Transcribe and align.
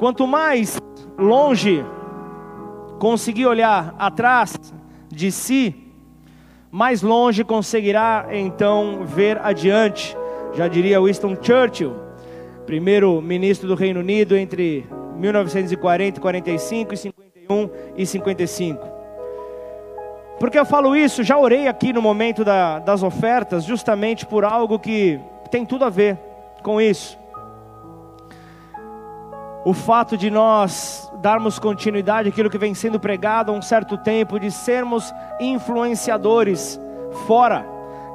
Quanto 0.00 0.26
mais 0.26 0.80
longe 1.18 1.84
conseguir 2.98 3.44
olhar 3.44 3.94
atrás 3.98 4.56
de 5.12 5.30
si, 5.30 5.74
mais 6.70 7.02
longe 7.02 7.44
conseguirá 7.44 8.28
então 8.30 9.00
ver 9.04 9.38
adiante. 9.42 10.16
Já 10.54 10.68
diria 10.68 11.02
Winston 11.02 11.36
Churchill, 11.38 11.94
primeiro 12.64 13.20
ministro 13.20 13.68
do 13.68 13.74
Reino 13.74 14.00
Unido 14.00 14.38
entre 14.38 14.86
1940 15.18 16.18
45 16.18 16.94
e 16.94 16.96
51 16.96 17.70
e 17.94 18.06
55. 18.06 18.88
Porque 20.38 20.58
eu 20.58 20.64
falo 20.64 20.96
isso, 20.96 21.22
já 21.22 21.36
orei 21.36 21.68
aqui 21.68 21.92
no 21.92 22.00
momento 22.00 22.42
da, 22.42 22.78
das 22.78 23.02
ofertas, 23.02 23.64
justamente 23.64 24.24
por 24.24 24.46
algo 24.46 24.78
que 24.78 25.20
tem 25.50 25.66
tudo 25.66 25.84
a 25.84 25.90
ver 25.90 26.16
com 26.62 26.80
isso. 26.80 27.19
O 29.62 29.74
fato 29.74 30.16
de 30.16 30.30
nós 30.30 31.10
darmos 31.16 31.58
continuidade 31.58 32.30
àquilo 32.30 32.48
que 32.48 32.56
vem 32.56 32.74
sendo 32.74 32.98
pregado 32.98 33.52
há 33.52 33.54
um 33.54 33.60
certo 33.60 33.98
tempo, 33.98 34.40
de 34.40 34.50
sermos 34.50 35.12
influenciadores 35.38 36.80
fora, 37.26 37.66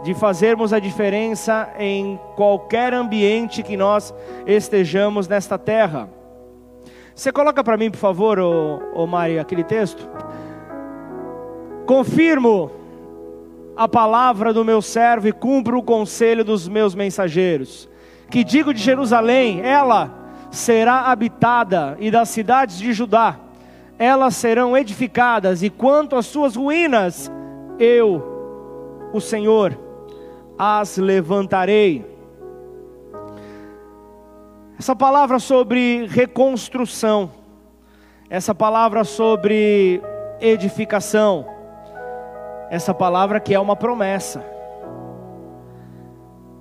de 0.04 0.16
fazermos 0.16 0.74
a 0.74 0.80
diferença 0.80 1.70
em 1.78 2.20
qualquer 2.36 2.96
ambiente 2.96 3.62
que 3.62 3.78
nós 3.78 4.14
estejamos 4.48 5.28
nesta 5.28 5.58
terra. 5.58 6.10
Você 7.14 7.32
coloca 7.32 7.64
para 7.64 7.78
mim, 7.78 7.92
por 7.92 8.00
favor, 8.00 8.40
ô, 8.40 8.82
ô 8.96 9.06
Mari, 9.06 9.38
aquele 9.38 9.64
texto? 9.64 10.10
Confirmo 11.86 12.72
a 13.78 13.88
palavra 13.88 14.52
do 14.52 14.66
meu 14.66 14.82
servo 14.82 15.28
e 15.28 15.32
cumpro 15.32 15.78
o 15.78 15.84
conselho 15.84 16.44
dos 16.44 16.68
meus 16.68 16.96
mensageiros. 16.96 17.88
Que 18.32 18.44
digo 18.44 18.74
de 18.74 18.82
Jerusalém, 18.82 19.62
ela 19.62 20.25
será 20.56 21.12
habitada, 21.12 21.98
e 22.00 22.10
das 22.10 22.30
cidades 22.30 22.78
de 22.78 22.94
Judá, 22.94 23.38
elas 24.00 24.36
serão 24.36 24.76
edificadas, 24.76 25.62
e 25.62 25.70
quanto 25.70 26.16
às 26.16 26.26
suas 26.26 26.56
ruínas, 26.56 27.32
eu, 27.78 29.12
o 29.14 29.20
Senhor, 29.20 29.78
as 30.58 30.98
levantarei. 30.98 32.06
Essa 34.78 34.96
palavra 34.96 35.40
sobre 35.40 36.06
reconstrução, 36.08 37.32
essa 38.30 38.54
palavra 38.54 39.04
sobre 39.04 40.02
edificação, 40.42 41.46
essa 42.70 42.94
palavra 42.94 43.40
que 43.40 43.54
é 43.54 43.60
uma 43.60 43.76
promessa. 43.76 44.55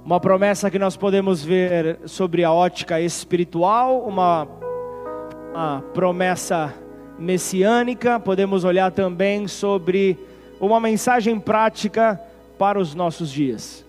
Uma 0.04 0.20
promessa 0.20 0.70
que 0.70 0.78
nós 0.78 0.98
podemos 0.98 1.42
ver 1.42 1.98
sobre 2.04 2.44
a 2.44 2.52
ótica 2.52 3.00
espiritual, 3.00 4.02
uma, 4.06 4.46
uma 5.50 5.82
promessa 5.94 6.74
messiânica, 7.18 8.20
podemos 8.20 8.64
olhar 8.64 8.92
também 8.92 9.48
sobre 9.48 10.18
uma 10.60 10.78
mensagem 10.78 11.40
prática 11.40 12.20
para 12.58 12.78
os 12.78 12.94
nossos 12.94 13.32
dias. 13.32 13.82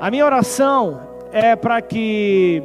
A 0.00 0.10
minha 0.10 0.26
oração 0.26 1.00
é 1.30 1.54
para 1.54 1.80
que 1.80 2.60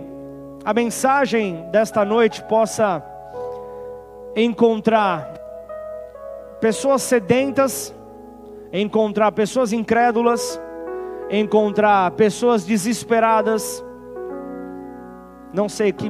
a 0.66 0.74
mensagem 0.74 1.64
desta 1.72 2.04
noite 2.04 2.42
possa 2.46 3.04
encontrar 4.36 5.32
pessoas 6.60 7.04
sedentas, 7.04 7.94
encontrar 8.74 9.32
pessoas 9.32 9.72
incrédulas, 9.72 10.60
encontrar 11.30 12.12
pessoas 12.12 12.66
desesperadas. 12.66 13.84
Não 15.54 15.68
sei 15.68 15.92
que, 15.92 16.10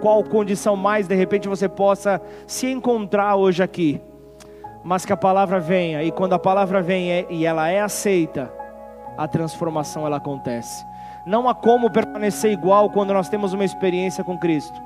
qual 0.00 0.22
condição 0.24 0.76
mais 0.76 1.06
de 1.06 1.14
repente 1.14 1.48
você 1.48 1.68
possa 1.68 2.20
se 2.46 2.66
encontrar 2.66 3.36
hoje 3.36 3.62
aqui. 3.62 4.00
Mas 4.82 5.04
que 5.04 5.12
a 5.12 5.16
palavra 5.16 5.60
venha, 5.60 6.02
e 6.02 6.10
quando 6.10 6.32
a 6.32 6.38
palavra 6.38 6.80
vem 6.80 7.10
é, 7.10 7.26
e 7.28 7.44
ela 7.44 7.68
é 7.68 7.80
aceita, 7.80 8.50
a 9.16 9.28
transformação 9.28 10.06
ela 10.06 10.16
acontece. 10.16 10.84
Não 11.26 11.48
há 11.48 11.54
como 11.54 11.90
permanecer 11.90 12.50
igual 12.50 12.88
quando 12.88 13.12
nós 13.12 13.28
temos 13.28 13.52
uma 13.52 13.64
experiência 13.64 14.24
com 14.24 14.38
Cristo. 14.38 14.80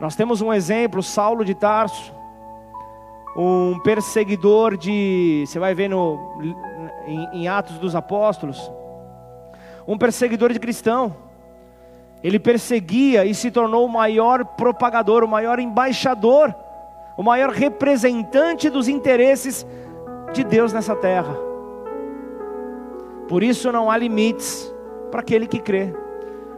Nós 0.00 0.16
temos 0.16 0.40
um 0.40 0.52
exemplo, 0.52 1.02
Saulo 1.02 1.44
de 1.44 1.54
Tarso, 1.54 2.12
um 3.36 3.78
perseguidor 3.84 4.76
de, 4.76 5.44
você 5.46 5.58
vai 5.60 5.72
ver 5.72 5.88
no, 5.88 6.18
em, 7.06 7.28
em 7.32 7.48
Atos 7.48 7.78
dos 7.78 7.94
Apóstolos, 7.94 8.70
um 9.86 9.98
perseguidor 9.98 10.52
de 10.52 10.58
cristão. 10.58 11.14
Ele 12.22 12.38
perseguia 12.38 13.24
e 13.24 13.34
se 13.34 13.50
tornou 13.50 13.86
o 13.86 13.88
maior 13.88 14.44
propagador, 14.44 15.24
o 15.24 15.28
maior 15.28 15.58
embaixador, 15.58 16.54
o 17.16 17.22
maior 17.22 17.50
representante 17.50 18.68
dos 18.68 18.88
interesses 18.88 19.66
de 20.32 20.44
Deus 20.44 20.72
nessa 20.72 20.94
terra. 20.94 21.34
Por 23.28 23.42
isso 23.42 23.72
não 23.72 23.90
há 23.90 23.96
limites 23.96 24.72
para 25.10 25.20
aquele 25.20 25.46
que 25.46 25.60
crê, 25.60 25.94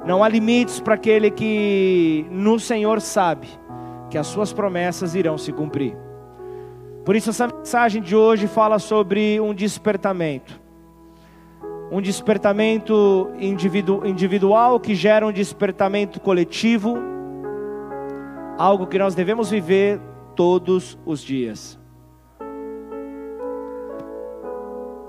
não 0.05 0.25
há 0.25 0.29
limites 0.29 0.81
para 0.81 0.95
aquele 0.95 1.31
que 1.31 2.27
no 2.31 2.59
Senhor 2.59 3.01
sabe 3.01 3.49
que 4.11 4.19
as 4.19 4.27
suas 4.27 4.53
promessas 4.53 5.15
irão 5.15 5.39
se 5.39 5.53
cumprir. 5.53 5.97
Por 7.05 7.17
isso, 7.17 7.31
essa 7.31 7.49
mensagem 7.49 8.01
de 8.01 8.15
hoje 8.15 8.47
fala 8.47 8.79
sobre 8.79 9.41
um 9.41 9.53
despertamento. 9.53 10.61
Um 11.91 12.01
despertamento 12.01 13.29
individu 13.39 14.07
individual 14.07 14.79
que 14.79 14.95
gera 14.95 15.27
um 15.27 15.33
despertamento 15.33 16.21
coletivo, 16.21 16.97
algo 18.57 18.87
que 18.87 18.99
nós 18.99 19.17
devemos 19.17 19.51
viver 19.51 20.01
todos 20.37 20.97
os 21.05 21.21
dias. 21.21 21.79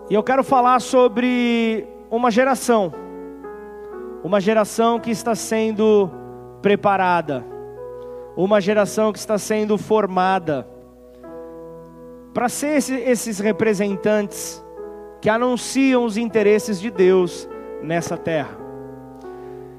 E 0.10 0.16
eu 0.16 0.24
quero 0.24 0.44
falar 0.44 0.82
sobre 0.82 1.88
uma 2.10 2.32
geração, 2.32 2.92
uma 4.24 4.42
geração 4.42 5.00
que 5.00 5.12
está 5.12 5.36
sendo 5.36 6.10
preparada, 6.60 7.46
uma 8.36 8.60
geração 8.60 9.14
que 9.14 9.20
está 9.20 9.38
sendo 9.38 9.78
formada 9.78 10.73
para 12.34 12.50
ser 12.50 12.78
esse, 12.78 12.96
esses 12.96 13.40
representantes 13.40 14.64
que 15.22 15.30
anunciam 15.30 16.04
os 16.04 16.18
interesses 16.18 16.82
de 16.82 16.90
Deus 16.90 17.48
nessa 17.82 18.18
terra. 18.18 18.58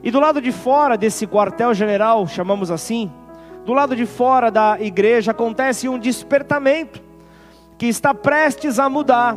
E 0.02 0.10
do 0.10 0.20
lado 0.20 0.40
de 0.40 0.52
fora 0.52 0.96
desse 0.96 1.26
quartel-general, 1.26 2.26
chamamos 2.26 2.70
assim, 2.70 3.10
do 3.64 3.72
lado 3.72 3.96
de 3.96 4.06
fora 4.06 4.50
da 4.50 4.78
igreja 4.80 5.32
acontece 5.32 5.88
um 5.88 5.98
despertamento 5.98 7.02
que 7.76 7.86
está 7.86 8.14
prestes 8.14 8.78
a 8.78 8.88
mudar 8.88 9.36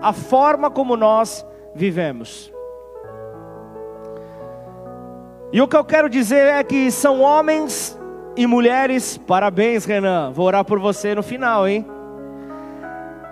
a 0.00 0.12
forma 0.12 0.70
como 0.70 0.96
nós 0.96 1.46
vivemos. 1.74 2.52
E 5.52 5.60
o 5.60 5.68
que 5.68 5.76
eu 5.76 5.84
quero 5.84 6.10
dizer 6.10 6.46
é 6.46 6.62
que 6.62 6.90
são 6.90 7.20
homens 7.20 7.98
e 8.36 8.46
mulheres, 8.46 9.18
parabéns 9.18 9.84
Renan, 9.84 10.30
vou 10.32 10.46
orar 10.46 10.64
por 10.64 10.78
você 10.78 11.14
no 11.14 11.22
final, 11.22 11.66
hein? 11.66 11.86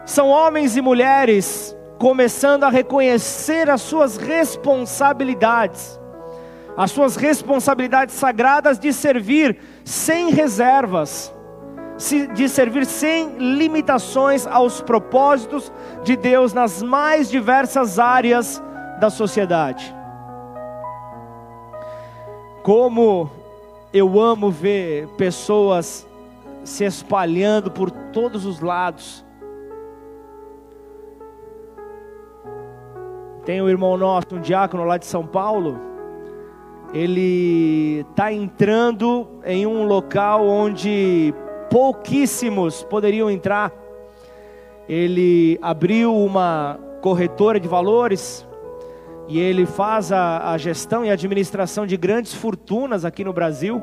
São 0.06 0.28
homens 0.28 0.76
e 0.76 0.80
mulheres 0.80 1.76
começando 1.98 2.62
a 2.62 2.68
reconhecer 2.68 3.68
as 3.68 3.80
suas 3.80 4.16
responsabilidades, 4.16 6.00
as 6.76 6.92
suas 6.92 7.16
responsabilidades 7.16 8.14
sagradas 8.14 8.78
de 8.78 8.92
servir 8.92 9.58
sem 9.84 10.30
reservas, 10.30 11.34
de 12.36 12.48
servir 12.48 12.86
sem 12.86 13.36
limitações 13.36 14.46
aos 14.46 14.80
propósitos 14.80 15.72
de 16.04 16.16
Deus 16.16 16.52
nas 16.52 16.80
mais 16.84 17.28
diversas 17.28 17.98
áreas 17.98 18.62
da 19.00 19.10
sociedade. 19.10 19.92
Como 22.62 23.28
eu 23.92 24.20
amo 24.20 24.52
ver 24.52 25.08
pessoas 25.16 26.06
se 26.62 26.84
espalhando 26.84 27.72
por 27.72 27.90
todos 27.90 28.46
os 28.46 28.60
lados, 28.60 29.25
Tem 33.46 33.62
um 33.62 33.68
irmão 33.68 33.96
nosso, 33.96 34.26
um 34.32 34.40
diácono 34.40 34.82
lá 34.82 34.98
de 34.98 35.06
São 35.06 35.24
Paulo. 35.24 35.78
Ele 36.92 38.04
está 38.10 38.32
entrando 38.32 39.28
em 39.44 39.64
um 39.64 39.84
local 39.84 40.44
onde 40.44 41.32
pouquíssimos 41.70 42.82
poderiam 42.82 43.30
entrar. 43.30 43.72
Ele 44.88 45.60
abriu 45.62 46.12
uma 46.12 46.76
corretora 47.00 47.60
de 47.60 47.68
valores 47.68 48.44
e 49.28 49.38
ele 49.38 49.64
faz 49.64 50.10
a, 50.10 50.50
a 50.50 50.58
gestão 50.58 51.04
e 51.04 51.10
administração 51.10 51.86
de 51.86 51.96
grandes 51.96 52.34
fortunas 52.34 53.04
aqui 53.04 53.22
no 53.22 53.32
Brasil. 53.32 53.80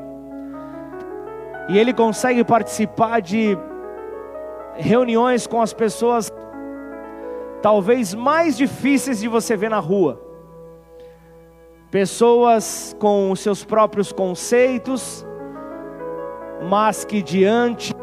E 1.70 1.78
ele 1.78 1.94
consegue 1.94 2.44
participar 2.44 3.20
de 3.20 3.56
reuniões 4.76 5.46
com 5.46 5.62
as 5.62 5.72
pessoas 5.72 6.30
talvez 7.64 8.12
mais 8.12 8.58
difíceis 8.58 9.20
de 9.20 9.26
você 9.26 9.56
ver 9.56 9.70
na 9.70 9.78
rua. 9.78 10.20
Pessoas 11.90 12.94
com 13.00 13.34
seus 13.34 13.64
próprios 13.64 14.12
conceitos, 14.12 15.24
mas 16.68 17.06
que 17.06 17.22
diante 17.22 17.94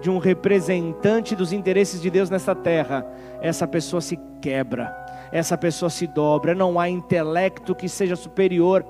de 0.00 0.10
um 0.10 0.18
representante 0.18 1.36
dos 1.36 1.52
interesses 1.52 2.02
de 2.02 2.10
Deus 2.10 2.28
nessa 2.28 2.56
terra, 2.56 3.06
essa 3.40 3.68
pessoa 3.68 4.00
se 4.00 4.18
quebra, 4.40 4.92
essa 5.30 5.56
pessoa 5.56 5.88
se 5.88 6.08
dobra, 6.08 6.52
não 6.52 6.80
há 6.80 6.88
intelecto 6.88 7.76
que 7.76 7.88
seja 7.88 8.16
superior 8.16 8.84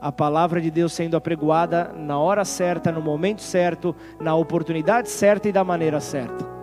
à 0.00 0.10
palavra 0.10 0.58
de 0.58 0.70
Deus 0.70 0.94
sendo 0.94 1.18
apregoada 1.18 1.92
na 1.94 2.18
hora 2.18 2.46
certa, 2.46 2.90
no 2.90 3.02
momento 3.02 3.42
certo, 3.42 3.94
na 4.18 4.34
oportunidade 4.34 5.10
certa 5.10 5.50
e 5.50 5.52
da 5.52 5.62
maneira 5.62 6.00
certa. 6.00 6.53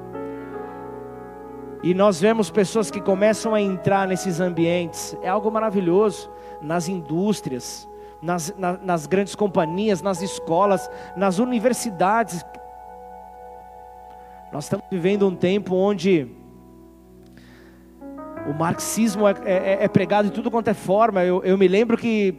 E 1.83 1.93
nós 1.95 2.21
vemos 2.21 2.51
pessoas 2.51 2.91
que 2.91 3.01
começam 3.01 3.55
a 3.55 3.61
entrar 3.61 4.07
nesses 4.07 4.39
ambientes, 4.39 5.17
é 5.23 5.29
algo 5.29 5.49
maravilhoso, 5.49 6.29
nas 6.61 6.87
indústrias, 6.87 7.87
nas, 8.21 8.53
na, 8.55 8.73
nas 8.73 9.07
grandes 9.07 9.33
companhias, 9.33 10.01
nas 10.01 10.21
escolas, 10.21 10.89
nas 11.17 11.39
universidades. 11.39 12.45
Nós 14.53 14.65
estamos 14.65 14.85
vivendo 14.91 15.27
um 15.27 15.35
tempo 15.35 15.75
onde 15.75 16.27
o 18.47 18.53
marxismo 18.53 19.27
é, 19.27 19.33
é, 19.45 19.83
é 19.83 19.87
pregado 19.87 20.27
de 20.27 20.33
tudo 20.33 20.51
quanto 20.51 20.67
é 20.67 20.73
forma. 20.75 21.23
Eu, 21.23 21.43
eu 21.43 21.57
me 21.57 21.67
lembro 21.67 21.97
que 21.97 22.35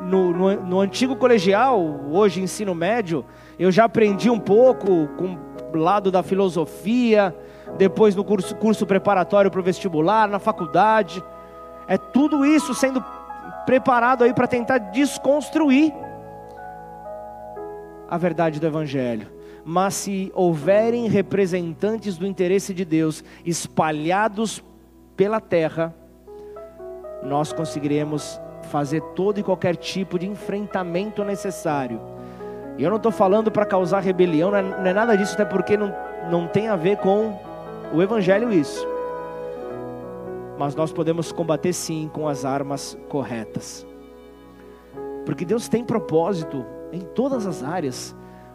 no, 0.00 0.32
no, 0.32 0.62
no, 0.62 0.80
antigo 0.80 1.14
colegial, 1.14 1.80
hoje 2.10 2.40
ensino 2.40 2.74
médio, 2.74 3.24
eu 3.58 3.70
já 3.70 3.84
aprendi 3.84 4.30
um 4.30 4.38
pouco 4.38 5.08
com 5.16 5.36
o 5.72 5.76
lado 5.76 6.10
da 6.10 6.22
filosofia, 6.22 7.34
depois 7.76 8.14
no 8.14 8.24
curso, 8.24 8.54
curso 8.56 8.86
preparatório 8.86 9.50
para 9.50 9.60
o 9.60 9.62
vestibular, 9.62 10.28
na 10.28 10.38
faculdade. 10.38 11.22
É 11.86 11.96
tudo 11.96 12.44
isso 12.44 12.74
sendo 12.74 13.04
preparado 13.66 14.24
aí 14.24 14.32
para 14.32 14.46
tentar 14.46 14.78
desconstruir 14.78 15.92
a 18.08 18.16
verdade 18.16 18.58
do 18.58 18.66
Evangelho. 18.66 19.28
Mas 19.64 19.94
se 19.94 20.32
houverem 20.34 21.08
representantes 21.08 22.16
do 22.16 22.26
interesse 22.26 22.72
de 22.72 22.84
Deus 22.84 23.22
espalhados 23.44 24.62
pela 25.14 25.40
terra, 25.40 25.94
nós 27.22 27.52
conseguiremos 27.52 28.40
fazer 28.70 29.02
todo 29.14 29.38
e 29.38 29.42
qualquer 29.42 29.76
tipo 29.76 30.18
de 30.18 30.26
enfrentamento 30.26 31.22
necessário. 31.24 32.00
E 32.78 32.82
eu 32.82 32.90
não 32.90 32.96
estou 32.96 33.10
falando 33.10 33.50
para 33.50 33.66
causar 33.66 34.00
rebelião, 34.00 34.50
não 34.50 34.58
é, 34.58 34.62
não 34.62 34.86
é, 34.86 34.94
nada 34.94 35.16
disso, 35.16 35.34
até 35.34 35.44
porque 35.44 35.76
não, 35.76 35.94
não 36.30 36.46
tem 36.46 36.68
a 36.68 36.76
ver 36.76 36.98
com 36.98 37.38
o 37.94 38.02
Evangelho 38.02 38.52
isso 38.52 38.86
mas 40.58 40.74
nós 40.74 40.92
podemos 40.92 41.30
combater 41.30 41.72
sim 41.72 42.10
com 42.12 42.26
as 42.26 42.44
armas 42.44 42.98
corretas. 43.08 43.86
Porque 45.24 45.44
Deus 45.44 45.68
tem 45.68 45.84
propósito 45.84 46.66
em 46.92 47.00
todas 47.00 47.46
as 47.46 47.62
áreas. 47.62 48.14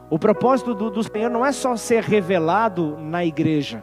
O 0.09 0.19
propósito 0.19 0.75
do, 0.75 0.89
do 0.89 1.01
Senhor 1.01 1.29
não 1.29 1.45
é 1.45 1.53
só 1.53 1.77
ser 1.77 2.03
revelado 2.03 2.97
na 2.99 3.23
igreja. 3.23 3.81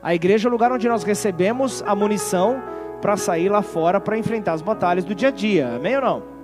A 0.00 0.14
igreja 0.14 0.46
é 0.46 0.48
o 0.48 0.52
lugar 0.52 0.70
onde 0.70 0.88
nós 0.88 1.02
recebemos 1.02 1.82
a 1.82 1.94
munição 1.94 2.62
para 3.02 3.16
sair 3.16 3.48
lá 3.48 3.62
fora 3.62 4.00
para 4.00 4.16
enfrentar 4.16 4.52
as 4.52 4.62
batalhas 4.62 5.04
do 5.04 5.14
dia 5.14 5.28
a 5.28 5.32
dia. 5.32 5.74
Amém 5.74 5.96
ou 5.96 6.02
não? 6.02 6.39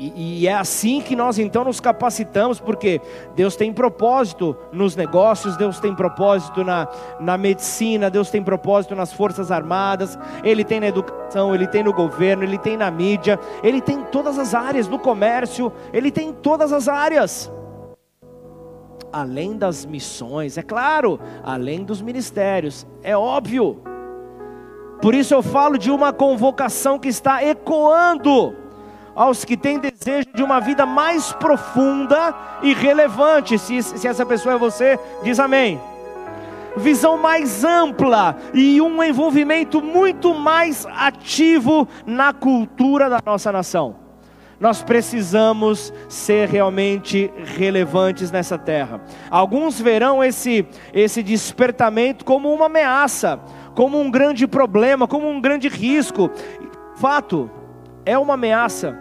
E, 0.00 0.40
e, 0.40 0.48
é 0.48 0.54
assim 0.54 1.02
que 1.02 1.14
nós 1.14 1.38
então 1.38 1.62
nos 1.62 1.78
capacitamos, 1.78 2.58
porque 2.58 3.02
Deus 3.36 3.54
tem 3.54 3.70
propósito 3.70 4.56
nos 4.72 4.96
negócios, 4.96 5.58
Deus 5.58 5.78
tem 5.78 5.94
propósito 5.94 6.64
na, 6.64 6.88
na 7.20 7.36
medicina, 7.36 8.08
Deus 8.08 8.30
tem 8.30 8.42
propósito 8.42 8.96
nas 8.96 9.12
forças 9.12 9.50
armadas, 9.50 10.18
Ele 10.42 10.64
tem 10.64 10.80
na 10.80 10.86
educação, 10.86 11.54
Ele 11.54 11.66
tem 11.66 11.82
no 11.82 11.92
governo, 11.92 12.42
Ele 12.42 12.56
tem 12.56 12.78
na 12.78 12.90
mídia, 12.90 13.38
Ele 13.62 13.82
tem 13.82 13.96
em 13.96 14.04
todas 14.04 14.38
as 14.38 14.54
áreas, 14.54 14.88
no 14.88 14.98
comércio, 14.98 15.70
Ele 15.92 16.10
tem 16.10 16.30
em 16.30 16.32
todas 16.32 16.72
as 16.72 16.88
áreas. 16.88 17.52
Além 19.12 19.54
das 19.54 19.84
missões, 19.84 20.56
é 20.56 20.62
claro, 20.62 21.20
além 21.44 21.84
dos 21.84 22.00
ministérios, 22.00 22.86
é 23.02 23.14
óbvio. 23.14 23.82
Por 25.02 25.14
isso 25.14 25.34
eu 25.34 25.42
falo 25.42 25.76
de 25.76 25.90
uma 25.90 26.10
convocação 26.10 26.98
que 26.98 27.08
está 27.08 27.44
ecoando 27.44 28.59
aos 29.14 29.44
que 29.44 29.56
têm 29.56 29.78
desejo 29.78 30.28
de 30.34 30.42
uma 30.42 30.60
vida 30.60 30.86
mais 30.86 31.32
profunda 31.32 32.34
e 32.62 32.72
relevante. 32.72 33.58
Se, 33.58 33.82
se 33.82 34.06
essa 34.06 34.24
pessoa 34.24 34.54
é 34.54 34.58
você, 34.58 34.98
diz 35.22 35.38
amém. 35.38 35.80
Visão 36.76 37.16
mais 37.16 37.64
ampla 37.64 38.36
e 38.54 38.80
um 38.80 39.02
envolvimento 39.02 39.82
muito 39.82 40.32
mais 40.34 40.86
ativo 40.86 41.86
na 42.06 42.32
cultura 42.32 43.10
da 43.10 43.20
nossa 43.24 43.50
nação. 43.50 43.96
Nós 44.60 44.82
precisamos 44.82 45.90
ser 46.06 46.46
realmente 46.46 47.32
relevantes 47.56 48.30
nessa 48.30 48.58
terra. 48.58 49.00
Alguns 49.30 49.80
verão 49.80 50.22
esse, 50.22 50.66
esse 50.92 51.22
despertamento 51.22 52.26
como 52.26 52.52
uma 52.52 52.66
ameaça, 52.66 53.40
como 53.74 53.98
um 53.98 54.10
grande 54.10 54.46
problema, 54.46 55.08
como 55.08 55.28
um 55.30 55.40
grande 55.40 55.66
risco. 55.66 56.30
Fato, 56.96 57.50
é 58.04 58.18
uma 58.18 58.34
ameaça 58.34 58.96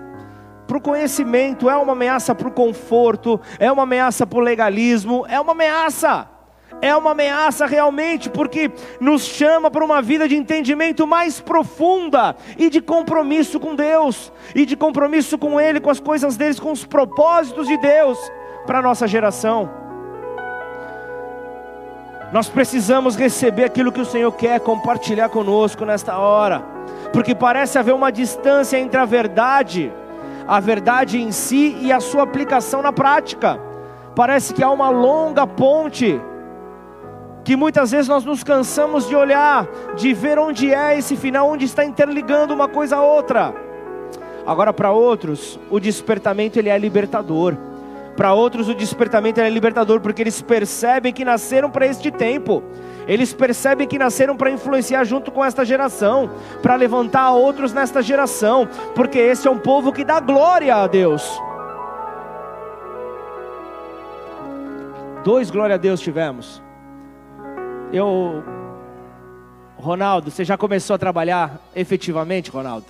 para 0.67 0.77
o 0.77 0.81
conhecimento, 0.81 1.67
é 1.67 1.75
uma 1.75 1.93
ameaça 1.93 2.35
para 2.35 2.47
o 2.47 2.51
conforto, 2.51 3.39
é 3.57 3.71
uma 3.71 3.83
ameaça 3.83 4.27
para 4.27 4.37
o 4.37 4.41
legalismo, 4.41 5.25
é 5.27 5.39
uma 5.39 5.53
ameaça. 5.53 6.27
É 6.81 6.95
uma 6.95 7.11
ameaça 7.11 7.65
realmente, 7.65 8.29
porque 8.29 8.71
nos 9.01 9.23
chama 9.23 9.69
para 9.69 9.83
uma 9.83 10.01
vida 10.01 10.29
de 10.29 10.35
entendimento 10.35 11.05
mais 11.05 11.41
profunda 11.41 12.35
e 12.57 12.69
de 12.69 12.79
compromisso 12.79 13.59
com 13.59 13.75
Deus, 13.75 14.31
e 14.55 14.65
de 14.65 14.77
compromisso 14.77 15.37
com 15.37 15.59
Ele, 15.59 15.81
com 15.81 15.89
as 15.89 15.99
coisas 15.99 16.37
deles, 16.37 16.59
com 16.59 16.71
os 16.71 16.85
propósitos 16.85 17.67
de 17.67 17.75
Deus 17.77 18.17
para 18.65 18.79
a 18.79 18.81
nossa 18.81 19.07
geração. 19.07 19.88
Nós 22.31 22.47
precisamos 22.47 23.15
receber 23.15 23.63
aquilo 23.63 23.91
que 23.91 24.01
o 24.01 24.05
Senhor 24.05 24.31
quer 24.31 24.59
compartilhar 24.59 25.29
conosco 25.29 25.85
nesta 25.85 26.17
hora 26.17 26.79
porque 27.11 27.33
parece 27.33 27.77
haver 27.77 27.93
uma 27.93 28.11
distância 28.11 28.77
entre 28.77 28.99
a 28.99 29.05
verdade, 29.05 29.91
a 30.47 30.59
verdade 30.59 31.19
em 31.19 31.31
si 31.31 31.77
e 31.81 31.91
a 31.91 31.99
sua 31.99 32.23
aplicação 32.23 32.81
na 32.81 32.93
prática. 32.93 33.59
Parece 34.15 34.53
que 34.53 34.63
há 34.63 34.69
uma 34.69 34.89
longa 34.89 35.47
ponte 35.47 36.19
que 37.43 37.55
muitas 37.55 37.91
vezes 37.91 38.07
nós 38.07 38.25
nos 38.25 38.43
cansamos 38.43 39.07
de 39.07 39.15
olhar, 39.15 39.67
de 39.95 40.13
ver 40.13 40.37
onde 40.37 40.73
é 40.73 40.97
esse 40.97 41.15
final, 41.15 41.49
onde 41.49 41.65
está 41.65 41.83
interligando 41.83 42.53
uma 42.53 42.67
coisa 42.67 42.97
a 42.97 43.03
outra. 43.03 43.53
Agora 44.45 44.73
para 44.73 44.91
outros, 44.91 45.59
o 45.69 45.79
despertamento 45.79 46.59
ele 46.59 46.69
é 46.69 46.77
libertador. 46.77 47.55
Para 48.19 48.33
outros 48.33 48.67
o 48.67 48.75
despertamento 48.75 49.39
é 49.39 49.49
libertador 49.49 50.01
porque 50.01 50.21
eles 50.21 50.41
percebem 50.41 51.13
que 51.13 51.23
nasceram 51.23 51.71
para 51.71 51.87
este 51.87 52.11
tempo. 52.11 52.61
Eles 53.07 53.31
percebem 53.31 53.87
que 53.87 53.97
nasceram 53.97 54.35
para 54.35 54.51
influenciar 54.51 55.05
junto 55.05 55.31
com 55.31 55.43
esta 55.43 55.63
geração, 55.63 56.29
para 56.61 56.75
levantar 56.75 57.31
outros 57.31 57.71
nesta 57.71 58.01
geração, 58.01 58.67
porque 58.93 59.17
esse 59.17 59.47
é 59.47 59.49
um 59.49 59.57
povo 59.57 59.93
que 59.93 60.03
dá 60.03 60.19
glória 60.19 60.75
a 60.75 60.85
Deus. 60.85 61.41
Dois 65.23 65.49
glória 65.49 65.75
a 65.75 65.77
Deus 65.77 66.01
tivemos. 66.01 66.61
Eu 67.93 68.43
Ronaldo, 69.77 70.29
você 70.29 70.43
já 70.43 70.57
começou 70.57 70.93
a 70.93 70.99
trabalhar 70.99 71.57
efetivamente, 71.73 72.51
Ronaldo? 72.51 72.85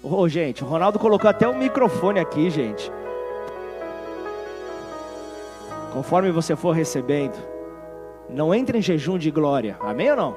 Ô, 0.00 0.14
oh, 0.14 0.28
gente, 0.28 0.62
o 0.62 0.66
Ronaldo 0.68 0.96
colocou 0.96 1.28
até 1.28 1.48
o 1.48 1.58
microfone 1.58 2.20
aqui, 2.20 2.48
gente. 2.50 2.88
Conforme 5.92 6.30
você 6.30 6.54
for 6.54 6.72
recebendo, 6.72 7.36
não 8.28 8.54
entre 8.54 8.78
em 8.78 8.82
jejum 8.82 9.16
de 9.16 9.30
glória, 9.30 9.76
amém 9.80 10.10
ou 10.10 10.16
não? 10.16 10.36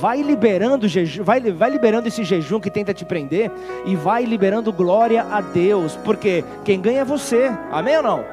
Vai 0.00 0.22
liberando, 0.22 0.86
vai, 1.22 1.40
vai 1.40 1.70
liberando 1.70 2.08
esse 2.08 2.24
jejum 2.24 2.60
que 2.60 2.70
tenta 2.70 2.94
te 2.94 3.04
prender 3.04 3.50
e 3.84 3.94
vai 3.96 4.24
liberando 4.24 4.72
glória 4.72 5.22
a 5.30 5.40
Deus, 5.40 5.96
porque 6.04 6.44
quem 6.64 6.80
ganha 6.80 7.00
é 7.00 7.04
você, 7.04 7.50
amém 7.70 7.96
ou 7.96 8.02
não? 8.02 8.24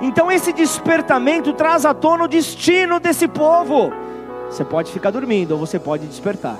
Então 0.00 0.30
esse 0.30 0.52
despertamento 0.52 1.52
traz 1.52 1.84
à 1.84 1.94
tona 1.94 2.24
o 2.24 2.28
destino 2.28 2.98
desse 2.98 3.28
povo. 3.28 3.92
Você 4.50 4.64
pode 4.64 4.92
ficar 4.92 5.10
dormindo 5.10 5.52
ou 5.52 5.58
você 5.58 5.78
pode 5.78 6.06
despertar. 6.06 6.58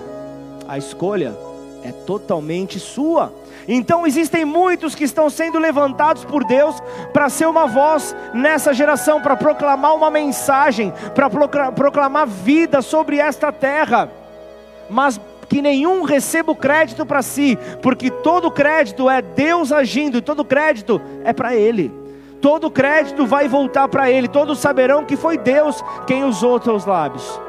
A 0.67 0.79
escolha 0.79 1.37
é 1.85 1.93
totalmente 1.93 2.81
sua. 2.81 3.33
Então 3.69 4.07
existem 4.07 4.45
muitos 4.45 4.95
que 4.95 5.05
estão 5.05 5.29
sendo 5.29 5.59
levantados 5.59 6.25
por 6.25 6.43
Deus 6.43 6.83
para 7.13 7.29
ser 7.29 7.47
uma 7.47 7.67
voz 7.67 8.17
nessa 8.33 8.73
geração, 8.73 9.21
para 9.21 9.37
proclamar 9.37 9.95
uma 9.95 10.11
mensagem, 10.11 10.93
para 11.15 11.29
proclamar 11.73 12.27
vida 12.27 12.81
sobre 12.81 13.19
esta 13.19 13.53
terra. 13.53 14.11
Mas 14.89 15.21
que 15.49 15.61
nenhum 15.61 16.03
receba 16.03 16.53
o 16.53 16.57
crédito 16.57 17.05
para 17.05 17.21
si, 17.21 17.59
porque 17.83 18.11
todo 18.11 18.51
crédito 18.51 19.09
é 19.09 19.21
Deus 19.21 19.71
agindo, 19.71 20.19
e 20.19 20.23
todo 20.23 20.45
crédito 20.45 21.01
é 21.23 21.33
para 21.33 21.55
Ele. 21.55 21.93
Todo 22.41 22.71
crédito 22.71 23.27
vai 23.27 23.47
voltar 23.47 23.89
para 23.89 24.11
Ele, 24.11 24.27
todos 24.27 24.59
saberão 24.59 25.05
que 25.05 25.17
foi 25.17 25.37
Deus 25.37 25.83
quem 26.07 26.25
usou 26.25 26.59
teus 26.59 26.87
lábios. 26.87 27.41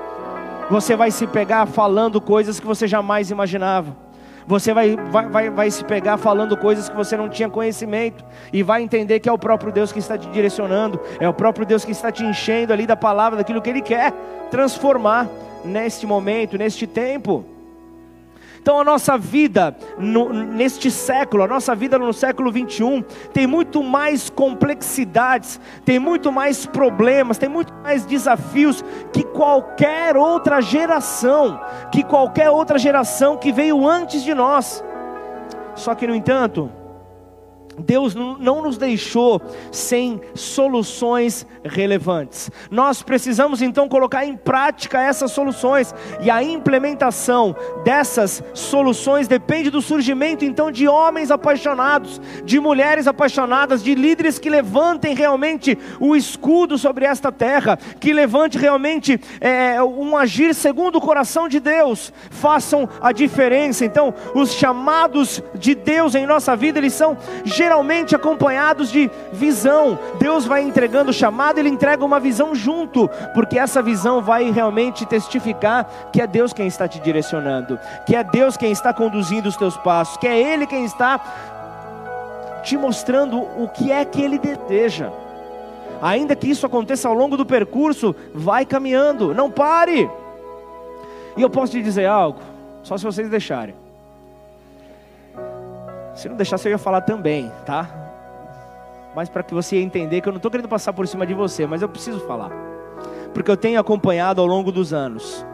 Você 0.70 0.96
vai 0.96 1.10
se 1.12 1.26
pegar 1.26 1.66
falando 1.66 2.20
coisas 2.20 2.60
que 2.60 2.66
você 2.66 2.88
jamais 2.88 3.32
imaginava 3.32 4.05
Você 4.48 4.74
vai, 4.74 4.96
vai, 4.96 5.28
vai, 5.28 5.50
vai 5.50 5.72
se 5.72 5.84
pegar 5.84 6.18
falando 6.18 6.56
coisas 6.56 6.88
que 6.88 6.96
você 6.96 7.18
não 7.18 7.28
tinha 7.28 7.50
conhecimento, 7.50 8.24
e 8.54 8.62
vai 8.62 8.84
entender 8.84 9.20
que 9.20 9.28
é 9.28 9.32
o 9.32 9.38
próprio 9.38 9.72
Deus 9.72 9.92
que 9.92 10.00
está 10.00 10.18
te 10.18 10.28
direcionando, 10.30 11.00
é 11.20 11.28
o 11.28 11.34
próprio 11.34 11.66
Deus 11.66 11.84
que 11.84 11.92
está 11.92 12.12
te 12.12 12.24
enchendo 12.24 12.72
ali 12.72 12.86
da 12.86 12.96
palavra, 12.96 13.38
daquilo 13.38 13.62
que 13.62 13.70
Ele 13.70 13.82
quer 13.82 14.14
transformar 14.52 15.28
neste 15.64 16.06
momento, 16.06 16.58
neste 16.58 16.86
tempo. 16.86 17.55
Então 18.66 18.80
a 18.80 18.84
nossa 18.84 19.16
vida 19.16 19.76
no, 19.96 20.34
neste 20.34 20.90
século, 20.90 21.44
a 21.44 21.48
nossa 21.48 21.76
vida 21.76 22.00
no 22.00 22.12
século 22.12 22.52
21, 22.52 23.04
tem 23.32 23.46
muito 23.46 23.84
mais 23.84 24.28
complexidades, 24.28 25.60
tem 25.86 26.00
muito 26.00 26.32
mais 26.32 26.66
problemas, 26.66 27.38
tem 27.38 27.48
muito 27.48 27.72
mais 27.84 28.08
desafios 28.08 28.84
que 29.14 29.24
qualquer 29.24 30.18
outra 30.18 30.62
geração, 30.62 31.62
que 31.92 32.04
qualquer 32.04 32.50
outra 32.50 32.80
geração 32.80 33.38
que 33.38 33.52
veio 33.52 33.88
antes 33.88 34.24
de 34.24 34.34
nós. 34.34 34.84
Só 35.76 35.94
que 35.94 36.08
no 36.08 36.16
entanto, 36.16 36.72
Deus 37.78 38.16
não 38.16 38.62
nos 38.62 38.78
deixou 38.78 39.42
sem 39.72 40.22
soluções 40.34 41.46
relevantes. 41.64 42.50
Nós 42.70 43.02
precisamos 43.02 43.62
então 43.62 43.90
colocar 43.90 44.26
em 44.26 44.36
prática 44.36 45.02
essas 45.02 45.32
soluções 45.32 45.94
e 46.22 46.30
a 46.30 46.44
implementação 46.44 47.56
dessas 47.84 48.44
soluções 48.54 49.28
depende 49.28 49.70
do 49.70 49.82
surgimento 49.82 50.46
então 50.46 50.72
de 50.72 50.88
homens 50.88 51.32
apaixonados, 51.32 52.22
de 52.44 52.60
mulheres 52.60 53.08
apaixonadas, 53.08 53.84
de 53.84 53.96
líderes 53.96 54.40
que 54.40 54.50
levantem 54.50 55.14
realmente 55.14 55.78
o 56.00 56.16
escudo 56.16 56.78
sobre 56.78 57.06
esta 57.06 57.32
terra, 57.32 57.78
que 58.00 58.14
levante 58.14 58.58
realmente 58.58 59.20
é, 59.42 59.82
um 59.82 60.16
agir 60.16 60.54
segundo 60.54 60.98
o 60.98 61.02
coração 61.02 61.48
de 61.48 61.60
Deus, 61.60 62.14
façam 62.30 62.88
a 63.02 63.12
diferença. 63.12 63.86
Então, 63.86 64.14
os 64.34 64.54
chamados 64.54 65.42
de 65.56 65.76
Deus 65.76 66.16
em 66.16 66.26
nossa 66.26 66.56
vida 66.56 66.80
eles 66.80 66.94
são 66.94 67.18
geralmente 67.66 68.16
acompanhados 68.16 68.92
de 68.92 69.10
visão. 69.34 69.98
Deus 70.20 70.46
vai 70.46 70.62
entregando 70.62 71.10
o 71.10 71.14
chamado, 71.14 71.58
ele 71.58 71.70
entrega 71.70 72.06
uma 72.06 72.20
visão 72.20 72.54
junto, 72.54 73.10
porque 73.34 73.58
essa 73.58 73.82
visão 73.82 74.22
vai 74.22 74.52
realmente 74.52 75.06
testificar 75.06 75.90
que 76.14 76.22
é 76.22 76.28
Deus 76.28 76.54
quem 76.54 76.68
está 76.68 76.88
te 76.88 77.00
direcionando, 77.00 77.80
que 78.06 78.16
é 78.16 78.24
Deus 78.24 78.56
quem 78.56 78.72
está 78.72 78.94
conduzindo 78.94 79.50
os 79.50 79.58
teus 79.58 79.76
passos, 79.78 80.18
que 80.18 80.28
é 80.28 80.40
Ele 80.40 80.68
quem 80.68 80.86
está 80.86 81.20
te 82.64 82.78
mostrando 82.78 83.40
o 83.40 83.68
que 83.68 83.92
é 83.92 84.06
que 84.06 84.22
Ele 84.22 84.38
deseja. 84.38 85.10
Ainda 86.02 86.36
que 86.36 86.48
isso 86.48 86.68
aconteça 86.68 87.08
ao 87.08 87.16
longo 87.16 87.36
do 87.36 87.46
percurso, 87.46 88.16
vai 88.34 88.64
caminhando, 88.64 89.34
não 89.34 89.50
pare. 89.50 90.08
E 91.36 91.42
eu 91.42 91.50
posso 91.50 91.72
te 91.72 91.82
dizer 91.82 92.06
algo, 92.06 92.40
só 92.84 92.96
se 92.96 93.04
vocês 93.04 93.28
deixarem. 93.28 93.85
Se 96.16 96.30
não 96.30 96.36
deixasse, 96.36 96.68
eu 96.68 96.72
ia 96.72 96.78
falar 96.78 97.02
também, 97.02 97.52
tá? 97.66 97.90
Mas 99.16 99.30
para 99.30 99.44
que 99.44 99.54
você 99.54 99.78
entender 99.78 100.22
que 100.22 100.28
eu 100.28 100.32
não 100.32 100.38
estou 100.38 100.50
querendo 100.50 100.70
passar 100.70 100.94
por 100.94 101.08
cima 101.08 101.26
de 101.26 101.34
você, 101.34 101.68
mas 101.68 101.82
eu 101.82 101.90
preciso 101.90 102.20
falar. 102.22 102.52
Porque 103.34 103.52
eu 103.52 103.58
tenho 103.58 103.80
acompanhado 103.80 104.42
ao 104.42 104.48
longo 104.48 104.72
dos 104.72 104.94
anos 104.94 105.46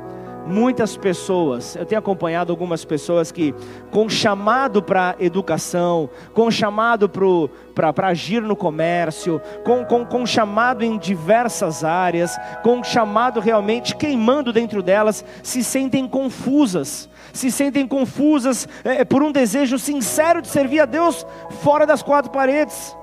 muitas 0.45 0.97
pessoas, 0.97 1.75
eu 1.75 1.85
tenho 1.85 1.99
acompanhado 1.99 2.51
algumas 2.51 2.83
pessoas 2.83 3.31
que, 3.31 3.53
com 3.89 4.09
chamado 4.09 4.81
para 4.81 5.15
educação, 5.19 6.09
com 6.33 6.49
chamado 6.49 7.09
para 7.09 8.07
agir 8.07 8.41
no 8.41 8.55
comércio, 8.55 9.41
com, 9.63 9.85
com, 9.85 10.05
com 10.05 10.25
chamado 10.25 10.83
em 10.83 10.97
diversas 10.97 11.83
áreas, 11.83 12.37
com 12.63 12.83
chamado 12.83 13.39
realmente 13.39 13.95
queimando 13.95 14.51
dentro 14.51 14.81
delas, 14.81 15.23
se 15.43 15.63
sentem 15.63 16.07
confusas 16.07 17.09
se 17.33 17.51
sentem 17.51 17.87
confusas 17.87 18.67
é, 18.83 19.03
por 19.05 19.23
um 19.23 19.31
desejo 19.31 19.77
sincero 19.79 20.41
de 20.41 20.47
servir 20.47 20.79
a 20.81 20.85
Deus 20.85 21.25
fora 21.61 21.85
das 21.85 22.01
quatro 22.01 22.31
paredes. 22.31 22.95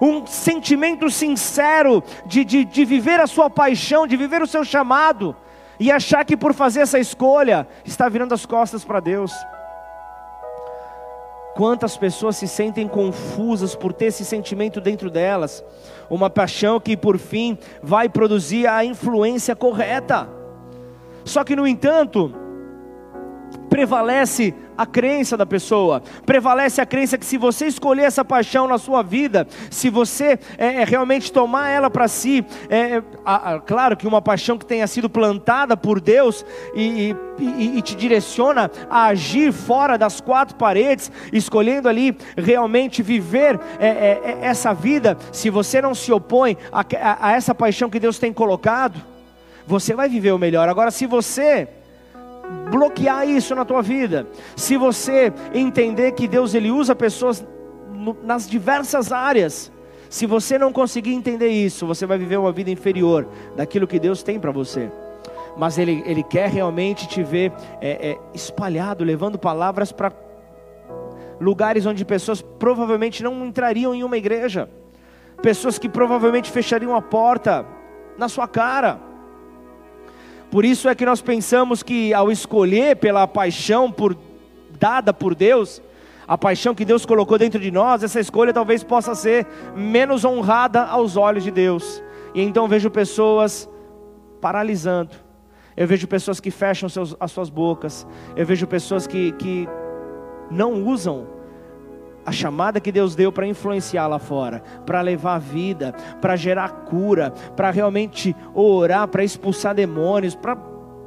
Um 0.00 0.26
sentimento 0.26 1.08
sincero 1.10 2.02
de, 2.26 2.44
de, 2.44 2.64
de 2.64 2.84
viver 2.84 3.20
a 3.20 3.26
sua 3.26 3.48
paixão, 3.48 4.06
de 4.06 4.16
viver 4.16 4.42
o 4.42 4.46
seu 4.46 4.64
chamado, 4.64 5.36
e 5.78 5.90
achar 5.90 6.24
que 6.24 6.36
por 6.36 6.54
fazer 6.54 6.80
essa 6.80 6.98
escolha 6.98 7.66
está 7.84 8.08
virando 8.08 8.34
as 8.34 8.44
costas 8.44 8.84
para 8.84 9.00
Deus. 9.00 9.32
Quantas 11.54 11.96
pessoas 11.96 12.36
se 12.36 12.48
sentem 12.48 12.88
confusas 12.88 13.74
por 13.74 13.92
ter 13.92 14.06
esse 14.06 14.24
sentimento 14.24 14.80
dentro 14.80 15.10
delas, 15.10 15.62
uma 16.08 16.30
paixão 16.30 16.80
que 16.80 16.96
por 16.96 17.18
fim 17.18 17.58
vai 17.82 18.08
produzir 18.08 18.66
a 18.66 18.84
influência 18.84 19.54
correta. 19.54 20.28
Só 21.24 21.44
que, 21.44 21.54
no 21.54 21.66
entanto, 21.66 22.34
prevalece 23.68 24.54
a 24.76 24.86
crença 24.86 25.36
da 25.36 25.46
pessoa, 25.46 26.02
prevalece 26.24 26.80
a 26.80 26.86
crença 26.86 27.18
que 27.18 27.26
se 27.26 27.36
você 27.36 27.66
escolher 27.66 28.02
essa 28.02 28.24
paixão 28.24 28.66
na 28.66 28.78
sua 28.78 29.02
vida, 29.02 29.46
se 29.70 29.90
você 29.90 30.38
é, 30.58 30.82
é 30.82 30.84
realmente 30.84 31.32
tomar 31.32 31.68
ela 31.68 31.90
para 31.90 32.08
si, 32.08 32.44
é, 32.68 32.96
é, 32.96 33.02
a, 33.24 33.54
a, 33.54 33.60
claro 33.60 33.96
que 33.96 34.06
uma 34.06 34.20
paixão 34.20 34.58
que 34.58 34.66
tenha 34.66 34.86
sido 34.86 35.08
plantada 35.08 35.76
por 35.76 36.00
Deus 36.00 36.44
e, 36.74 37.14
e, 37.38 37.78
e, 37.78 37.82
te 37.82 37.94
direciona 37.94 38.70
a 38.90 39.06
agir 39.06 39.52
fora 39.52 39.96
das 39.96 40.20
quatro 40.20 40.56
paredes, 40.56 41.10
escolhendo 41.32 41.88
ali 41.88 42.16
realmente 42.36 43.02
viver 43.02 43.60
é, 43.78 43.88
é, 43.88 44.38
essa 44.42 44.72
vida, 44.72 45.16
se 45.30 45.50
você 45.50 45.80
não 45.80 45.94
se 45.94 46.12
opõe 46.12 46.56
a, 46.72 46.84
a 47.20 47.32
essa 47.32 47.54
paixão 47.54 47.90
que 47.90 48.00
Deus 48.00 48.18
tem 48.18 48.32
colocado, 48.32 49.00
você 49.66 49.94
vai 49.94 50.08
viver 50.08 50.32
o 50.32 50.38
melhor. 50.38 50.68
Agora, 50.68 50.90
se 50.90 51.06
você 51.06 51.68
bloquear 52.70 53.28
isso 53.28 53.54
na 53.54 53.64
tua 53.64 53.82
vida, 53.82 54.26
se 54.56 54.76
você 54.76 55.32
entender 55.54 56.12
que 56.12 56.26
Deus 56.26 56.54
ele 56.54 56.70
usa 56.70 56.94
pessoas 56.94 57.46
no, 57.92 58.16
nas 58.22 58.48
diversas 58.48 59.12
áreas, 59.12 59.70
se 60.08 60.26
você 60.26 60.58
não 60.58 60.72
conseguir 60.72 61.14
entender 61.14 61.48
isso, 61.48 61.86
você 61.86 62.04
vai 62.06 62.18
viver 62.18 62.36
uma 62.36 62.52
vida 62.52 62.70
inferior 62.70 63.28
daquilo 63.56 63.86
que 63.86 63.98
Deus 63.98 64.22
tem 64.22 64.38
para 64.38 64.50
você. 64.50 64.90
Mas 65.56 65.78
ele, 65.78 66.02
ele 66.06 66.22
quer 66.22 66.48
realmente 66.48 67.06
te 67.06 67.22
ver 67.22 67.52
é, 67.80 68.10
é, 68.10 68.18
espalhado, 68.34 69.04
levando 69.04 69.38
palavras 69.38 69.92
para 69.92 70.12
lugares 71.40 71.86
onde 71.86 72.04
pessoas 72.04 72.40
provavelmente 72.40 73.22
não 73.22 73.44
entrariam 73.44 73.94
em 73.94 74.04
uma 74.04 74.16
igreja, 74.16 74.68
pessoas 75.42 75.78
que 75.78 75.88
provavelmente 75.88 76.50
fechariam 76.50 76.94
a 76.94 77.02
porta 77.02 77.66
na 78.16 78.28
sua 78.28 78.46
cara 78.46 79.11
por 80.52 80.66
isso 80.66 80.86
é 80.86 80.94
que 80.94 81.06
nós 81.06 81.22
pensamos 81.22 81.82
que 81.82 82.12
ao 82.12 82.30
escolher 82.30 82.96
pela 82.96 83.26
paixão 83.26 83.90
por, 83.90 84.14
dada 84.78 85.10
por 85.10 85.34
Deus, 85.34 85.80
a 86.28 86.36
paixão 86.36 86.74
que 86.74 86.84
Deus 86.84 87.06
colocou 87.06 87.38
dentro 87.38 87.58
de 87.58 87.70
nós, 87.70 88.02
essa 88.02 88.20
escolha 88.20 88.52
talvez 88.52 88.84
possa 88.84 89.14
ser 89.14 89.46
menos 89.74 90.26
honrada 90.26 90.82
aos 90.82 91.16
olhos 91.16 91.42
de 91.42 91.50
Deus. 91.50 92.04
E 92.34 92.42
então 92.42 92.68
vejo 92.68 92.90
pessoas 92.90 93.66
paralisando. 94.42 95.12
Eu 95.74 95.86
vejo 95.86 96.06
pessoas 96.06 96.38
que 96.38 96.50
fecham 96.50 96.86
seus, 96.86 97.16
as 97.18 97.32
suas 97.32 97.48
bocas. 97.48 98.06
Eu 98.36 98.44
vejo 98.44 98.66
pessoas 98.66 99.06
que, 99.06 99.32
que 99.32 99.66
não 100.50 100.84
usam 100.84 101.28
a 102.24 102.32
chamada 102.32 102.80
que 102.80 102.92
Deus 102.92 103.14
deu 103.14 103.32
para 103.32 103.46
influenciar 103.46 104.06
lá 104.06 104.18
fora, 104.18 104.62
para 104.86 105.00
levar 105.00 105.38
vida, 105.38 105.92
para 106.20 106.36
gerar 106.36 106.84
cura, 106.84 107.30
para 107.56 107.70
realmente 107.70 108.34
orar, 108.54 109.08
para 109.08 109.24
expulsar 109.24 109.74
demônios, 109.74 110.34
para 110.34 110.56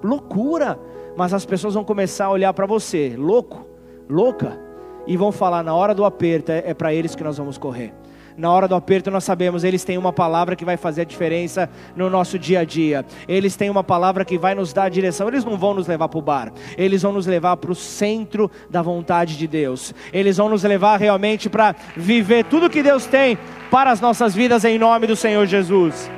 loucura. 0.03 0.79
Mas 1.15 1.33
as 1.33 1.45
pessoas 1.45 1.73
vão 1.73 1.83
começar 1.83 2.25
a 2.25 2.31
olhar 2.31 2.53
para 2.53 2.65
você, 2.65 3.15
louco, 3.17 3.65
louca, 4.09 4.59
e 5.07 5.15
vão 5.15 5.31
falar: 5.31 5.63
na 5.63 5.73
hora 5.73 5.95
do 5.95 6.03
aperto 6.03 6.51
é, 6.51 6.63
é 6.65 6.73
para 6.73 6.93
eles 6.93 7.15
que 7.15 7.23
nós 7.23 7.37
vamos 7.37 7.57
correr 7.57 7.93
na 8.37 8.51
hora 8.51 8.67
do 8.67 8.75
aperto 8.75 9.09
nós 9.09 9.23
sabemos, 9.23 9.63
eles 9.63 9.83
têm 9.83 9.97
uma 9.97 10.11
palavra 10.11 10.55
que 10.55 10.65
vai 10.65 10.75
fazer 10.75 11.01
a 11.01 11.05
diferença 11.05 11.69
no 11.95 12.09
nosso 12.09 12.37
dia 12.37 12.59
a 12.59 12.63
dia. 12.65 13.05
Eles 13.27 13.55
têm 13.55 13.69
uma 13.69 13.83
palavra 13.83 14.25
que 14.25 14.37
vai 14.37 14.53
nos 14.53 14.73
dar 14.73 14.85
a 14.85 14.89
direção. 14.89 15.27
Eles 15.27 15.45
não 15.45 15.57
vão 15.57 15.73
nos 15.73 15.87
levar 15.87 16.09
para 16.09 16.19
o 16.19 16.21
bar, 16.21 16.51
eles 16.77 17.01
vão 17.01 17.13
nos 17.13 17.25
levar 17.25 17.57
para 17.57 17.71
o 17.71 17.75
centro 17.75 18.51
da 18.69 18.81
vontade 18.81 19.37
de 19.37 19.47
Deus. 19.47 19.93
Eles 20.11 20.37
vão 20.37 20.49
nos 20.49 20.63
levar 20.63 20.99
realmente 20.99 21.49
para 21.49 21.75
viver 21.95 22.45
tudo 22.45 22.69
que 22.69 22.83
Deus 22.83 23.05
tem 23.05 23.37
para 23.71 23.91
as 23.91 24.01
nossas 24.01 24.35
vidas 24.35 24.65
em 24.65 24.77
nome 24.77 25.07
do 25.07 25.15
Senhor 25.15 25.45
Jesus. 25.45 26.09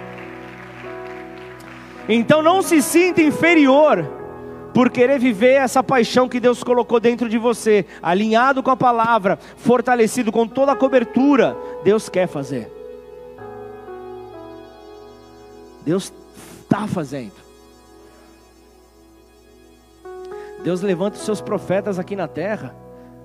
Então 2.09 2.41
não 2.41 2.62
se 2.62 2.81
sinta 2.81 3.21
inferior 3.21 4.16
por 4.74 4.89
querer 4.89 5.19
viver 5.19 5.53
essa 5.53 5.83
paixão 5.83 6.29
que 6.29 6.39
Deus 6.39 6.63
colocou 6.63 7.00
dentro 7.00 7.27
de 7.27 7.38
você, 7.38 7.86
alinhado 8.01 8.62
com 8.62 8.71
a 8.71 8.77
palavra, 8.77 9.39
fortalecido 9.57 10.31
com 10.31 10.47
toda 10.47 10.71
a 10.71 10.75
cobertura, 10.75 11.57
Deus 11.83 12.09
quer 12.09 12.27
fazer. 12.27 12.71
Deus 15.86 16.12
está 16.63 16.86
fazendo. 16.86 17.47
Deus 20.63 20.81
levanta 20.81 21.17
os 21.17 21.24
seus 21.24 21.39
profetas 21.39 21.97
aqui 21.97 22.15
na 22.15 22.27
terra. 22.27 22.75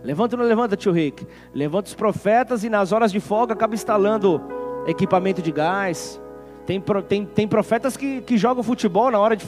Levanta 0.05 0.37
ou 0.37 0.41
não 0.41 0.49
levanta, 0.49 0.77
tio 0.77 0.93
Rick? 0.93 1.27
Levanta 1.53 1.89
os 1.89 1.95
profetas 1.95 2.63
e 2.63 2.69
nas 2.69 2.93
horas 2.93 3.11
de 3.11 3.19
folga 3.19 3.55
acaba 3.55 3.75
instalando 3.75 4.41
equipamento 4.87 5.43
de 5.43 5.51
gás, 5.51 6.21
tem, 6.67 6.83
tem, 7.09 7.25
tem 7.25 7.49
profetas 7.49 7.97
que, 7.97 8.21
que 8.21 8.37
jogam 8.37 8.63
futebol 8.63 9.11
na 9.11 9.19
hora, 9.19 9.37
de, 9.37 9.47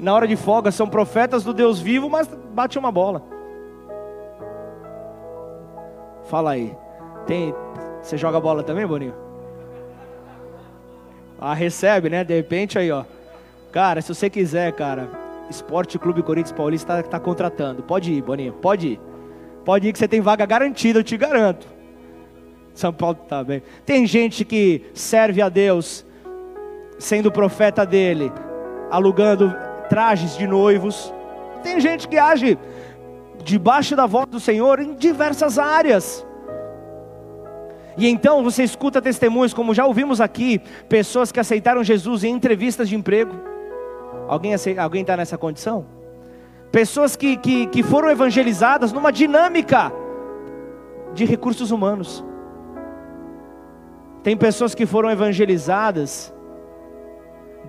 na 0.00 0.14
hora 0.14 0.26
de 0.26 0.36
folga, 0.36 0.70
são 0.70 0.88
profetas 0.88 1.44
do 1.44 1.52
Deus 1.52 1.78
vivo, 1.78 2.08
mas 2.08 2.28
bate 2.52 2.78
uma 2.78 2.90
bola. 2.90 3.22
Fala 6.24 6.52
aí. 6.52 6.74
Tem, 7.26 7.54
você 8.02 8.16
joga 8.16 8.40
bola 8.40 8.62
também, 8.62 8.86
Boninho? 8.86 9.14
Ah, 11.38 11.52
recebe, 11.52 12.08
né? 12.08 12.24
De 12.24 12.34
repente 12.34 12.78
aí, 12.78 12.90
ó. 12.90 13.04
Cara, 13.70 14.00
se 14.00 14.14
você 14.14 14.30
quiser, 14.30 14.72
cara, 14.72 15.10
Esporte 15.50 15.98
Clube 15.98 16.22
Corinthians 16.22 16.56
Paulista 16.56 17.00
está 17.00 17.10
tá 17.10 17.20
contratando. 17.20 17.82
Pode 17.82 18.12
ir, 18.12 18.22
Boninho, 18.22 18.54
pode 18.54 18.88
ir. 18.88 19.00
Pode 19.64 19.88
ir 19.88 19.92
que 19.92 19.98
você 19.98 20.08
tem 20.08 20.20
vaga 20.20 20.46
garantida, 20.46 21.00
eu 21.00 21.04
te 21.04 21.16
garanto. 21.16 21.66
São 22.72 22.92
Paulo 22.92 23.16
tá 23.28 23.44
bem. 23.44 23.62
Tem 23.84 24.06
gente 24.06 24.44
que 24.44 24.82
serve 24.94 25.42
a 25.42 25.48
Deus, 25.48 26.05
sendo 26.98 27.30
profeta 27.30 27.84
dele, 27.84 28.32
alugando 28.90 29.54
trajes 29.88 30.36
de 30.36 30.46
noivos. 30.46 31.12
Tem 31.62 31.80
gente 31.80 32.08
que 32.08 32.18
age 32.18 32.58
debaixo 33.44 33.94
da 33.94 34.06
voz 34.06 34.26
do 34.26 34.40
Senhor 34.40 34.80
em 34.80 34.94
diversas 34.94 35.58
áreas. 35.58 36.26
E 37.96 38.08
então 38.08 38.42
você 38.42 38.62
escuta 38.62 39.00
testemunhos, 39.00 39.54
como 39.54 39.72
já 39.72 39.86
ouvimos 39.86 40.20
aqui, 40.20 40.60
pessoas 40.88 41.32
que 41.32 41.40
aceitaram 41.40 41.82
Jesus 41.82 42.24
em 42.24 42.34
entrevistas 42.34 42.88
de 42.88 42.96
emprego. 42.96 43.32
Alguém 44.28 44.52
está 44.52 45.16
nessa 45.16 45.38
condição? 45.38 45.86
Pessoas 46.70 47.16
que, 47.16 47.36
que, 47.36 47.66
que 47.68 47.82
foram 47.82 48.10
evangelizadas 48.10 48.92
numa 48.92 49.10
dinâmica 49.10 49.90
de 51.14 51.24
recursos 51.24 51.70
humanos. 51.70 52.24
Tem 54.22 54.36
pessoas 54.36 54.74
que 54.74 54.84
foram 54.84 55.10
evangelizadas 55.10 56.34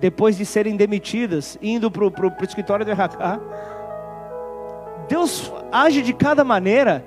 depois 0.00 0.36
de 0.36 0.46
serem 0.46 0.76
demitidas, 0.76 1.58
indo 1.60 1.90
para 1.90 2.04
o 2.04 2.44
escritório 2.44 2.84
do 2.84 2.90
RH. 2.90 3.40
Deus 5.08 5.52
age 5.72 6.02
de 6.02 6.12
cada 6.12 6.44
maneira. 6.44 7.04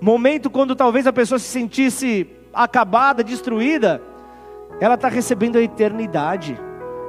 Momento 0.00 0.50
quando 0.50 0.74
talvez 0.74 1.06
a 1.06 1.12
pessoa 1.12 1.38
se 1.38 1.46
sentisse 1.46 2.26
acabada, 2.52 3.22
destruída, 3.22 4.02
ela 4.80 4.94
está 4.94 5.08
recebendo 5.08 5.56
a 5.56 5.62
eternidade. 5.62 6.58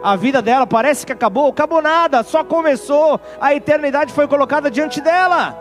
A 0.04 0.16
vida 0.16 0.42
dela 0.42 0.68
parece 0.68 1.06
que 1.06 1.14
acabou, 1.14 1.50
acabou 1.50 1.82
nada, 1.82 2.24
só 2.24 2.44
começou. 2.44 3.20
A 3.40 3.54
eternidade 3.54 4.12
foi 4.12 4.28
colocada 4.28 4.70
diante 4.70 5.00
dela. 5.00 5.56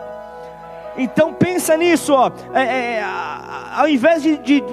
Então 0.96 1.32
pensa 1.32 1.76
nisso, 1.76 2.12
ó. 2.12 2.30
É, 2.52 2.62
é, 2.62 3.04
ao 3.76 3.88
invés 3.88 4.22
de, 4.22 4.38
de 4.38 4.64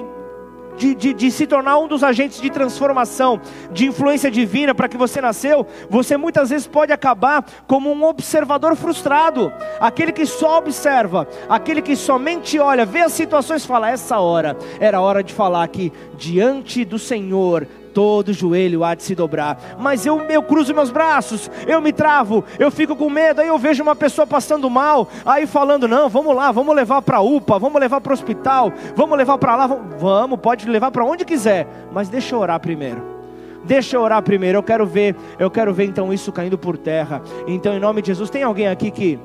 de, 0.78 0.94
de, 0.94 1.12
de, 1.12 1.30
se 1.30 1.46
tornar 1.46 1.78
um 1.78 1.88
dos 1.88 2.04
agentes 2.04 2.40
de 2.40 2.48
transformação, 2.48 3.40
de 3.72 3.86
influência 3.86 4.30
divina 4.30 4.74
para 4.74 4.88
que 4.88 4.96
você 4.96 5.20
nasceu, 5.20 5.66
você 5.90 6.16
muitas 6.16 6.50
vezes 6.50 6.66
pode 6.66 6.92
acabar 6.92 7.44
como 7.66 7.92
um 7.92 8.04
observador 8.04 8.76
frustrado, 8.76 9.52
aquele 9.80 10.12
que 10.12 10.24
só 10.24 10.58
observa, 10.58 11.26
aquele 11.48 11.82
que 11.82 11.96
somente 11.96 12.58
olha, 12.58 12.86
vê 12.86 13.00
as 13.00 13.12
situações 13.12 13.64
e 13.64 13.66
fala: 13.66 13.90
essa 13.90 14.18
hora 14.18 14.56
era 14.80 15.00
hora 15.00 15.22
de 15.22 15.34
falar 15.34 15.66
que 15.68 15.92
diante 16.16 16.84
do 16.84 16.98
Senhor 16.98 17.66
todo 17.94 18.32
joelho 18.32 18.84
há 18.84 18.94
de 18.94 19.02
se 19.02 19.14
dobrar. 19.14 19.76
Mas 19.78 20.06
eu, 20.06 20.20
eu 20.22 20.42
cruzo 20.42 20.74
meus 20.74 20.90
braços, 20.90 21.50
eu 21.66 21.80
me 21.80 21.92
travo, 21.92 22.44
eu 22.58 22.70
fico 22.70 22.94
com 22.94 23.10
medo. 23.10 23.40
Aí 23.40 23.48
eu 23.48 23.58
vejo 23.58 23.82
uma 23.82 23.96
pessoa 23.96 24.26
passando 24.26 24.68
mal, 24.70 25.08
aí 25.24 25.46
falando: 25.46 25.88
não, 25.88 26.08
vamos 26.08 26.34
lá, 26.34 26.52
vamos 26.52 26.74
levar 26.74 27.02
para 27.02 27.18
a 27.18 27.22
UPA, 27.22 27.58
vamos 27.58 27.80
levar 27.80 28.00
para 28.00 28.10
o 28.10 28.14
hospital, 28.14 28.72
vamos 28.94 29.16
levar 29.18 29.38
para 29.38 29.56
lá, 29.56 29.66
vamos, 29.66 30.38
pode 30.40 30.68
levar 30.68 30.90
para 30.90 31.04
onde 31.04 31.24
quiser, 31.24 31.66
mas 31.92 32.08
deixa 32.08 32.34
eu 32.34 32.40
orar 32.40 32.60
primeiro. 32.60 33.18
Deixa 33.64 33.96
eu 33.96 34.02
orar 34.02 34.22
primeiro. 34.22 34.58
Eu 34.58 34.62
quero 34.62 34.86
ver, 34.86 35.16
eu 35.38 35.50
quero 35.50 35.74
ver 35.74 35.84
então 35.84 36.12
isso 36.12 36.32
caindo 36.32 36.56
por 36.56 36.78
terra. 36.78 37.20
Então, 37.46 37.74
em 37.74 37.80
nome 37.80 38.00
de 38.00 38.08
Jesus, 38.08 38.30
tem 38.30 38.42
alguém 38.42 38.68
aqui 38.68 38.90
que 38.90 39.18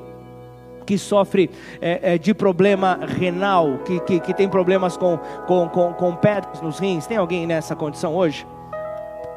que 0.84 0.98
sofre 0.98 1.50
é, 1.80 2.14
é, 2.14 2.18
de 2.18 2.34
problema 2.34 3.00
renal, 3.06 3.78
que, 3.86 3.98
que, 4.00 4.20
que 4.20 4.34
tem 4.34 4.48
problemas 4.48 4.96
com, 4.96 5.18
com, 5.46 5.68
com, 5.68 5.92
com 5.94 6.14
pedras 6.14 6.60
nos 6.60 6.78
rins. 6.78 7.06
Tem 7.06 7.16
alguém 7.16 7.46
nessa 7.46 7.74
condição 7.74 8.14
hoje? 8.14 8.46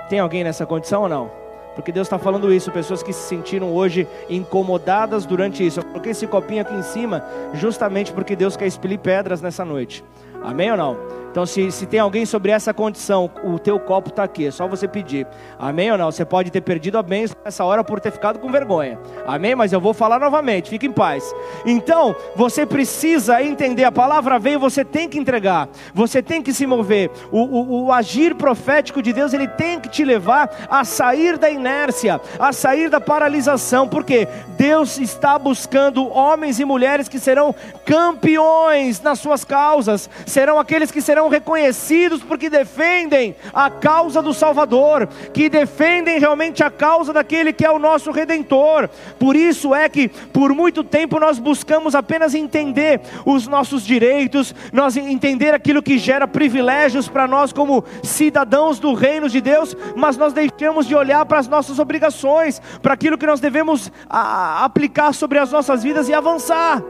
Tem 0.10 0.20
alguém 0.20 0.44
nessa 0.44 0.66
condição 0.66 1.04
ou 1.04 1.10
não? 1.10 1.32
Porque 1.76 1.92
Deus 1.92 2.08
está 2.08 2.18
falando 2.18 2.52
isso, 2.52 2.72
pessoas 2.72 3.04
que 3.04 3.14
se 3.14 3.28
sentiram 3.28 3.72
hoje 3.72 4.08
incomodadas 4.30 5.28
durante 5.28 5.66
isso. 5.66 5.80
Eu 5.80 5.84
coloquei 5.84 6.12
esse 6.12 6.26
copinho 6.26 6.62
aqui 6.62 6.74
em 6.74 6.82
cima, 6.82 7.24
justamente 7.54 8.12
porque 8.12 8.36
Deus 8.36 8.58
quer 8.58 8.66
expelir 8.66 8.98
pedras 8.98 9.42
nessa 9.42 9.64
noite. 9.64 10.04
Amém 10.44 10.72
ou 10.72 10.78
não? 10.78 10.98
Então, 11.38 11.46
se, 11.46 11.72
se 11.72 11.86
tem 11.86 12.00
alguém 12.00 12.26
sobre 12.26 12.52
essa 12.52 12.74
condição, 12.74 13.30
o 13.44 13.60
teu 13.60 13.80
copo 13.80 14.10
está 14.10 14.24
aqui, 14.24 14.48
é 14.48 14.50
só 14.50 14.68
você 14.68 14.88
pedir. 14.88 15.28
Amém 15.60 15.92
ou 15.92 15.96
não? 15.96 16.12
Você 16.12 16.26
pode 16.26 16.50
ter 16.50 16.62
perdido 16.62 16.98
a 16.98 17.04
bênção 17.04 17.38
nessa 17.46 17.64
hora 17.64 17.84
por 17.84 18.00
ter 18.00 18.10
ficado 18.10 18.40
com 18.40 18.52
vergonha. 18.52 18.98
Amém? 19.24 19.54
Mas 19.54 19.72
eu 19.72 19.80
vou 19.80 19.94
falar 19.94 20.20
novamente, 20.20 20.72
fique 20.72 20.88
em 20.88 20.92
paz. 20.92 21.32
Então, 21.64 22.16
você 22.36 22.66
precisa 22.66 23.40
entender, 23.44 23.84
a 23.84 23.92
palavra 23.92 24.40
veio, 24.40 24.60
você 24.60 24.84
tem 24.84 25.08
que 25.08 25.20
entregar, 25.20 25.70
você 25.94 26.24
tem 26.24 26.42
que 26.42 26.52
se 26.52 26.66
mover. 26.66 27.12
O, 27.32 27.44
o, 27.44 27.86
o 27.86 27.92
agir 27.92 28.34
profético 28.34 29.00
de 29.00 29.14
Deus, 29.14 29.32
ele 29.32 29.48
tem 29.48 29.80
que 29.80 29.90
te 29.90 30.04
levar 30.04 30.50
a 30.68 30.84
sair 30.84 31.38
da 31.38 31.52
inércia, 31.52 32.20
a 32.40 32.52
sair 32.52 32.90
da 32.90 33.00
paralisação, 33.00 33.88
porque 33.88 34.28
Deus 34.58 34.98
está 34.98 35.38
buscando 35.38 36.12
homens 36.12 36.60
e 36.60 36.66
mulheres 36.66 37.08
que 37.08 37.20
serão 37.20 37.54
campeões 37.86 39.00
nas 39.02 39.20
suas 39.20 39.46
causas, 39.46 40.10
serão 40.26 40.58
aqueles 40.58 40.90
que 40.90 41.00
serão 41.00 41.27
reconhecidos 41.28 42.24
porque 42.24 42.50
defendem 42.50 43.36
a 43.54 43.70
causa 43.70 44.22
do 44.22 44.34
Salvador, 44.34 45.08
que 45.34 45.50
defendem 45.50 46.20
realmente 46.20 46.64
a 46.64 46.70
causa 46.70 47.14
daquele 47.14 47.54
que 47.54 47.66
é 47.66 47.72
o 47.72 47.80
nosso 47.80 48.12
redentor. 48.12 48.90
Por 49.20 49.36
isso 49.36 49.74
é 49.74 49.88
que 49.90 50.08
por 50.08 50.54
muito 50.54 50.84
tempo 50.84 51.20
nós 51.20 51.40
buscamos 51.40 51.96
apenas 51.96 52.34
entender 52.34 53.02
os 53.26 53.48
nossos 53.48 53.84
direitos, 53.86 54.54
nós 54.72 54.98
entender 54.98 55.54
aquilo 55.54 55.82
que 55.82 55.98
gera 55.98 56.28
privilégios 56.28 57.08
para 57.08 57.28
nós 57.28 57.52
como 57.52 57.84
cidadãos 58.04 58.80
do 58.80 58.94
reino 58.94 59.30
de 59.30 59.42
Deus, 59.42 59.76
mas 59.96 60.18
nós 60.18 60.34
deixamos 60.34 60.88
de 60.88 60.96
olhar 60.96 61.26
para 61.26 61.40
as 61.40 61.48
nossas 61.48 61.80
obrigações, 61.80 62.62
para 62.82 62.94
aquilo 62.94 63.18
que 63.18 63.26
nós 63.26 63.40
devemos 63.40 63.92
a, 64.10 64.64
aplicar 64.66 65.14
sobre 65.14 65.40
as 65.40 65.52
nossas 65.52 65.84
vidas 65.84 66.10
e 66.10 66.14
avançar. 66.14 66.82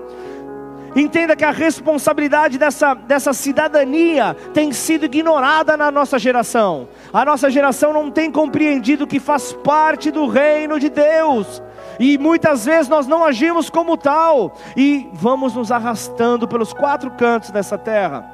Entenda 0.95 1.35
que 1.35 1.45
a 1.45 1.51
responsabilidade 1.51 2.57
dessa, 2.57 2.93
dessa 2.93 3.33
cidadania 3.33 4.35
tem 4.53 4.71
sido 4.71 5.05
ignorada 5.05 5.77
na 5.77 5.91
nossa 5.91 6.17
geração. 6.17 6.87
A 7.13 7.23
nossa 7.23 7.49
geração 7.49 7.93
não 7.93 8.09
tem 8.09 8.31
compreendido 8.31 9.07
que 9.07 9.19
faz 9.19 9.53
parte 9.53 10.09
do 10.09 10.27
reino 10.27 10.79
de 10.79 10.89
Deus. 10.89 11.61
E 11.99 12.17
muitas 12.17 12.65
vezes 12.65 12.87
nós 12.87 13.07
não 13.07 13.23
agimos 13.23 13.69
como 13.69 13.97
tal. 13.97 14.55
E 14.75 15.07
vamos 15.13 15.53
nos 15.53 15.71
arrastando 15.71 16.47
pelos 16.47 16.73
quatro 16.73 17.11
cantos 17.11 17.51
dessa 17.51 17.77
terra. 17.77 18.25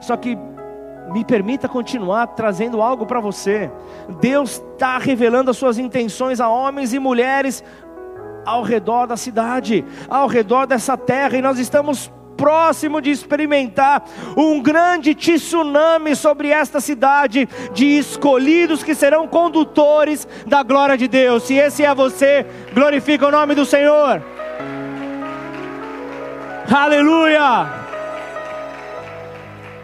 Só 0.00 0.16
que 0.16 0.36
me 1.12 1.24
permita 1.24 1.68
continuar 1.68 2.28
trazendo 2.28 2.80
algo 2.80 3.06
para 3.06 3.20
você. 3.20 3.70
Deus 4.20 4.62
está 4.72 4.98
revelando 4.98 5.50
as 5.50 5.56
suas 5.56 5.78
intenções 5.78 6.40
a 6.40 6.48
homens 6.48 6.92
e 6.92 6.98
mulheres 6.98 7.62
ao 8.44 8.62
redor 8.62 9.06
da 9.06 9.16
cidade, 9.16 9.84
ao 10.08 10.26
redor 10.26 10.66
dessa 10.66 10.96
terra, 10.96 11.36
e 11.36 11.42
nós 11.42 11.58
estamos 11.58 12.10
próximo 12.36 13.00
de 13.00 13.10
experimentar 13.10 14.04
um 14.36 14.60
grande 14.60 15.14
tsunami 15.14 16.16
sobre 16.16 16.48
esta 16.48 16.80
cidade 16.80 17.48
de 17.72 17.86
escolhidos 17.86 18.82
que 18.82 18.96
serão 18.96 19.28
condutores 19.28 20.26
da 20.46 20.62
glória 20.62 20.96
de 20.96 21.06
Deus. 21.06 21.44
Se 21.44 21.54
esse 21.54 21.84
é 21.84 21.94
você, 21.94 22.44
glorifica 22.74 23.28
o 23.28 23.30
nome 23.30 23.54
do 23.54 23.64
Senhor. 23.64 24.20
Aleluia! 26.68 27.82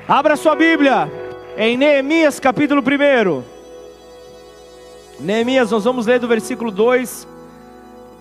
Abra 0.09 0.37
sua 0.37 0.57
Bíblia 0.57 1.09
em 1.57 1.77
Neemias 1.77 2.41
capítulo 2.41 2.83
1. 2.83 3.43
Neemias, 5.21 5.71
nós 5.71 5.85
vamos 5.85 6.07
ler 6.07 6.19
do 6.19 6.27
versículo 6.27 6.71
2 6.71 7.38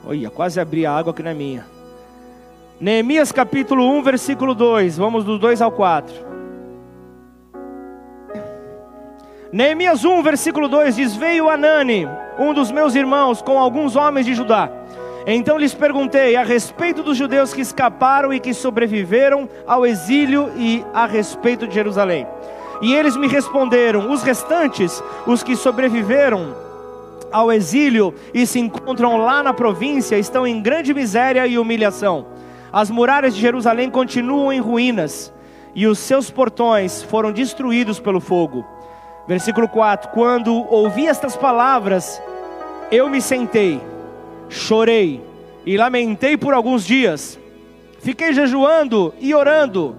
Olha, 0.09 0.29
quase 0.29 0.57
abri 0.57 0.85
a 0.85 0.93
água 0.93 1.13
que 1.13 1.21
não 1.21 1.31
é 1.31 1.33
minha. 1.33 1.65
Neemias 2.79 3.29
capítulo 3.29 3.91
1, 3.97 4.03
versículo 4.03 4.55
2. 4.55 4.97
Vamos 4.97 5.25
do 5.25 5.37
2 5.37 5.61
ao 5.61 5.69
4. 5.69 6.15
Neemias 9.51 10.05
1, 10.05 10.23
versículo 10.23 10.69
2 10.69 10.95
diz: 10.95 11.13
Veio 11.13 11.49
Anani, 11.49 12.07
um 12.39 12.53
dos 12.53 12.71
meus 12.71 12.95
irmãos, 12.95 13.41
com 13.41 13.59
alguns 13.59 13.97
homens 13.97 14.25
de 14.25 14.33
Judá. 14.33 14.71
Então 15.25 15.57
lhes 15.57 15.73
perguntei 15.73 16.37
a 16.37 16.43
respeito 16.43 17.03
dos 17.03 17.17
judeus 17.17 17.53
que 17.53 17.59
escaparam 17.59 18.33
e 18.33 18.39
que 18.39 18.53
sobreviveram 18.53 19.49
ao 19.67 19.85
exílio 19.85 20.49
e 20.55 20.85
a 20.93 21.05
respeito 21.05 21.67
de 21.67 21.75
Jerusalém. 21.75 22.25
E 22.81 22.95
eles 22.95 23.17
me 23.17 23.27
responderam: 23.27 24.09
os 24.09 24.23
restantes, 24.23 25.03
os 25.25 25.43
que 25.43 25.57
sobreviveram, 25.57 26.66
ao 27.37 27.51
exílio 27.51 28.15
e 28.33 28.47
se 28.47 28.59
encontram 28.59 29.17
lá 29.17 29.43
na 29.43 29.53
província 29.53 30.17
estão 30.17 30.47
em 30.47 30.59
grande 30.59 30.91
miséria 30.91 31.45
e 31.45 31.59
humilhação. 31.59 32.25
As 32.73 32.89
muralhas 32.89 33.35
de 33.35 33.41
Jerusalém 33.41 33.91
continuam 33.91 34.51
em 34.51 34.59
ruínas 34.59 35.31
e 35.75 35.85
os 35.85 35.99
seus 35.99 36.31
portões 36.31 37.03
foram 37.03 37.31
destruídos 37.31 37.99
pelo 37.99 38.19
fogo. 38.19 38.65
Versículo 39.27 39.67
4: 39.67 40.09
Quando 40.09 40.51
ouvi 40.73 41.05
estas 41.05 41.37
palavras, 41.37 42.19
eu 42.91 43.07
me 43.07 43.21
sentei, 43.21 43.79
chorei 44.49 45.23
e 45.63 45.77
lamentei 45.77 46.37
por 46.37 46.55
alguns 46.55 46.83
dias. 46.83 47.39
Fiquei 47.99 48.33
jejuando 48.33 49.13
e 49.19 49.35
orando. 49.35 49.95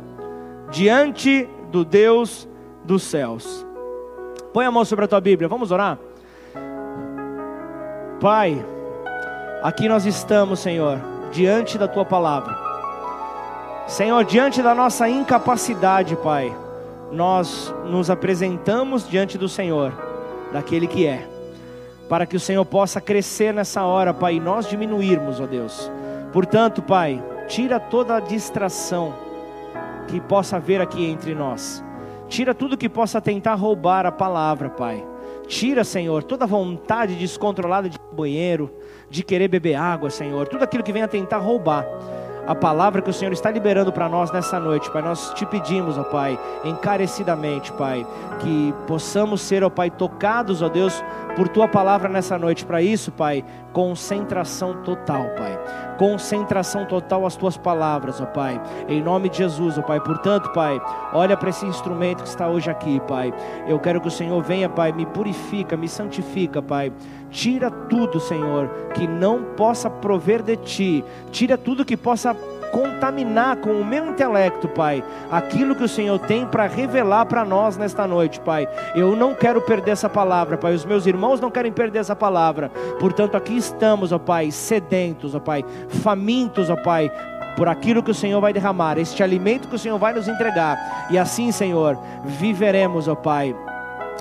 diante 0.70 1.48
do 1.70 1.85
Deus 1.85 2.48
dos 2.85 3.03
céus. 3.05 3.64
Põe 4.53 4.66
a 4.66 4.70
mão 4.70 4.85
sobre 4.85 5.05
a 5.05 5.09
tua 5.09 5.20
Bíblia, 5.20 5.48
vamos 5.48 5.70
orar? 5.70 5.98
Pai, 8.20 8.66
aqui 9.62 9.88
nós 9.88 10.04
estamos, 10.04 10.59
Senhor, 10.59 10.98
diante 11.31 11.78
da 11.78 11.87
tua 11.87 12.04
palavra. 12.04 12.52
Senhor, 13.87 14.24
diante 14.24 14.61
da 14.61 14.74
nossa 14.74 15.09
incapacidade, 15.09 16.16
Pai, 16.16 16.52
nós 17.12 17.72
nos 17.87 18.11
apresentamos 18.11 19.09
diante 19.09 19.38
do 19.38 19.48
Senhor, 19.48 19.92
daquele 20.52 20.88
que 20.88 21.07
é, 21.07 21.28
para 22.09 22.26
que 22.26 22.35
o 22.35 22.40
Senhor 22.40 22.64
possa 22.64 23.00
crescer 23.00 23.54
nessa 23.54 23.85
hora, 23.85 24.12
Pai, 24.12 24.35
e 24.35 24.40
nós 24.40 24.68
diminuirmos, 24.68 25.40
ó 25.40 25.46
Deus. 25.46 25.88
Portanto, 26.33 26.83
Pai, 26.83 27.22
tira 27.46 27.78
toda 27.78 28.16
a 28.16 28.20
distração 28.20 29.14
que 30.09 30.20
possa 30.20 30.57
haver 30.57 30.81
aqui 30.81 31.07
entre 31.07 31.37
nós. 31.37 31.85
Tira 32.28 32.52
tudo 32.52 32.76
que 32.76 32.88
possa 32.88 33.20
tentar 33.20 33.54
roubar 33.54 34.07
a 34.07 34.11
palavra, 34.11 34.68
Pai. 34.68 35.07
Tira, 35.48 35.82
Senhor, 35.82 36.22
toda 36.22 36.46
vontade 36.46 37.14
descontrolada 37.14 37.88
de 37.88 37.96
ir 37.96 38.14
banheiro, 38.14 38.70
de 39.08 39.22
querer 39.22 39.48
beber 39.48 39.74
água, 39.74 40.11
Senhor. 40.11 40.46
Tudo 40.46 40.62
aquilo 40.62 40.82
que 40.82 40.92
venha 40.92 41.08
tentar 41.08 41.38
roubar 41.38 41.87
a 42.48 42.54
palavra 42.54 43.02
que 43.02 43.11
o 43.11 43.12
Senhor 43.12 43.30
está 43.30 43.50
liberando 43.50 43.92
para 43.92 44.08
nós 44.08 44.32
nessa 44.32 44.58
noite, 44.58 44.90
Pai. 44.90 45.02
Nós 45.02 45.34
te 45.34 45.44
pedimos, 45.44 45.98
ó 45.98 46.02
Pai, 46.02 46.40
encarecidamente, 46.64 47.70
Pai, 47.74 48.06
que 48.38 48.74
possamos 48.87 49.42
ser, 49.42 49.62
ó 49.62 49.68
Pai, 49.68 49.90
tocados, 49.90 50.62
ó 50.62 50.68
Deus, 50.70 51.04
por 51.37 51.46
tua 51.46 51.68
palavra 51.68 52.08
nessa 52.08 52.38
noite. 52.38 52.64
Para 52.64 52.80
isso, 52.80 53.12
Pai, 53.12 53.44
concentração 53.70 54.82
total, 54.82 55.26
Pai. 55.37 55.61
Concentração 55.98 56.87
total 56.87 57.26
às 57.26 57.37
tuas 57.37 57.58
palavras, 57.58 58.18
ó 58.18 58.24
Pai. 58.24 58.58
Em 58.88 59.02
nome 59.02 59.28
de 59.28 59.37
Jesus, 59.37 59.76
ó 59.76 59.82
Pai. 59.82 60.00
Portanto, 60.00 60.50
Pai, 60.54 60.80
olha 61.12 61.37
para 61.37 61.50
esse 61.50 61.66
instrumento 61.66 62.22
que 62.22 62.30
está 62.30 62.48
hoje 62.48 62.70
aqui, 62.70 62.98
Pai. 63.00 63.30
Eu 63.66 63.78
quero 63.78 64.00
que 64.00 64.08
o 64.08 64.11
Senhor 64.11 64.42
venha, 64.42 64.70
Pai, 64.70 64.90
me 64.90 65.04
purifica, 65.04 65.76
me 65.76 65.87
santifica, 65.87 66.62
Pai. 66.62 66.90
Tira 67.31 67.71
tudo, 67.71 68.21
Senhor, 68.21 68.69
que 68.95 69.07
não 69.07 69.43
possa 69.57 69.88
prover 69.91 70.43
de 70.43 70.57
ti. 70.57 71.05
Tira 71.31 71.59
tudo 71.59 71.85
que 71.85 71.97
possa 71.97 72.35
contaminar 72.71 73.57
com 73.57 73.71
o 73.71 73.85
meu 73.85 74.07
intelecto, 74.07 74.69
Pai, 74.69 75.03
aquilo 75.31 75.75
que 75.75 75.85
o 75.85 75.88
Senhor 75.88 76.19
tem 76.19 76.47
para 76.47 76.67
revelar 76.67 77.27
para 77.27 77.45
nós 77.45 77.77
nesta 77.77 78.07
noite, 78.07 78.41
Pai. 78.41 78.69
Eu 78.95 79.17
não 79.17 79.35
quero 79.35 79.61
perder 79.61 79.93
essa 79.93 80.09
palavra, 80.09 80.57
Pai. 80.57 80.75
Os 80.75 80.85
meus 80.85 81.07
irmãos 81.07 81.41
não 81.41 81.51
querem 81.51 81.73
perder 81.73 82.01
essa 82.01 82.17
palavra. 82.17 82.71
Portanto, 83.01 83.37
aqui 83.37 83.57
estamos, 83.57 84.12
ó 84.12 84.19
Pai, 84.19 84.51
sedentos, 84.51 85.35
ó 85.35 85.41
Pai, 85.41 85.64
famintos, 85.88 86.71
ó 86.71 86.77
Pai, 86.77 87.11
por 87.57 87.69
aquilo 87.69 88.03
que 88.03 88.11
o 88.11 88.14
Senhor 88.14 88.41
vai 88.41 88.53
derramar, 88.53 88.99
este 88.99 89.23
alimento 89.23 89.69
que 89.69 89.75
o 89.75 89.79
Senhor 89.79 89.99
vai 89.99 90.12
nos 90.12 90.29
entregar. 90.29 91.09
E 91.11 91.19
assim, 91.19 91.51
Senhor, 91.51 91.99
viveremos, 92.25 93.09
ó 93.09 93.14
Pai, 93.14 93.55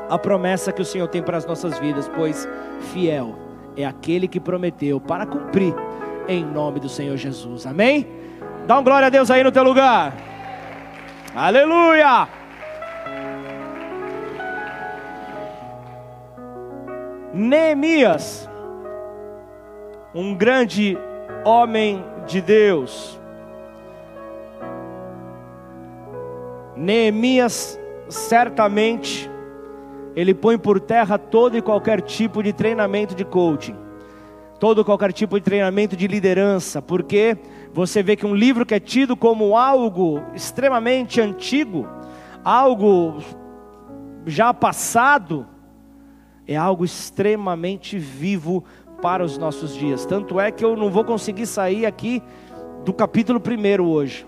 a 0.10 0.17
promessa 0.17 0.72
que 0.72 0.82
o 0.82 0.86
Senhor 0.86 1.08
tem 1.08 1.22
para 1.22 1.38
as 1.38 1.46
nossas 1.46 1.78
vidas, 1.80 2.10
pois 2.15 2.48
fiel 2.93 3.36
é 3.76 3.86
aquele 3.86 4.28
que 4.28 4.39
prometeu 4.39 5.00
para 5.00 5.26
cumprir 5.26 5.74
em 6.28 6.43
nome 6.43 6.80
do 6.80 6.89
Senhor 6.89 7.15
Jesus. 7.17 7.65
Amém? 7.65 8.08
Dá 8.65 8.80
um 8.80 8.84
glória 8.84 9.08
a 9.08 9.10
Deus 9.10 9.30
aí 9.30 9.43
no 9.43 9.52
teu 9.52 9.63
lugar. 9.63 10.13
Aleluia! 11.36 12.28
Neemias, 17.34 18.50
um 20.13 20.34
grande 20.34 20.98
homem 21.46 22.04
de 22.26 22.41
Deus. 22.41 23.20
Neemias 26.76 27.80
certamente 28.10 29.26
ele 30.17 30.34
põe 30.34 30.58
por 30.58 30.80
terra 30.80 31.19
todo 31.19 31.56
e 31.56 31.62
qualquer 31.62 32.01
tipo 32.01 32.41
de 32.41 32.51
treinamento 32.51 33.13
de 33.13 33.23
coaching, 33.23 33.75
todo 34.60 34.82
e 34.82 34.84
qualquer 34.84 35.13
tipo 35.13 35.38
de 35.38 35.43
treinamento 35.43 35.95
de 35.95 36.08
liderança, 36.08 36.82
porque 36.82 37.38
você 37.71 38.01
vê 38.01 38.15
que 38.15 38.25
um 38.25 38.34
livro 38.34 38.65
que 38.65 38.73
é 38.73 38.80
tido 38.80 39.15
como 39.15 39.56
algo 39.56 40.23
extremamente 40.34 41.21
antigo, 41.21 41.88
algo 42.43 43.19
já 44.25 44.51
passado, 44.56 45.45
é 46.47 46.56
algo 46.56 46.84
extremamente 46.84 47.99
vivo 47.99 48.63
para 48.99 49.23
os 49.23 49.38
nossos 49.38 49.75
dias. 49.75 50.03
Tanto 50.03 50.39
é 50.39 50.49
que 50.49 50.65
eu 50.65 50.75
não 50.75 50.89
vou 50.89 51.03
conseguir 51.03 51.45
sair 51.45 51.86
aqui 51.86 52.23
do 52.84 52.91
capítulo 52.91 53.39
primeiro 53.39 53.86
hoje. 53.86 54.25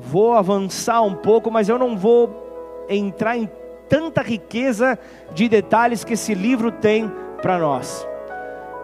Vou 0.00 0.32
avançar 0.32 1.02
um 1.02 1.14
pouco, 1.14 1.52
mas 1.52 1.68
eu 1.68 1.78
não 1.78 1.96
vou 1.96 2.84
entrar 2.88 3.36
em 3.36 3.48
tanta 3.88 4.22
riqueza 4.22 4.98
de 5.34 5.48
detalhes 5.48 6.04
que 6.04 6.14
esse 6.14 6.34
livro 6.34 6.70
tem 6.70 7.10
para 7.42 7.58
nós. 7.58 8.06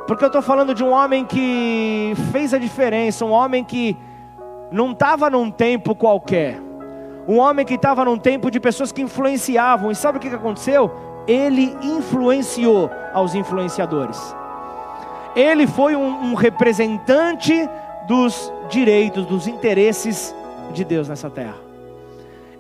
Porque 0.07 0.25
eu 0.25 0.29
estou 0.29 0.43
falando 0.43 0.75
de 0.75 0.83
um 0.83 0.91
homem 0.91 1.25
que 1.25 2.13
fez 2.33 2.53
a 2.53 2.59
diferença, 2.59 3.25
um 3.25 3.31
homem 3.31 3.63
que 3.63 3.97
não 4.71 4.93
estava 4.93 5.31
num 5.31 5.51
tempo 5.51 5.95
qualquer, 5.95 6.59
um 7.29 7.39
homem 7.39 7.65
que 7.65 7.75
estava 7.75 8.05
num 8.05 8.19
tempo 8.19 8.51
de 8.51 8.59
pessoas 8.59 8.91
que 8.91 9.03
influenciavam, 9.03 9.91
e 9.91 9.95
sabe 9.95 10.19
o 10.19 10.21
que 10.21 10.29
aconteceu? 10.29 10.91
Ele 11.27 11.77
influenciou 11.83 12.91
aos 13.13 13.35
influenciadores, 13.35 14.35
ele 15.37 15.67
foi 15.67 15.95
um, 15.95 16.33
um 16.33 16.35
representante 16.35 17.69
dos 18.09 18.53
direitos, 18.69 19.25
dos 19.27 19.47
interesses 19.47 20.35
de 20.73 20.85
Deus 20.85 21.09
nessa 21.09 21.31
terra. 21.31 21.62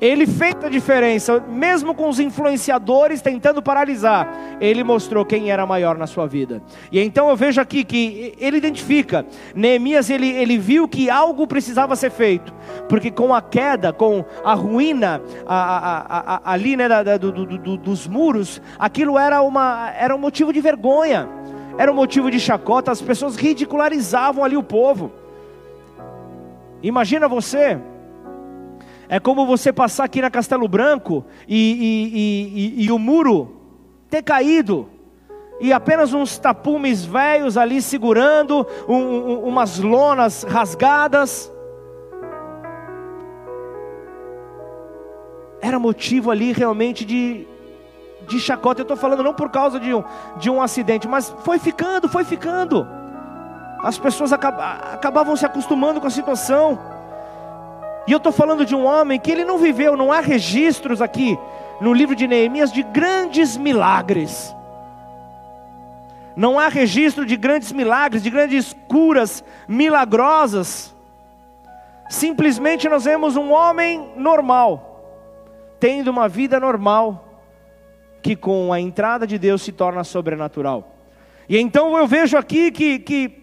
Ele 0.02 0.26
fez 0.26 0.56
a 0.64 0.68
diferença, 0.68 1.38
mesmo 1.38 1.94
com 1.94 2.08
os 2.08 2.18
influenciadores 2.18 3.22
tentando 3.22 3.62
paralisar, 3.62 4.28
ele 4.60 4.82
mostrou 4.82 5.24
quem 5.24 5.48
era 5.48 5.64
maior 5.64 5.96
na 5.96 6.08
sua 6.08 6.26
vida. 6.26 6.60
E 6.90 6.98
então 6.98 7.28
eu 7.28 7.36
vejo 7.36 7.60
aqui 7.60 7.84
que 7.84 8.34
ele 8.36 8.56
identifica, 8.56 9.24
Neemias 9.54 10.10
ele, 10.10 10.28
ele 10.28 10.58
viu 10.58 10.88
que 10.88 11.08
algo 11.08 11.46
precisava 11.46 11.94
ser 11.94 12.10
feito, 12.10 12.52
porque 12.88 13.12
com 13.12 13.32
a 13.32 13.40
queda, 13.40 13.92
com 13.92 14.24
a 14.42 14.54
ruína 14.54 15.22
a, 15.46 15.54
a, 15.56 16.34
a, 16.34 16.52
ali 16.52 16.76
né, 16.76 16.88
da, 16.88 17.16
do, 17.16 17.30
do, 17.30 17.46
do, 17.46 17.76
dos 17.76 18.08
muros, 18.08 18.60
aquilo 18.80 19.16
era, 19.16 19.40
uma, 19.40 19.92
era 19.96 20.16
um 20.16 20.18
motivo 20.18 20.52
de 20.52 20.60
vergonha, 20.60 21.28
era 21.78 21.92
um 21.92 21.94
motivo 21.94 22.28
de 22.28 22.40
chacota, 22.40 22.90
as 22.90 23.00
pessoas 23.00 23.36
ridicularizavam 23.36 24.42
ali 24.42 24.56
o 24.56 24.64
povo. 24.64 25.12
Imagina 26.82 27.28
você 27.28 27.78
é 29.12 29.20
como 29.20 29.44
você 29.44 29.70
passar 29.70 30.04
aqui 30.04 30.22
na 30.22 30.30
Castelo 30.30 30.66
Branco 30.66 31.22
e, 31.46 31.58
e, 32.78 32.80
e, 32.80 32.84
e 32.86 32.90
o 32.90 32.98
muro 32.98 33.60
ter 34.08 34.22
caído 34.22 34.88
e 35.60 35.70
apenas 35.70 36.14
uns 36.14 36.38
tapumes 36.38 37.04
velhos 37.04 37.58
ali 37.58 37.82
segurando, 37.82 38.66
um, 38.88 38.96
um, 38.96 39.44
umas 39.44 39.78
lonas 39.78 40.44
rasgadas. 40.44 41.52
Era 45.60 45.78
motivo 45.78 46.30
ali 46.30 46.52
realmente 46.52 47.04
de, 47.04 47.46
de 48.26 48.40
chacota. 48.40 48.80
Eu 48.80 48.84
estou 48.84 48.96
falando 48.96 49.22
não 49.22 49.34
por 49.34 49.50
causa 49.50 49.78
de 49.78 49.92
um, 49.92 50.02
de 50.38 50.48
um 50.48 50.62
acidente, 50.62 51.06
mas 51.06 51.28
foi 51.44 51.58
ficando, 51.58 52.08
foi 52.08 52.24
ficando. 52.24 52.88
As 53.82 53.98
pessoas 53.98 54.32
acabavam 54.32 55.36
se 55.36 55.44
acostumando 55.44 56.00
com 56.00 56.06
a 56.06 56.10
situação. 56.10 56.91
E 58.06 58.12
eu 58.12 58.18
estou 58.18 58.32
falando 58.32 58.64
de 58.64 58.74
um 58.74 58.84
homem 58.84 59.18
que 59.18 59.30
ele 59.30 59.44
não 59.44 59.58
viveu, 59.58 59.96
não 59.96 60.12
há 60.12 60.20
registros 60.20 61.00
aqui 61.00 61.38
no 61.80 61.92
livro 61.92 62.14
de 62.14 62.26
Neemias 62.26 62.72
de 62.72 62.82
grandes 62.82 63.56
milagres. 63.56 64.54
Não 66.34 66.58
há 66.58 66.68
registro 66.68 67.26
de 67.26 67.36
grandes 67.36 67.72
milagres, 67.72 68.22
de 68.22 68.30
grandes 68.30 68.74
curas 68.88 69.44
milagrosas. 69.68 70.94
Simplesmente 72.08 72.88
nós 72.88 73.04
vemos 73.04 73.36
um 73.36 73.52
homem 73.52 74.12
normal, 74.16 75.28
tendo 75.78 76.10
uma 76.10 76.28
vida 76.28 76.58
normal, 76.58 77.28
que 78.22 78.34
com 78.34 78.72
a 78.72 78.80
entrada 78.80 79.26
de 79.26 79.38
Deus 79.38 79.62
se 79.62 79.72
torna 79.72 80.04
sobrenatural. 80.04 80.94
E 81.48 81.58
então 81.58 81.96
eu 81.96 82.06
vejo 82.06 82.36
aqui 82.36 82.70
que, 82.70 82.98
que 82.98 83.42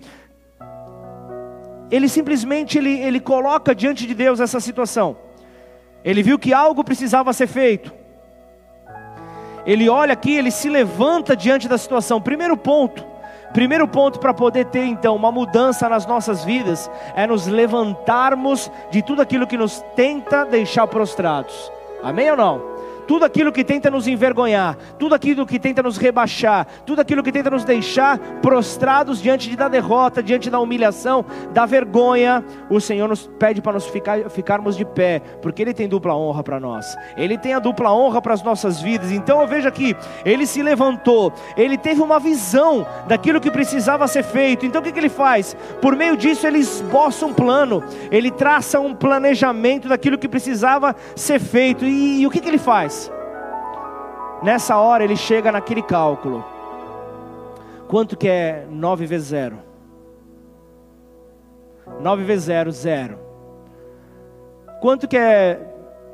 ele 1.92 2.08
simplesmente 2.08 2.78
ele, 2.78 3.00
ele 3.00 3.20
coloca 3.20 3.74
diante 3.74 4.06
de 4.06 4.14
Deus 4.14 4.40
essa 4.40 4.60
situação. 4.60 5.18
Ele 6.04 6.24
viu 6.24 6.40
que 6.40 6.54
algo 6.54 6.84
precisava 6.84 7.34
ser 7.34 7.48
feito. 7.48 7.94
Ele 9.66 9.90
olha 9.90 10.14
aqui, 10.14 10.34
ele 10.34 10.52
se 10.52 10.70
levanta 10.70 11.36
diante 11.36 11.68
da 11.68 11.78
situação. 11.78 12.22
Primeiro 12.22 12.56
ponto, 12.56 13.06
primeiro 13.54 13.88
ponto 13.88 14.20
para 14.20 14.34
poder 14.34 14.66
ter 14.66 14.86
então 14.86 15.16
uma 15.16 15.32
mudança 15.32 15.90
nas 15.90 16.06
nossas 16.06 16.44
vidas 16.44 16.90
é 17.16 17.28
nos 17.28 17.48
levantarmos 17.48 18.72
de 18.90 19.02
tudo 19.02 19.22
aquilo 19.22 19.48
que 19.48 19.58
nos 19.58 19.84
tenta 19.96 20.46
deixar 20.46 20.88
prostrados. 20.88 21.72
Amém 22.02 22.32
ou 22.32 22.38
não? 22.38 22.79
Tudo 23.10 23.26
aquilo 23.26 23.52
que 23.52 23.64
tenta 23.64 23.90
nos 23.90 24.08
envergonhar, 24.08 24.78
tudo 25.00 25.16
aquilo 25.16 25.44
que 25.44 25.58
tenta 25.58 25.82
nos 25.82 25.98
rebaixar, 25.98 26.68
tudo 26.86 27.02
aquilo 27.02 27.24
que 27.24 27.32
tenta 27.32 27.50
nos 27.50 27.66
deixar 27.66 28.20
prostrados 28.40 29.20
diante 29.20 29.56
da 29.56 29.68
derrota, 29.68 30.22
diante 30.22 30.48
da 30.48 30.60
humilhação, 30.60 31.26
da 31.52 31.66
vergonha, 31.66 32.46
o 32.70 32.80
Senhor 32.80 33.08
nos 33.08 33.26
pede 33.26 33.64
para 33.64 33.74
nos 33.74 33.88
ficar, 33.88 34.30
ficarmos 34.30 34.78
de 34.78 34.86
pé, 34.86 35.24
porque 35.42 35.64
Ele 35.64 35.74
tem 35.74 35.90
dupla 35.90 36.16
honra 36.16 36.44
para 36.44 36.60
nós, 36.60 36.96
Ele 37.18 37.36
tem 37.36 37.56
a 37.56 37.58
dupla 37.58 37.92
honra 37.92 38.22
para 38.22 38.36
as 38.36 38.44
nossas 38.44 38.80
vidas. 38.80 39.12
Então 39.12 39.42
eu 39.42 39.48
vejo 39.48 39.68
aqui, 39.68 39.98
Ele 40.24 40.46
se 40.46 40.62
levantou, 40.62 41.34
Ele 41.58 41.80
teve 41.80 42.04
uma 42.04 42.20
visão 42.20 42.86
daquilo 43.08 43.42
que 43.42 43.50
precisava 43.50 44.08
ser 44.08 44.22
feito. 44.22 44.68
Então 44.68 44.82
o 44.82 44.84
que, 44.84 44.92
que 44.92 45.00
Ele 45.00 45.10
faz? 45.10 45.58
Por 45.82 45.96
meio 45.96 46.16
disso, 46.16 46.46
Ele 46.46 46.60
esboça 46.60 47.26
um 47.26 47.34
plano, 47.34 47.84
Ele 48.12 48.30
traça 48.30 48.80
um 48.80 48.94
planejamento 48.94 49.88
daquilo 49.88 50.16
que 50.16 50.28
precisava 50.28 50.96
ser 51.16 51.40
feito. 51.40 51.84
E, 51.86 52.22
e 52.22 52.28
o 52.28 52.30
que, 52.30 52.40
que 52.40 52.48
Ele 52.48 52.60
faz? 52.60 52.99
Nessa 54.42 54.78
hora 54.78 55.04
ele 55.04 55.18
chega 55.18 55.52
naquele 55.52 55.82
cálculo. 55.82 56.46
Quanto 57.88 58.16
que 58.16 58.28
é 58.28 58.66
9 58.70 59.06
vezes 59.06 59.30
0? 59.30 59.58
9 62.00 62.24
vezes 62.24 62.46
0, 62.46 62.72
0. 62.72 63.20
Quanto 64.80 65.08
que 65.08 65.18
é. 65.18 65.60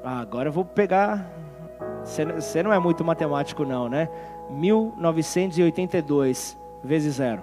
Ah, 0.03 0.21
agora 0.21 0.49
eu 0.49 0.53
vou 0.53 0.65
pegar. 0.65 1.29
Você 2.03 2.63
não 2.63 2.73
é 2.73 2.79
muito 2.79 3.03
matemático, 3.03 3.65
não, 3.65 3.89
né? 3.89 4.09
1982 4.49 6.57
vezes 6.83 7.15
0. 7.15 7.41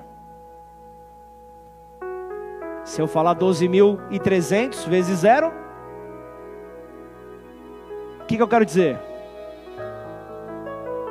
Se 2.84 3.00
eu 3.00 3.06
falar 3.06 3.36
12.300 3.36 4.88
vezes 4.88 5.20
0, 5.20 5.52
o 8.20 8.24
que, 8.26 8.36
que 8.36 8.42
eu 8.42 8.48
quero 8.48 8.64
dizer? 8.64 8.98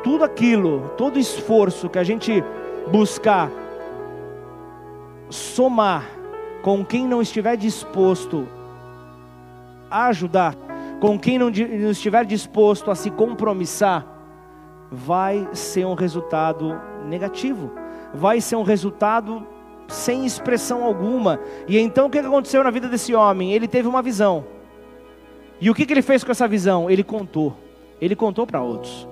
Tudo 0.04 0.24
aquilo, 0.24 0.92
todo 0.98 1.20
esforço 1.20 1.90
que 1.90 2.00
a 2.00 2.04
gente 2.04 2.44
buscar 2.92 3.52
somar 5.30 6.06
com 6.62 6.86
quem 6.86 7.08
não 7.08 7.22
estiver 7.22 7.56
disposto 7.56 8.48
a 9.90 10.08
ajudar, 10.08 10.56
com 11.00 11.18
quem 11.18 11.38
não 11.38 11.50
estiver 11.50 12.26
disposto 12.26 12.92
a 12.92 12.96
se 12.96 13.10
compromissar, 13.10 14.06
vai 14.92 15.48
ser 15.54 15.86
um 15.86 15.94
resultado 15.94 16.80
negativo, 17.06 17.72
vai 18.14 18.42
ser 18.42 18.56
um 18.56 18.64
resultado 18.64 19.46
sem 19.88 20.26
expressão 20.26 20.84
alguma. 20.84 21.40
E 21.68 21.78
então 21.78 22.08
o 22.08 22.10
que 22.10 22.20
aconteceu 22.20 22.64
na 22.64 22.72
vida 22.72 22.88
desse 22.88 23.14
homem? 23.14 23.54
Ele 23.54 23.68
teve 23.68 23.88
uma 23.88 24.02
visão. 24.02 24.46
E 25.60 25.70
o 25.70 25.76
que 25.76 25.84
ele 25.84 26.02
fez 26.02 26.24
com 26.24 26.32
essa 26.32 26.48
visão? 26.48 26.90
Ele 26.90 27.04
contou. 27.04 27.56
Ele 28.00 28.16
contou 28.16 28.48
para 28.48 28.62
outros. 28.62 29.08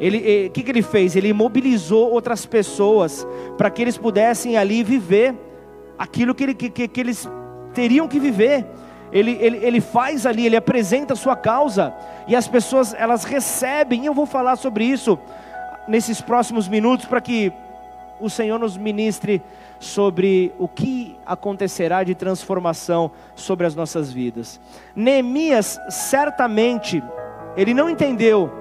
Ele, 0.00 0.18
o 0.18 0.46
eh, 0.46 0.48
que, 0.48 0.62
que 0.62 0.70
ele 0.70 0.82
fez? 0.82 1.14
Ele 1.14 1.32
mobilizou 1.32 2.10
outras 2.10 2.46
pessoas 2.46 3.26
para 3.58 3.70
que 3.70 3.82
eles 3.82 3.98
pudessem 3.98 4.56
ali 4.56 4.82
viver 4.82 5.34
aquilo 5.98 6.34
que, 6.34 6.44
ele, 6.44 6.54
que, 6.54 6.88
que 6.88 7.00
eles 7.00 7.28
teriam 7.74 8.08
que 8.08 8.18
viver. 8.18 8.66
Ele, 9.12 9.32
ele, 9.40 9.58
ele 9.58 9.80
faz 9.80 10.24
ali, 10.24 10.46
ele 10.46 10.56
apresenta 10.56 11.12
a 11.12 11.16
sua 11.16 11.36
causa 11.36 11.92
e 12.26 12.34
as 12.34 12.48
pessoas 12.48 12.94
elas 12.94 13.24
recebem. 13.24 14.02
E 14.02 14.06
eu 14.06 14.14
vou 14.14 14.24
falar 14.24 14.56
sobre 14.56 14.84
isso 14.84 15.18
nesses 15.86 16.20
próximos 16.20 16.66
minutos 16.66 17.04
para 17.04 17.20
que 17.20 17.52
o 18.18 18.30
Senhor 18.30 18.58
nos 18.58 18.76
ministre 18.76 19.42
sobre 19.78 20.52
o 20.58 20.68
que 20.68 21.16
acontecerá 21.26 22.04
de 22.04 22.14
transformação 22.14 23.10
sobre 23.34 23.66
as 23.66 23.74
nossas 23.74 24.12
vidas. 24.12 24.60
Neemias 24.94 25.78
certamente 25.88 27.02
ele 27.56 27.74
não 27.74 27.90
entendeu 27.90 28.59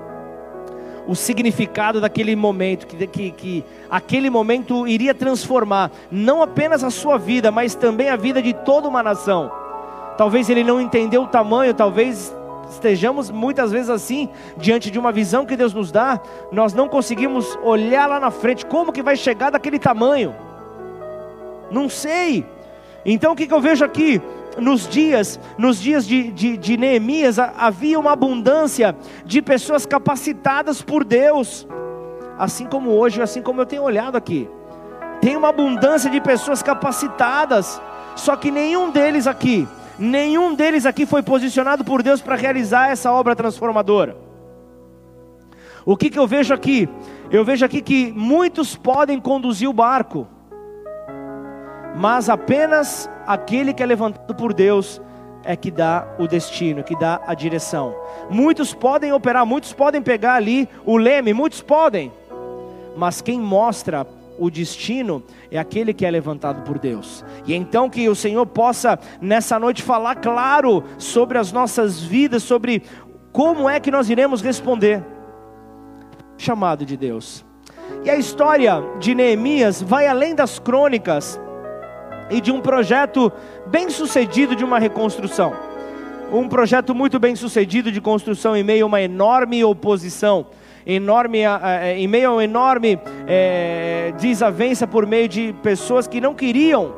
o 1.07 1.15
significado 1.15 1.99
daquele 1.99 2.35
momento, 2.35 2.87
que, 2.87 3.07
que, 3.07 3.31
que 3.31 3.63
aquele 3.89 4.29
momento 4.29 4.87
iria 4.87 5.13
transformar 5.13 5.91
não 6.11 6.41
apenas 6.41 6.83
a 6.83 6.89
sua 6.89 7.17
vida, 7.17 7.51
mas 7.51 7.75
também 7.75 8.09
a 8.09 8.15
vida 8.15 8.41
de 8.41 8.53
toda 8.53 8.87
uma 8.87 9.01
nação. 9.01 9.51
Talvez 10.17 10.49
ele 10.49 10.63
não 10.63 10.81
entendeu 10.81 11.23
o 11.23 11.27
tamanho, 11.27 11.73
talvez 11.73 12.35
estejamos 12.69 13.31
muitas 13.31 13.71
vezes 13.71 13.89
assim, 13.89 14.29
diante 14.57 14.91
de 14.91 14.99
uma 14.99 15.11
visão 15.11 15.45
que 15.45 15.55
Deus 15.55 15.73
nos 15.73 15.91
dá, 15.91 16.19
nós 16.51 16.73
não 16.73 16.87
conseguimos 16.87 17.57
olhar 17.63 18.07
lá 18.07 18.19
na 18.19 18.31
frente, 18.31 18.65
como 18.65 18.93
que 18.93 19.01
vai 19.01 19.15
chegar 19.15 19.49
daquele 19.49 19.79
tamanho? 19.79 20.35
Não 21.71 21.89
sei. 21.89 22.45
Então 23.05 23.33
o 23.33 23.35
que, 23.35 23.47
que 23.47 23.53
eu 23.53 23.61
vejo 23.61 23.83
aqui? 23.83 24.21
Nos 24.59 24.87
dias, 24.87 25.39
nos 25.57 25.79
dias 25.79 26.05
de, 26.05 26.31
de, 26.31 26.57
de 26.57 26.77
Neemias, 26.77 27.37
havia 27.39 27.99
uma 27.99 28.11
abundância 28.11 28.95
de 29.25 29.41
pessoas 29.41 29.85
capacitadas 29.85 30.81
por 30.81 31.03
Deus, 31.03 31.67
assim 32.37 32.65
como 32.65 32.91
hoje, 32.91 33.21
assim 33.21 33.41
como 33.41 33.61
eu 33.61 33.65
tenho 33.65 33.83
olhado 33.83 34.15
aqui. 34.15 34.49
Tem 35.21 35.35
uma 35.35 35.49
abundância 35.49 36.09
de 36.09 36.21
pessoas 36.21 36.63
capacitadas, 36.63 37.81
só 38.15 38.35
que 38.35 38.51
nenhum 38.51 38.91
deles 38.91 39.27
aqui, 39.27 39.67
nenhum 39.97 40.55
deles 40.55 40.85
aqui 40.85 41.05
foi 41.05 41.21
posicionado 41.21 41.83
por 41.83 42.01
Deus 42.01 42.21
para 42.21 42.35
realizar 42.35 42.89
essa 42.89 43.11
obra 43.11 43.35
transformadora. 43.35 44.15
O 45.85 45.97
que, 45.97 46.09
que 46.09 46.19
eu 46.19 46.27
vejo 46.27 46.53
aqui? 46.53 46.87
Eu 47.31 47.43
vejo 47.43 47.65
aqui 47.65 47.81
que 47.81 48.11
muitos 48.11 48.75
podem 48.75 49.19
conduzir 49.19 49.69
o 49.69 49.73
barco, 49.73 50.27
mas 51.95 52.29
apenas 52.29 53.09
aquele 53.25 53.73
que 53.73 53.83
é 53.83 53.85
levantado 53.85 54.35
por 54.35 54.53
Deus 54.53 55.01
é 55.43 55.55
que 55.55 55.71
dá 55.71 56.07
o 56.19 56.27
destino, 56.27 56.83
que 56.83 56.97
dá 56.97 57.21
a 57.25 57.33
direção. 57.33 57.95
Muitos 58.29 58.73
podem 58.73 59.13
operar, 59.13 59.45
muitos 59.45 59.73
podem 59.73 60.01
pegar 60.01 60.35
ali 60.35 60.67
o 60.85 60.97
leme, 60.97 61.33
muitos 61.33 61.61
podem, 61.61 62.11
mas 62.95 63.21
quem 63.21 63.39
mostra 63.39 64.05
o 64.37 64.49
destino 64.49 65.23
é 65.51 65.59
aquele 65.59 65.93
que 65.93 66.05
é 66.05 66.11
levantado 66.11 66.61
por 66.63 66.79
Deus. 66.79 67.25
E 67.45 67.53
então 67.53 67.89
que 67.89 68.07
o 68.07 68.15
Senhor 68.15 68.45
possa 68.45 68.97
nessa 69.21 69.59
noite 69.59 69.83
falar 69.83 70.15
claro 70.15 70.83
sobre 70.97 71.37
as 71.37 71.51
nossas 71.51 72.01
vidas, 72.01 72.43
sobre 72.43 72.83
como 73.31 73.69
é 73.69 73.79
que 73.79 73.91
nós 73.91 74.09
iremos 74.09 74.41
responder. 74.41 75.03
Chamado 76.37 76.85
de 76.85 76.95
Deus. 76.95 77.45
E 78.03 78.09
a 78.09 78.15
história 78.15 78.81
de 78.99 79.13
Neemias 79.13 79.81
vai 79.81 80.07
além 80.07 80.33
das 80.33 80.57
crônicas 80.57 81.39
e 82.29 82.39
de 82.39 82.51
um 82.51 82.61
projeto 82.61 83.31
bem 83.67 83.89
sucedido 83.89 84.55
de 84.55 84.63
uma 84.63 84.79
reconstrução. 84.79 85.53
Um 86.31 86.47
projeto 86.47 86.93
muito 86.93 87.19
bem 87.19 87.35
sucedido 87.35 87.91
de 87.91 87.99
construção 87.99 88.55
em 88.55 88.63
meio 88.63 88.85
a 88.85 88.87
uma 88.87 89.01
enorme 89.01 89.63
oposição, 89.63 90.47
enorme, 90.85 91.39
em 91.95 92.07
meio 92.07 92.29
a 92.29 92.33
uma 92.33 92.43
enorme 92.43 92.99
é, 93.27 94.13
desavença 94.19 94.85
por 94.85 95.07
meio 95.07 95.27
de 95.27 95.53
pessoas 95.63 96.07
que 96.07 96.21
não 96.21 96.35
queriam 96.35 96.93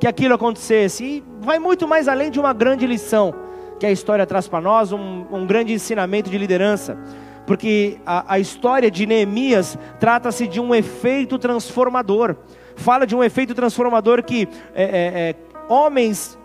que 0.00 0.08
aquilo 0.08 0.34
acontecesse. 0.34 1.04
E 1.04 1.24
vai 1.40 1.58
muito 1.58 1.86
mais 1.86 2.08
além 2.08 2.30
de 2.30 2.40
uma 2.40 2.52
grande 2.52 2.86
lição 2.86 3.32
que 3.78 3.86
a 3.86 3.92
história 3.92 4.26
traz 4.26 4.48
para 4.48 4.60
nós, 4.60 4.92
um, 4.92 5.24
um 5.30 5.46
grande 5.46 5.72
ensinamento 5.72 6.28
de 6.28 6.38
liderança 6.38 6.98
porque 7.46 7.98
a, 8.06 8.34
a, 8.34 8.38
história 8.38 8.90
de 8.90 9.06
Neemias 9.06 9.78
trata-se 10.00 10.46
de 10.46 10.60
um 10.60 10.74
efeito 10.74 11.38
transformador 11.38 12.36
fala 12.76 13.06
de 13.06 13.14
um 13.14 13.22
efeito 13.22 13.54
transformador 13.54 14.22
que 14.22 14.48
é, 14.74 14.84
é, 14.84 15.30
é, 15.30 15.34
homens 15.68 16.38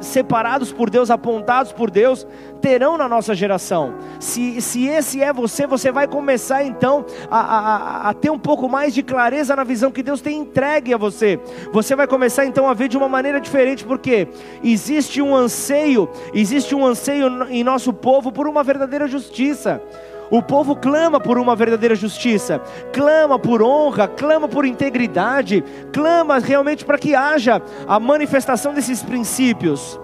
separados 0.00 0.72
por 0.72 0.90
Deus, 0.90 1.10
apontados 1.10 1.72
por 1.72 1.90
Deus, 1.90 2.26
terão 2.60 2.96
na 2.96 3.08
nossa 3.08 3.34
geração. 3.34 3.94
Se, 4.20 4.60
se 4.60 4.86
esse 4.86 5.22
é 5.22 5.32
você, 5.32 5.66
você 5.66 5.90
vai 5.90 6.06
começar 6.06 6.64
então 6.64 7.04
a, 7.30 7.38
a, 7.38 8.08
a, 8.10 8.14
ter 8.14 8.30
um 8.30 8.38
pouco 8.38 8.68
mais 8.68 8.94
de 8.94 9.02
clareza 9.02 9.54
na 9.56 9.64
visão 9.64 9.90
que 9.90 10.02
Deus 10.02 10.20
tem 10.20 10.38
entregue 10.38 10.94
a 10.94 10.96
você. 10.96 11.38
Você 11.72 11.94
vai 11.96 12.06
começar 12.06 12.44
então 12.44 12.68
a 12.68 12.74
ver 12.74 12.88
de 12.88 12.96
uma 12.96 13.08
maneira 13.08 13.40
diferente, 13.40 13.84
porque 13.84 14.28
existe 14.62 15.20
um 15.20 15.34
anseio, 15.34 16.08
existe 16.32 16.74
um 16.74 16.86
anseio 16.86 17.44
em 17.48 17.64
nosso 17.64 17.92
povo 17.92 18.30
por 18.32 18.46
uma 18.46 18.62
verdadeira 18.62 19.06
justiça. 19.06 19.82
O 20.30 20.42
povo 20.42 20.76
clama 20.76 21.18
por 21.18 21.38
uma 21.38 21.56
verdadeira 21.56 21.94
justiça, 21.94 22.60
clama 22.92 23.38
por 23.38 23.62
honra, 23.62 24.06
clama 24.06 24.46
por 24.46 24.66
integridade, 24.66 25.64
clama 25.92 26.38
realmente 26.38 26.84
para 26.84 26.98
que 26.98 27.14
haja 27.14 27.62
a 27.86 27.98
manifestação 27.98 28.74
desses 28.74 29.02
princípios, 29.02 29.98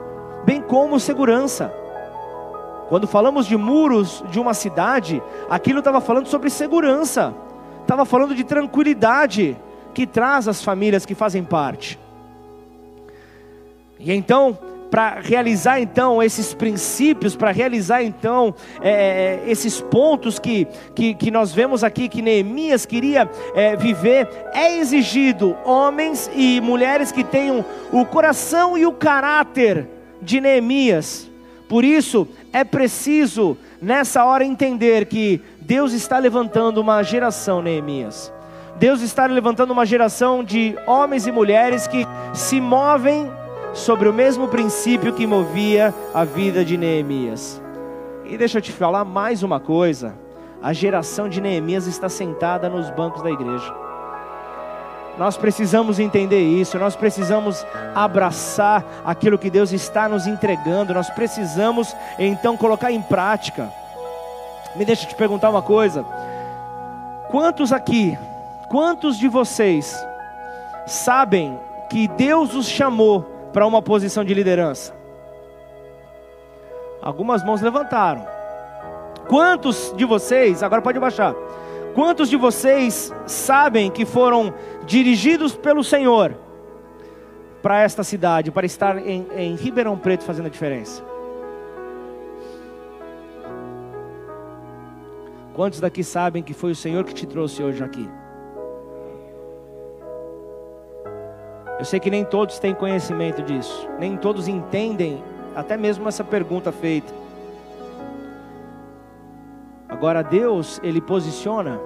bem 0.45 0.63
como 0.63 0.99
segurança. 0.99 1.73
Quando 2.89 3.07
falamos 3.07 3.47
de 3.47 3.57
muros 3.57 4.25
de 4.31 4.41
uma 4.41 4.55
cidade, 4.55 5.23
aquilo 5.49 5.81
estava 5.81 6.01
falando 6.01 6.27
sobre 6.27 6.49
segurança, 6.49 7.35
estava 7.83 8.05
falando 8.05 8.35
de 8.35 8.45
tranquilidade 8.45 9.57
que 9.93 10.07
traz 10.07 10.49
as 10.49 10.63
famílias 10.63 11.05
que 11.05 11.15
fazem 11.15 11.45
parte. 11.45 11.99
E 13.99 14.13
então, 14.13 14.59
para 14.95 15.19
realizar 15.19 15.81
então 15.81 16.23
esses 16.23 16.55
princípios, 16.55 17.35
para 17.35 17.51
realizar 17.51 18.05
então 18.05 18.55
é, 18.81 19.41
é, 19.45 19.51
esses 19.51 19.81
pontos 19.81 20.39
que, 20.39 20.69
que, 20.95 21.15
que, 21.15 21.33
nós 21.33 21.53
vemos 21.53 21.83
aqui 21.83 22.09
que 22.09 22.23
Neemias 22.23 22.87
queria 22.87 23.29
é, 23.57 23.75
viver, 23.75 24.29
é 24.53 24.79
exigido 24.79 25.57
homens 25.65 26.31
e 26.33 26.61
mulheres 26.61 27.11
que 27.11 27.25
tenham 27.25 27.65
o 27.91 28.05
coração 28.05 28.79
e 28.79 28.87
o 28.87 28.93
caráter 28.93 29.89
de 30.23 30.41
Neemias. 30.41 31.29
Por 31.69 31.85
isso, 31.85 32.29
é 32.53 32.63
preciso 32.63 33.59
nessa 33.83 34.25
hora 34.25 34.45
entender 34.45 35.07
que 35.07 35.43
Deus 35.61 35.93
está 35.93 36.21
levantando 36.21 36.81
uma 36.81 37.03
geração, 37.03 37.61
Neemias. 37.61 38.33
Deus 38.77 39.01
está 39.01 39.27
levantando 39.27 39.73
uma 39.73 39.85
geração 39.85 40.45
de 40.45 40.77
homens 40.87 41.27
e 41.27 41.33
mulheres 41.33 41.89
que 41.89 42.07
se 42.33 42.61
movem 42.61 43.29
sobre 43.75 44.09
o 44.09 44.13
mesmo 44.13 44.47
princípio 44.47 45.13
que 45.13 45.27
movia 45.27 45.93
a 46.15 46.25
vida 46.25 46.65
de 46.65 46.79
Neemias. 46.79 47.61
E 48.25 48.39
deixa 48.39 48.59
eu 48.59 48.63
te 48.63 48.73
falar 48.73 49.05
mais 49.05 49.43
uma 49.43 49.59
coisa: 49.59 50.15
a 50.63 50.73
geração 50.73 51.29
de 51.29 51.41
Neemias 51.41 51.87
está 51.87 52.09
sentada 52.09 52.69
nos 52.69 52.89
bancos 52.91 53.23
da 53.23 53.31
igreja. 53.31 53.75
Nós 55.19 55.37
precisamos 55.37 56.01
entender 56.01 56.41
isso, 56.41 56.79
nós 56.79 56.97
precisamos 56.97 57.65
abraçar 57.95 58.85
aquilo 59.05 59.39
que 59.39 59.51
Deus 59.51 59.73
está 59.73 60.09
nos 60.09 60.27
entregando, 60.27 60.95
nós 60.95 61.11
precisamos 61.11 61.95
então 62.19 62.57
colocar 62.57 62.91
em 62.91 63.03
prática. 63.03 63.73
Me 64.75 64.85
deixa 64.85 65.07
te 65.07 65.15
perguntar 65.15 65.51
uma 65.51 65.63
coisa: 65.63 66.05
quantos 67.29 67.73
aqui, 67.73 68.17
quantos 68.69 69.19
de 69.19 69.29
vocês 69.29 69.95
sabem 70.87 71.59
que 71.91 72.09
Deus 72.09 72.55
os 72.55 72.67
chamou 72.67 73.34
para 73.55 73.67
uma 73.67 73.81
posição 73.81 74.23
de 74.23 74.35
liderança? 74.35 74.95
Algumas 77.01 77.43
mãos 77.43 77.63
levantaram. 77.63 78.27
Quantos 79.29 79.95
de 79.97 80.05
vocês, 80.05 80.63
agora 80.63 80.83
pode 80.83 81.01
baixar, 81.01 81.35
Quantos 81.95 82.29
de 82.29 82.37
vocês 82.37 83.15
sabem 83.25 83.89
que 83.89 84.05
foram 84.05 84.53
dirigidos 84.85 85.55
pelo 85.55 85.85
Senhor 85.85 86.37
para 87.63 87.81
esta 87.81 88.03
cidade, 88.03 88.51
para 88.51 88.67
estar 88.67 88.99
em, 88.99 89.29
em 89.37 89.55
Ribeirão 89.55 89.97
Preto 89.97 90.25
fazendo 90.25 90.47
a 90.47 90.51
diferença? 90.51 91.05
Quantos 95.55 95.79
daqui 95.79 96.03
sabem 96.03 96.43
que 96.43 96.53
foi 96.53 96.73
o 96.73 96.77
Senhor 96.77 97.05
que 97.05 97.15
te 97.15 97.27
trouxe 97.27 97.63
hoje 97.63 97.85
aqui? 97.85 98.11
Eu 101.79 101.85
sei 101.85 101.99
que 101.99 102.11
nem 102.11 102.25
todos 102.25 102.59
têm 102.59 102.75
conhecimento 102.75 103.43
disso, 103.43 103.89
nem 103.99 104.17
todos 104.17 104.47
entendem 104.47 105.23
até 105.55 105.77
mesmo 105.77 106.09
essa 106.09 106.23
pergunta 106.23 106.71
feita. 106.71 107.13
Agora 109.89 110.23
Deus, 110.23 110.81
ele 110.83 111.01
posiciona 111.01 111.81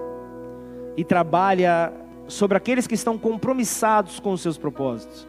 e 0.97 1.05
trabalha 1.05 1.93
sobre 2.27 2.57
aqueles 2.57 2.87
que 2.87 2.95
estão 2.95 3.17
compromissados 3.17 4.21
com 4.21 4.33
os 4.33 4.41
seus 4.41 4.59
propósitos. 4.59 5.27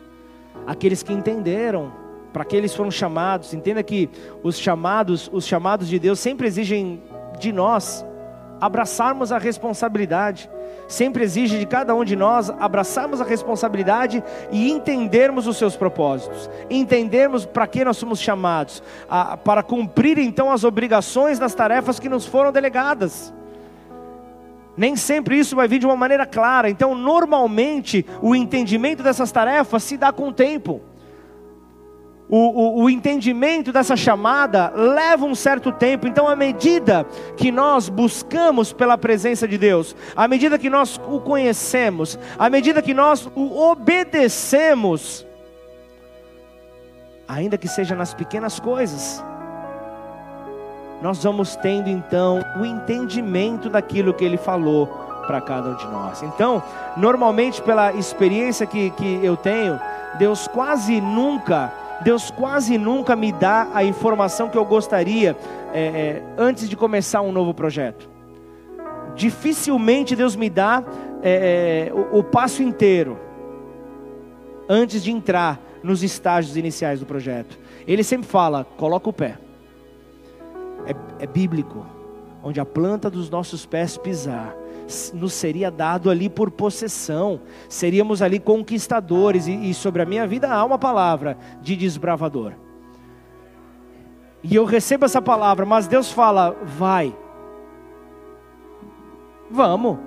Aqueles 0.67 1.03
que 1.03 1.13
entenderam 1.13 1.91
para 2.33 2.45
que 2.45 2.55
eles 2.55 2.75
foram 2.75 2.91
chamados. 2.91 3.53
Entenda 3.53 3.81
que 3.81 4.09
os 4.43 4.57
chamados, 4.57 5.29
os 5.31 5.45
chamados 5.45 5.87
de 5.87 5.99
Deus 5.99 6.19
sempre 6.19 6.47
exigem 6.47 7.01
de 7.39 7.51
nós 7.51 8.05
abraçarmos 8.59 9.31
a 9.31 9.37
responsabilidade. 9.37 10.49
Sempre 10.87 11.23
exige 11.23 11.59
de 11.59 11.65
cada 11.65 11.93
um 11.93 12.03
de 12.03 12.15
nós 12.15 12.49
abraçarmos 12.49 13.21
a 13.21 13.23
responsabilidade 13.23 14.23
e 14.51 14.71
entendermos 14.71 15.45
os 15.45 15.57
seus 15.57 15.75
propósitos, 15.75 16.49
entendermos 16.69 17.45
para 17.45 17.67
que 17.67 17.85
nós 17.85 17.97
somos 17.97 18.19
chamados, 18.19 18.81
a, 19.09 19.37
para 19.37 19.61
cumprir 19.61 20.17
então 20.17 20.51
as 20.51 20.63
obrigações 20.63 21.37
das 21.37 21.53
tarefas 21.53 21.99
que 21.99 22.09
nos 22.09 22.25
foram 22.25 22.51
delegadas. 22.51 23.33
Nem 24.75 24.95
sempre 24.95 25.37
isso 25.37 25.55
vai 25.55 25.67
vir 25.67 25.79
de 25.79 25.85
uma 25.85 25.95
maneira 25.95 26.25
clara, 26.25 26.69
então 26.69 26.95
normalmente 26.95 28.05
o 28.21 28.35
entendimento 28.35 29.03
dessas 29.03 29.31
tarefas 29.31 29.83
se 29.83 29.97
dá 29.97 30.11
com 30.11 30.29
o 30.29 30.33
tempo 30.33 30.81
o, 32.29 32.37
o, 32.37 32.83
o, 32.83 32.89
entendimento 32.91 33.71
dessa 33.71 33.97
chamada 33.97 34.71
leva 34.75 35.25
um 35.25 35.33
certo 35.33 35.71
tempo. 35.71 36.07
Então, 36.07 36.27
à 36.27 36.35
medida 36.35 37.03
que 37.35 37.51
nós 37.51 37.89
buscamos 37.89 38.71
pela 38.71 38.99
presença 38.99 39.47
de 39.47 39.57
Deus, 39.57 39.95
à 40.15 40.27
medida 40.27 40.59
que 40.59 40.69
nós 40.69 41.01
o 41.07 41.19
conhecemos, 41.19 42.19
à 42.37 42.47
medida 42.47 42.83
que 42.83 42.93
nós 42.93 43.27
o 43.35 43.59
obedecemos, 43.71 45.25
ainda 47.27 47.57
que 47.57 47.67
seja 47.67 47.95
nas 47.95 48.13
pequenas 48.13 48.59
coisas, 48.59 49.23
nós 51.01 51.23
vamos 51.23 51.55
tendo 51.55 51.89
então 51.89 52.43
o 52.59 52.65
entendimento 52.65 53.69
daquilo 53.69 54.13
que 54.13 54.23
Ele 54.23 54.37
falou 54.37 54.85
para 55.25 55.41
cada 55.41 55.69
um 55.69 55.75
de 55.75 55.87
nós. 55.87 56.21
Então, 56.21 56.61
normalmente, 56.95 57.59
pela 57.59 57.91
experiência 57.93 58.67
que, 58.67 58.91
que 58.91 59.19
eu 59.23 59.35
tenho, 59.35 59.79
Deus 60.19 60.47
quase 60.47 61.01
nunca 61.01 61.71
Deus 62.01 62.31
quase 62.31 62.77
nunca 62.77 63.15
me 63.15 63.31
dá 63.31 63.69
a 63.73 63.83
informação 63.83 64.49
que 64.49 64.57
eu 64.57 64.65
gostaria 64.65 65.35
é, 65.73 65.81
é, 65.81 66.23
antes 66.37 66.69
de 66.69 66.75
começar 66.75 67.21
um 67.21 67.31
novo 67.31 67.53
projeto. 67.53 68.09
Dificilmente 69.15 70.15
Deus 70.15 70.35
me 70.35 70.49
dá 70.49 70.83
é, 71.21 71.89
é, 71.89 71.93
o, 71.93 72.19
o 72.19 72.23
passo 72.23 72.63
inteiro 72.63 73.19
antes 74.67 75.03
de 75.03 75.11
entrar 75.11 75.59
nos 75.83 76.03
estágios 76.03 76.55
iniciais 76.55 76.99
do 76.99 77.05
projeto. 77.05 77.57
Ele 77.87 78.03
sempre 78.03 78.27
fala: 78.27 78.63
coloca 78.77 79.09
o 79.09 79.13
pé. 79.13 79.37
É, 80.85 81.23
é 81.23 81.27
bíblico. 81.27 81.85
Onde 82.41 82.59
a 82.61 82.65
planta 82.65 83.09
dos 83.09 83.29
nossos 83.29 83.65
pés 83.65 83.97
pisar, 83.97 84.55
nos 85.13 85.33
seria 85.33 85.69
dado 85.69 86.09
ali 86.09 86.29
por 86.29 86.51
possessão, 86.51 87.41
seríamos 87.67 88.21
ali 88.21 88.39
conquistadores, 88.39 89.47
e, 89.47 89.69
e 89.69 89.73
sobre 89.73 90.01
a 90.01 90.05
minha 90.05 90.25
vida 90.27 90.51
há 90.51 90.63
uma 90.63 90.77
palavra 90.77 91.37
de 91.61 91.75
desbravador. 91.75 92.53
E 94.43 94.55
eu 94.55 94.65
recebo 94.65 95.05
essa 95.05 95.21
palavra, 95.21 95.65
mas 95.65 95.87
Deus 95.87 96.11
fala: 96.11 96.55
vai, 96.63 97.15
vamos, 99.49 99.97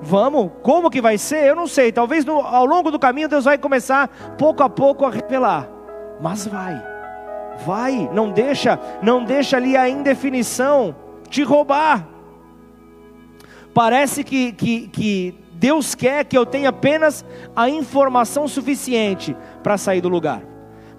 vamos, 0.00 0.50
como 0.62 0.90
que 0.90 1.00
vai 1.00 1.18
ser? 1.18 1.46
Eu 1.46 1.56
não 1.56 1.66
sei, 1.66 1.90
talvez 1.90 2.24
no, 2.24 2.40
ao 2.40 2.64
longo 2.64 2.90
do 2.90 2.98
caminho 2.98 3.28
Deus 3.28 3.44
vai 3.44 3.58
começar 3.58 4.08
pouco 4.38 4.62
a 4.62 4.68
pouco 4.68 5.04
a 5.04 5.10
revelar, 5.10 5.68
mas 6.20 6.46
vai, 6.46 6.80
vai, 7.64 8.08
não 8.12 8.30
deixa, 8.30 8.78
não 9.02 9.24
deixa 9.24 9.56
ali 9.56 9.76
a 9.76 9.88
indefinição 9.88 10.94
te 11.28 11.42
roubar. 11.42 12.11
Parece 13.74 14.22
que, 14.22 14.52
que, 14.52 14.88
que 14.88 15.34
Deus 15.54 15.94
quer 15.94 16.24
que 16.24 16.36
eu 16.36 16.44
tenha 16.44 16.68
apenas 16.68 17.24
a 17.54 17.68
informação 17.68 18.46
suficiente 18.48 19.36
para 19.62 19.78
sair 19.78 20.00
do 20.00 20.08
lugar. 20.08 20.42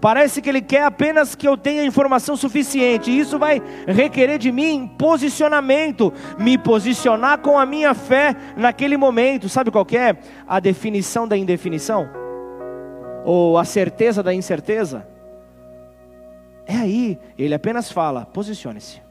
Parece 0.03 0.41
que 0.41 0.49
Ele 0.49 0.61
quer 0.61 0.83
apenas 0.83 1.33
que 1.33 1.47
eu 1.47 1.55
tenha 1.55 1.85
informação 1.85 2.35
suficiente. 2.35 3.09
Isso 3.09 3.39
vai 3.39 3.61
requerer 3.87 4.37
de 4.37 4.51
mim 4.51 4.85
posicionamento, 4.97 6.11
me 6.37 6.57
posicionar 6.57 7.37
com 7.37 7.57
a 7.57 7.65
minha 7.65 7.93
fé 7.93 8.35
naquele 8.57 8.97
momento. 8.97 9.47
Sabe 9.47 9.71
qual 9.71 9.87
é? 9.93 10.17
A 10.45 10.59
definição 10.59 11.25
da 11.25 11.37
indefinição? 11.37 12.09
Ou 13.23 13.57
a 13.57 13.63
certeza 13.63 14.21
da 14.21 14.33
incerteza? 14.33 15.07
É 16.65 16.75
aí, 16.75 17.17
ele 17.37 17.53
apenas 17.53 17.89
fala: 17.89 18.25
posicione-se. 18.25 19.01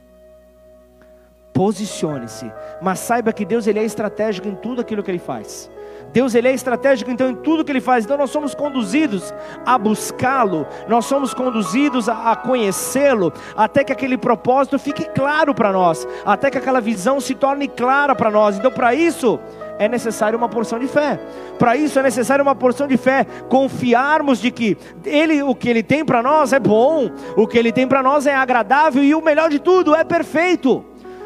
Posicione-se, 1.53 2.51
mas 2.81 2.99
saiba 2.99 3.33
que 3.33 3.45
Deus 3.45 3.67
ele 3.67 3.79
é 3.79 3.85
estratégico 3.85 4.49
em 4.49 4.55
tudo 4.55 4.81
aquilo 4.81 5.03
que 5.03 5.11
ele 5.11 5.19
faz. 5.19 5.71
Deus 6.13 6.35
ele 6.35 6.49
é 6.49 6.53
estratégico 6.53 7.11
então 7.11 7.31
em 7.31 7.35
tudo 7.35 7.65
que 7.65 7.73
ele 7.73 7.81
faz. 7.81 8.05
Então 8.05 8.19
nós 8.19 8.31
somos 8.31 8.55
conduzidos 8.55 9.33
a 9.65 9.79
buscá-lo, 9.79 10.67
nós 10.89 11.07
somos 11.07 11.33
conduzidos 11.33 12.09
a, 12.09 12.33
a 12.33 12.37
conhecê-lo, 12.37 13.33
até 13.57 13.83
que 13.83 13.93
aquele 13.93 14.19
propósito 14.19 14.79
fique 14.79 15.05
claro 15.05 15.55
para 15.55 15.73
nós, 15.73 16.07
até 16.25 16.51
que 16.51 16.59
aquela 16.59 16.81
visão 16.81 17.21
se 17.21 17.35
torne 17.35 17.67
clara 17.67 18.15
para 18.15 18.31
nós. 18.31 18.59
Então 18.59 18.71
para 18.71 18.95
isso 18.95 19.41
é 19.79 19.89
necessário 19.89 20.39
uma 20.39 20.49
porção 20.49 20.79
de 20.79 20.87
fé. 20.87 21.19
Para 21.59 21.77
isso 21.77 21.99
é 21.99 22.03
necessário 22.03 22.43
uma 22.43 22.55
porção 22.55 22.87
de 22.87 22.97
fé, 22.97 23.25
confiarmos 23.49 24.39
de 24.39 24.51
que 24.51 24.77
ele, 25.05 25.43
o 25.43 25.55
que 25.55 25.69
ele 25.69 25.83
tem 25.83 26.05
para 26.05 26.23
nós 26.23 26.53
é 26.53 26.61
bom, 26.61 27.11
o 27.37 27.47
que 27.47 27.59
ele 27.59 27.73
tem 27.73 27.87
para 27.87 28.03
nós 28.03 28.27
é 28.27 28.35
agradável 28.35 29.03
e 29.03 29.15
o 29.15 29.23
melhor 29.23 29.49
de 29.49 29.59
tudo 29.59 29.95
é 29.95 30.05
perfeito. 30.05 30.85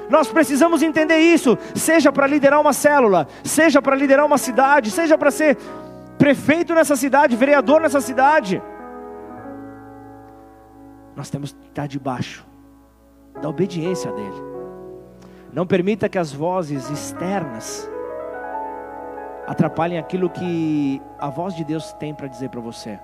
Nós 0.08 0.28
precisamos 0.28 0.82
entender 0.82 1.18
isso, 1.18 1.58
seja 1.74 2.12
para 2.12 2.26
liderar 2.26 2.60
uma 2.60 2.72
célula, 2.72 3.26
seja 3.42 3.82
para 3.82 3.96
liderar 3.96 4.24
uma 4.24 4.38
cidade, 4.38 4.90
seja 4.90 5.18
para 5.18 5.30
ser 5.30 5.56
prefeito 6.18 6.74
nessa 6.74 6.96
cidade, 6.96 7.36
vereador 7.36 7.80
nessa 7.80 8.00
cidade. 8.00 8.62
Nós 11.14 11.30
temos 11.30 11.52
que 11.52 11.68
estar 11.68 11.86
debaixo 11.86 12.46
da 13.40 13.48
obediência 13.48 14.12
dele. 14.12 14.42
Não 15.52 15.66
permita 15.66 16.08
que 16.08 16.18
as 16.18 16.32
vozes 16.32 16.90
externas 16.90 17.88
atrapalhem 19.46 19.98
aquilo 19.98 20.28
que 20.28 21.00
a 21.18 21.30
voz 21.30 21.54
de 21.54 21.64
Deus 21.64 21.92
tem 21.94 22.14
para 22.14 22.26
dizer 22.26 22.50
para 22.50 22.60
você. 22.60 22.98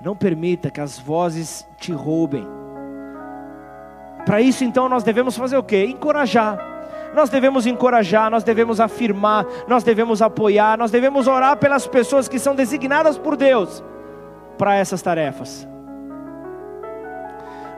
Não 0.00 0.16
permita 0.16 0.70
que 0.70 0.80
as 0.80 0.98
vozes 0.98 1.68
te 1.76 1.92
roubem 1.92 2.46
para 4.28 4.42
isso 4.42 4.62
então 4.62 4.90
nós 4.90 5.02
devemos 5.02 5.38
fazer 5.38 5.56
o 5.56 5.62
quê? 5.62 5.86
Encorajar. 5.86 6.58
Nós 7.14 7.30
devemos 7.30 7.66
encorajar, 7.66 8.30
nós 8.30 8.44
devemos 8.44 8.78
afirmar, 8.78 9.46
nós 9.66 9.82
devemos 9.82 10.20
apoiar, 10.20 10.76
nós 10.76 10.90
devemos 10.90 11.26
orar 11.26 11.56
pelas 11.56 11.86
pessoas 11.86 12.28
que 12.28 12.38
são 12.38 12.54
designadas 12.54 13.16
por 13.16 13.38
Deus 13.38 13.82
para 14.58 14.74
essas 14.74 15.00
tarefas. 15.00 15.66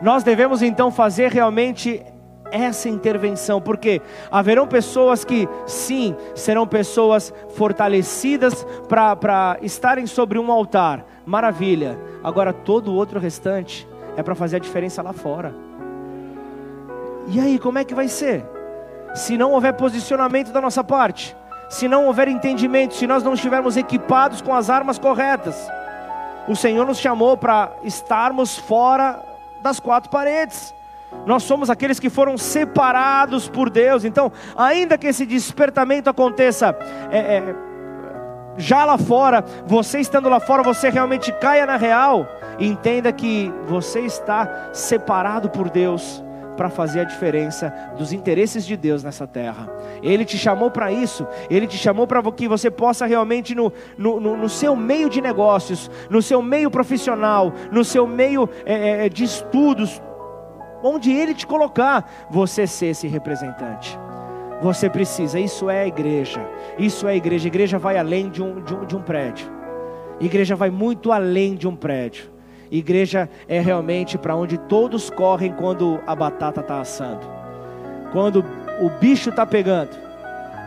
Nós 0.03 0.25
devemos 0.25 0.61
então 0.61 0.91
fazer 0.91 1.31
realmente 1.31 2.05
essa 2.51 2.89
intervenção, 2.89 3.61
porque 3.61 4.03
haverão 4.29 4.67
pessoas 4.67 5.25
que, 5.25 5.49
sim, 5.67 6.17
serão 6.35 6.67
pessoas 6.67 7.33
fortalecidas 7.51 8.67
para 8.89 9.57
estarem 9.63 10.05
sobre 10.05 10.37
um 10.37 10.51
altar, 10.51 11.07
maravilha. 11.25 11.97
Agora, 12.25 12.53
todo 12.53 12.91
o 12.91 12.97
outro 12.97 13.21
restante 13.21 13.87
é 14.17 14.23
para 14.25 14.35
fazer 14.35 14.57
a 14.57 14.59
diferença 14.59 15.01
lá 15.01 15.13
fora. 15.13 15.70
E 17.33 17.39
aí, 17.39 17.61
como 17.61 17.79
é 17.79 17.85
que 17.85 17.95
vai 17.95 18.09
ser? 18.09 18.45
Se 19.15 19.39
não 19.39 19.53
houver 19.53 19.75
posicionamento 19.75 20.51
da 20.51 20.61
nossa 20.61 20.83
parte, 20.83 21.37
se 21.69 21.87
não 21.87 22.07
houver 22.07 22.27
entendimento, 22.27 22.95
se 22.95 23.07
nós 23.07 23.23
não 23.23 23.35
estivermos 23.35 23.77
equipados 23.77 24.43
com 24.43 24.53
as 24.53 24.69
armas 24.69 24.99
corretas, 24.99 25.55
o 26.49 26.57
Senhor 26.57 26.85
nos 26.85 26.99
chamou 26.99 27.37
para 27.37 27.71
estarmos 27.85 28.59
fora 28.59 29.23
das 29.63 29.79
quatro 29.79 30.11
paredes. 30.11 30.75
Nós 31.25 31.45
somos 31.45 31.71
aqueles 31.71 32.01
que 32.01 32.11
foram 32.11 32.37
separados 32.37 33.49
por 33.49 33.71
Deus. 33.71 34.05
Então, 34.05 34.33
ainda 34.57 34.99
que 34.99 35.07
esse 35.07 35.25
despertamento 35.25 36.11
aconteça 36.11 36.77
é, 37.13 37.37
é, 37.37 37.55
já 38.57 38.85
lá 38.85 38.99
fora, 38.99 39.45
você 39.69 40.01
estando 40.01 40.29
lá 40.29 40.41
fora, 40.41 40.65
você 40.65 40.91
realmente 40.91 41.31
caia 41.35 41.65
na 41.65 41.77
real. 41.77 42.27
entenda 42.59 43.13
que 43.13 43.55
você 43.69 44.01
está 44.01 44.71
separado 44.73 45.49
por 45.49 45.71
Deus 45.71 46.25
para 46.61 46.69
fazer 46.69 47.01
a 47.01 47.05
diferença 47.05 47.73
dos 47.97 48.13
interesses 48.13 48.67
de 48.67 48.77
Deus 48.77 49.03
nessa 49.03 49.27
terra. 49.27 49.67
Ele 50.03 50.27
te 50.27 50.37
chamou 50.37 50.71
para 50.71 50.93
isso, 50.93 51.27
Ele 51.49 51.67
te 51.67 51.79
chamou 51.79 52.07
para 52.07 52.23
que 52.33 52.47
você 52.47 52.71
possa 52.71 53.07
realmente, 53.07 53.55
no, 53.55 53.73
no, 53.97 54.21
no, 54.21 54.47
seu 54.47 54.77
meio 54.77 55.09
de 55.09 55.23
negócios, 55.23 55.91
no 56.11 56.21
seu 56.21 56.43
meio 56.43 56.71
profissional, 56.71 57.51
no 57.73 57.83
seu 57.83 58.07
meio 58.07 58.47
é, 58.67 59.07
é 59.07 59.09
de 59.09 59.25
estudos, 59.25 60.03
onde 60.83 61.11
Ele 61.11 61.33
te 61.33 61.47
colocar, 61.47 62.29
você 62.31 62.67
ser 62.67 62.89
esse 62.89 63.09
representante. 63.09 63.99
Você 64.61 64.91
precisa, 64.91 65.41
isso 65.41 65.71
é 65.71 65.85
a 65.85 65.87
igreja, 65.87 66.47
isso 66.79 67.09
é 67.09 67.13
a 67.13 67.17
igreja. 67.17 67.47
A 67.47 67.49
igreja 67.49 67.79
vai 67.79 67.97
além 67.97 68.29
de 68.29 68.43
um, 68.43 68.63
de 68.63 68.75
um, 68.75 68.85
de 68.85 68.95
um 68.95 69.01
prédio, 69.01 69.51
a 70.21 70.23
igreja 70.23 70.55
vai 70.55 70.69
muito 70.69 71.11
além 71.11 71.55
de 71.55 71.67
um 71.67 71.75
prédio. 71.75 72.31
Igreja 72.71 73.29
é 73.49 73.61
realmente 73.61 74.17
para 74.17 74.37
onde 74.37 74.57
todos 74.57 75.11
correm 75.11 75.53
quando 75.53 76.01
a 76.07 76.15
batata 76.15 76.61
está 76.61 76.81
assando, 76.81 77.27
quando 78.13 78.45
o 78.81 78.89
bicho 79.01 79.31
está 79.31 79.45
pegando. 79.45 79.91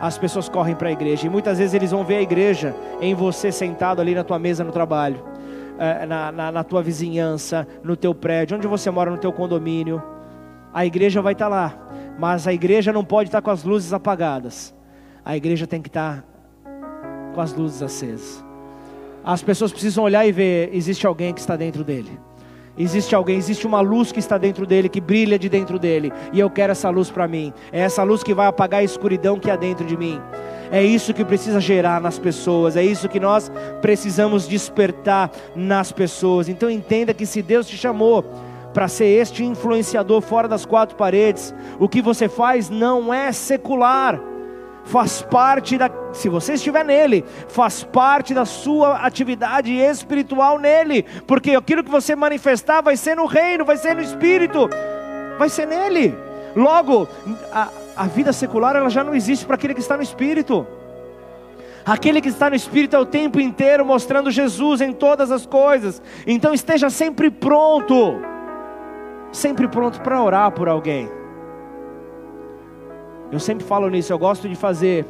As 0.00 0.18
pessoas 0.18 0.48
correm 0.48 0.74
para 0.74 0.88
a 0.88 0.92
igreja 0.92 1.26
e 1.26 1.30
muitas 1.30 1.58
vezes 1.58 1.72
eles 1.72 1.90
vão 1.90 2.04
ver 2.04 2.16
a 2.16 2.22
igreja 2.22 2.74
em 3.00 3.14
você 3.14 3.50
sentado 3.50 4.02
ali 4.02 4.14
na 4.14 4.22
tua 4.22 4.38
mesa 4.38 4.62
no 4.62 4.72
trabalho, 4.72 5.24
eh, 5.78 6.04
na, 6.04 6.30
na, 6.30 6.52
na 6.52 6.64
tua 6.64 6.82
vizinhança, 6.82 7.66
no 7.82 7.96
teu 7.96 8.14
prédio, 8.14 8.56
onde 8.56 8.66
você 8.66 8.90
mora, 8.90 9.10
no 9.10 9.16
teu 9.16 9.32
condomínio. 9.32 10.02
A 10.74 10.84
igreja 10.84 11.22
vai 11.22 11.32
estar 11.32 11.46
tá 11.46 11.48
lá, 11.48 11.88
mas 12.18 12.46
a 12.46 12.52
igreja 12.52 12.92
não 12.92 13.04
pode 13.04 13.28
estar 13.28 13.40
tá 13.40 13.44
com 13.44 13.50
as 13.50 13.64
luzes 13.64 13.94
apagadas. 13.94 14.74
A 15.24 15.36
igreja 15.36 15.66
tem 15.66 15.80
que 15.80 15.88
estar 15.88 16.18
tá 16.18 16.24
com 17.34 17.40
as 17.40 17.54
luzes 17.54 17.80
acesas. 17.80 18.43
As 19.24 19.42
pessoas 19.42 19.72
precisam 19.72 20.04
olhar 20.04 20.26
e 20.26 20.32
ver: 20.32 20.70
existe 20.72 21.06
alguém 21.06 21.32
que 21.32 21.40
está 21.40 21.56
dentro 21.56 21.82
dele. 21.82 22.20
Existe 22.76 23.14
alguém, 23.14 23.38
existe 23.38 23.68
uma 23.68 23.80
luz 23.80 24.10
que 24.10 24.18
está 24.18 24.36
dentro 24.36 24.66
dele, 24.66 24.88
que 24.88 25.00
brilha 25.00 25.38
de 25.38 25.48
dentro 25.48 25.78
dele, 25.78 26.12
e 26.32 26.40
eu 26.40 26.50
quero 26.50 26.72
essa 26.72 26.90
luz 26.90 27.08
para 27.08 27.28
mim. 27.28 27.52
É 27.70 27.80
essa 27.80 28.02
luz 28.02 28.24
que 28.24 28.34
vai 28.34 28.48
apagar 28.48 28.80
a 28.80 28.84
escuridão 28.84 29.38
que 29.38 29.48
há 29.48 29.54
dentro 29.54 29.86
de 29.86 29.96
mim. 29.96 30.20
É 30.72 30.82
isso 30.82 31.14
que 31.14 31.24
precisa 31.24 31.60
gerar 31.60 32.00
nas 32.00 32.18
pessoas, 32.18 32.76
é 32.76 32.82
isso 32.82 33.08
que 33.08 33.20
nós 33.20 33.50
precisamos 33.80 34.48
despertar 34.48 35.30
nas 35.54 35.92
pessoas. 35.92 36.48
Então 36.48 36.68
entenda 36.68 37.14
que 37.14 37.24
se 37.24 37.42
Deus 37.42 37.68
te 37.68 37.76
chamou 37.76 38.24
para 38.72 38.88
ser 38.88 39.06
este 39.06 39.44
influenciador 39.44 40.20
fora 40.20 40.48
das 40.48 40.66
quatro 40.66 40.96
paredes, 40.96 41.54
o 41.78 41.88
que 41.88 42.02
você 42.02 42.28
faz 42.28 42.68
não 42.68 43.14
é 43.14 43.30
secular 43.30 44.20
faz 44.84 45.22
parte 45.22 45.78
da, 45.78 45.90
se 46.12 46.28
você 46.28 46.54
estiver 46.54 46.84
nele, 46.84 47.24
faz 47.48 47.82
parte 47.82 48.34
da 48.34 48.44
sua 48.44 48.98
atividade 48.98 49.72
espiritual 49.72 50.58
nele, 50.58 51.04
porque 51.26 51.52
aquilo 51.52 51.82
que 51.82 51.90
você 51.90 52.14
manifestar 52.14 52.82
vai 52.82 52.96
ser 52.96 53.16
no 53.16 53.26
reino, 53.26 53.64
vai 53.64 53.76
ser 53.76 53.94
no 53.94 54.02
espírito, 54.02 54.68
vai 55.38 55.48
ser 55.48 55.66
nele. 55.66 56.14
Logo, 56.54 57.08
a, 57.52 57.68
a 57.96 58.06
vida 58.06 58.32
secular 58.32 58.76
ela 58.76 58.90
já 58.90 59.02
não 59.02 59.14
existe 59.14 59.44
para 59.44 59.56
aquele 59.56 59.74
que 59.74 59.80
está 59.80 59.96
no 59.96 60.02
espírito. 60.02 60.66
Aquele 61.86 62.22
que 62.22 62.30
está 62.30 62.48
no 62.48 62.56
Espírito 62.56 62.96
é 62.96 62.98
o 62.98 63.04
tempo 63.04 63.38
inteiro 63.38 63.84
mostrando 63.84 64.30
Jesus 64.30 64.80
em 64.80 64.90
todas 64.90 65.30
as 65.30 65.44
coisas. 65.44 66.00
Então 66.26 66.54
esteja 66.54 66.88
sempre 66.88 67.30
pronto, 67.30 68.22
sempre 69.30 69.68
pronto 69.68 70.00
para 70.00 70.22
orar 70.22 70.50
por 70.52 70.66
alguém 70.66 71.10
eu 73.34 73.40
sempre 73.40 73.64
falo 73.64 73.88
nisso, 73.90 74.12
eu 74.12 74.18
gosto 74.18 74.48
de 74.48 74.54
fazer 74.54 75.04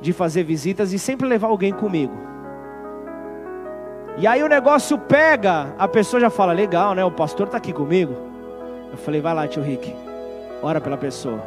de 0.00 0.12
fazer 0.12 0.42
visitas 0.42 0.92
e 0.92 0.98
sempre 0.98 1.26
levar 1.26 1.48
alguém 1.48 1.72
comigo. 1.72 2.14
E 4.16 4.26
aí 4.26 4.42
o 4.42 4.48
negócio 4.48 4.98
pega, 4.98 5.74
a 5.78 5.86
pessoa 5.86 6.20
já 6.20 6.30
fala: 6.30 6.52
"Legal, 6.52 6.94
né? 6.94 7.04
O 7.04 7.10
pastor 7.10 7.46
está 7.46 7.58
aqui 7.58 7.72
comigo". 7.72 8.14
Eu 8.90 8.96
falei: 8.96 9.20
"Vai 9.20 9.34
lá, 9.34 9.46
tio 9.46 9.62
Rick. 9.62 9.94
Ora 10.62 10.80
pela 10.80 10.96
pessoa". 10.96 11.42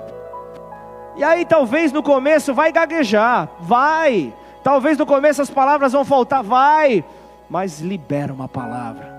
E 1.15 1.23
aí 1.23 1.45
talvez 1.45 1.91
no 1.91 2.03
começo 2.03 2.53
vai 2.53 2.71
gaguejar, 2.71 3.49
vai. 3.59 4.31
Talvez 4.63 4.99
no 4.99 5.05
começo 5.05 5.41
as 5.41 5.49
palavras 5.49 5.93
vão 5.93 6.05
faltar, 6.05 6.43
vai. 6.43 7.03
Mas 7.49 7.79
libera 7.79 8.31
uma 8.31 8.47
palavra. 8.47 9.17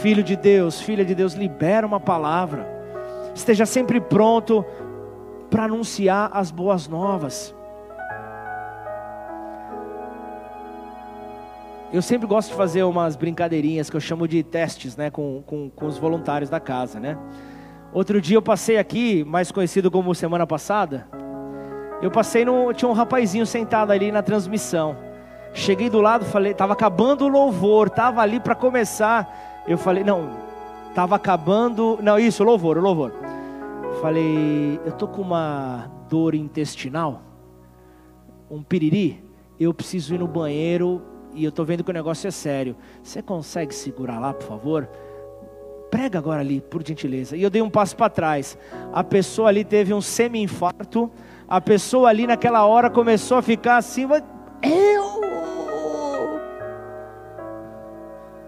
Filho 0.00 0.22
de 0.22 0.36
Deus, 0.36 0.80
filha 0.80 1.04
de 1.04 1.14
Deus, 1.14 1.34
libera 1.34 1.86
uma 1.86 2.00
palavra. 2.00 2.66
Esteja 3.34 3.66
sempre 3.66 4.00
pronto 4.00 4.64
para 5.50 5.64
anunciar 5.64 6.30
as 6.32 6.50
boas 6.50 6.88
novas. 6.88 7.54
Eu 11.90 12.02
sempre 12.02 12.26
gosto 12.26 12.50
de 12.50 12.54
fazer 12.54 12.82
umas 12.82 13.16
brincadeirinhas 13.16 13.88
que 13.88 13.96
eu 13.96 14.00
chamo 14.00 14.28
de 14.28 14.42
testes, 14.42 14.96
né, 14.96 15.10
com, 15.10 15.42
com, 15.46 15.70
com 15.70 15.86
os 15.86 15.96
voluntários 15.96 16.50
da 16.50 16.60
casa, 16.60 17.00
né. 17.00 17.16
Outro 17.92 18.20
dia 18.20 18.36
eu 18.36 18.42
passei 18.42 18.76
aqui, 18.76 19.24
mais 19.24 19.50
conhecido 19.50 19.90
como 19.90 20.14
semana 20.14 20.46
passada, 20.46 21.08
eu 22.02 22.10
passei 22.10 22.44
no, 22.44 22.72
tinha 22.74 22.88
um 22.88 22.92
rapazinho 22.92 23.46
sentado 23.46 23.90
ali 23.90 24.12
na 24.12 24.22
transmissão. 24.22 24.96
Cheguei 25.52 25.88
do 25.88 26.00
lado, 26.00 26.24
falei, 26.26 26.54
tava 26.54 26.74
acabando 26.74 27.24
o 27.24 27.28
louvor, 27.28 27.88
tava 27.90 28.20
ali 28.20 28.38
para 28.38 28.54
começar. 28.54 29.64
Eu 29.66 29.78
falei, 29.78 30.04
não, 30.04 30.30
tava 30.94 31.16
acabando, 31.16 31.98
não, 32.02 32.18
isso, 32.18 32.44
louvor, 32.44 32.76
louvor. 32.78 33.12
Falei, 34.00 34.80
eu 34.84 34.92
tô 34.92 35.08
com 35.08 35.22
uma 35.22 35.90
dor 36.08 36.34
intestinal, 36.34 37.20
um 38.48 38.62
piriri, 38.62 39.24
eu 39.58 39.74
preciso 39.74 40.14
ir 40.14 40.18
no 40.18 40.28
banheiro 40.28 41.02
e 41.34 41.44
eu 41.44 41.50
tô 41.50 41.64
vendo 41.64 41.82
que 41.82 41.90
o 41.90 41.94
negócio 41.94 42.28
é 42.28 42.30
sério. 42.30 42.76
Você 43.02 43.20
consegue 43.20 43.74
segurar 43.74 44.20
lá, 44.20 44.32
por 44.32 44.46
favor? 44.46 44.88
Prega 45.90 46.18
agora 46.18 46.40
ali, 46.40 46.60
por 46.60 46.86
gentileza. 46.86 47.36
E 47.36 47.42
eu 47.42 47.50
dei 47.50 47.60
um 47.60 47.70
passo 47.70 47.96
para 47.96 48.08
trás. 48.08 48.56
A 48.92 49.02
pessoa 49.02 49.48
ali 49.48 49.64
teve 49.64 49.92
um 49.92 50.00
semi-infarto. 50.00 51.10
A 51.48 51.60
pessoa 51.60 52.08
ali 52.08 52.26
naquela 52.26 52.64
hora 52.66 52.88
começou 52.88 53.38
a 53.38 53.42
ficar 53.42 53.78
assim, 53.78 54.02
eu 54.02 55.18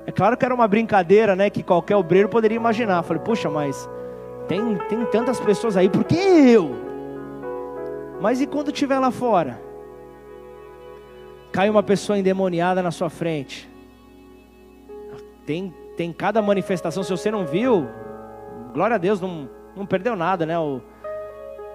É 0.07 0.13
claro 0.13 0.37
que 0.37 0.45
era 0.45 0.55
uma 0.55 0.67
brincadeira, 0.67 1.37
né? 1.37 1.49
Que 1.51 1.63
qualquer 1.63 1.97
obreiro 1.97 2.29
poderia 2.29 2.57
imaginar. 2.57 3.03
Falei, 3.03 3.23
puxa, 3.23 3.49
mas 3.49 3.89
tem, 4.51 4.75
tem 4.89 5.05
tantas 5.05 5.39
pessoas 5.39 5.77
aí, 5.77 5.89
por 5.89 6.03
que 6.03 6.17
eu? 6.17 6.75
Mas 8.21 8.41
e 8.41 8.49
quando 8.49 8.73
estiver 8.73 8.99
lá 8.99 9.13
fora? 9.13 9.63
Cai 11.53 11.71
uma 11.71 11.85
pessoa 11.85 12.19
endemoniada 12.19 12.83
na 12.83 12.91
sua 12.91 13.09
frente. 13.09 13.71
Tem, 15.47 15.73
tem 15.97 16.13
cada 16.13 16.43
manifestação, 16.43 17.05
se 17.05 17.13
você 17.13 17.31
não 17.31 17.47
viu, 17.47 17.87
glória 18.75 18.97
a 18.97 18.99
Deus, 18.99 19.21
não, 19.21 19.49
não 19.77 19.87
perdeu 19.87 20.17
nada, 20.17 20.45
né? 20.45 20.59
O, 20.59 20.81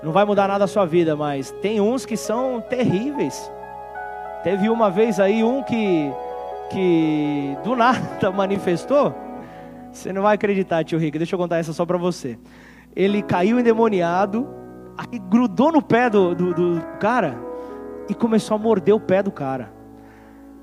não 0.04 0.12
vai 0.12 0.26
mudar 0.26 0.50
nada 0.50 0.66
a 0.66 0.68
sua 0.68 0.86
vida, 0.86 1.16
mas 1.16 1.52
tem 1.62 1.80
uns 1.80 2.06
que 2.06 2.18
são 2.18 2.60
terríveis. 2.60 3.50
Teve 4.44 4.68
uma 4.68 4.92
vez 4.92 5.18
aí 5.18 5.46
um 5.46 5.64
que, 5.64 6.12
que 6.70 7.58
do 7.64 7.74
nada 7.78 8.30
manifestou. 8.32 9.16
Você 9.94 10.12
não 10.12 10.24
vai 10.24 10.36
acreditar, 10.36 10.84
tio 10.84 11.00
Rico. 11.00 11.18
Deixa 11.18 11.36
eu 11.36 11.40
contar 11.40 11.60
essa 11.60 11.72
só 11.72 11.86
para 11.86 11.98
você 11.98 12.38
ele 12.96 13.22
caiu 13.22 13.60
endemoniado, 13.60 14.48
aí 14.98 15.20
grudou 15.20 15.72
no 15.72 15.82
pé 15.82 16.10
do, 16.10 16.34
do, 16.34 16.54
do 16.54 16.82
cara 17.00 17.38
e 18.10 18.14
começou 18.14 18.56
a 18.56 18.58
morder 18.58 18.96
o 18.96 19.00
pé 19.00 19.22
do 19.22 19.32
cara. 19.32 19.74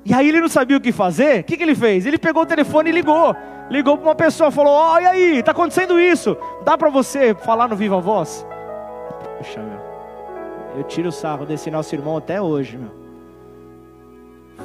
E 0.04 0.12
aí 0.12 0.28
ele 0.28 0.40
não 0.40 0.48
sabia 0.48 0.76
o 0.76 0.80
que 0.80 0.90
fazer, 0.90 1.40
o 1.40 1.44
que, 1.44 1.56
que 1.56 1.62
ele 1.62 1.74
fez? 1.74 2.06
Ele 2.06 2.18
pegou 2.18 2.42
o 2.42 2.46
telefone 2.46 2.90
e 2.90 2.92
ligou. 2.92 3.36
Ligou 3.70 3.96
para 3.96 4.08
uma 4.08 4.14
pessoa, 4.14 4.50
falou: 4.50 4.72
Ó, 4.72 4.94
oh, 4.94 5.00
e 5.00 5.06
aí, 5.06 5.38
está 5.38 5.52
acontecendo 5.52 6.00
isso? 6.00 6.36
Dá 6.64 6.76
para 6.76 6.90
você 6.90 7.34
falar 7.34 7.68
no 7.68 7.76
Viva 7.76 8.00
Voz? 8.00 8.46
Puxa, 9.38 9.60
meu. 9.60 9.80
Eu 10.76 10.84
tiro 10.84 11.08
o 11.08 11.12
sarro 11.12 11.44
desse 11.46 11.70
nosso 11.70 11.94
irmão 11.94 12.16
até 12.16 12.40
hoje, 12.40 12.76
meu. 12.76 13.02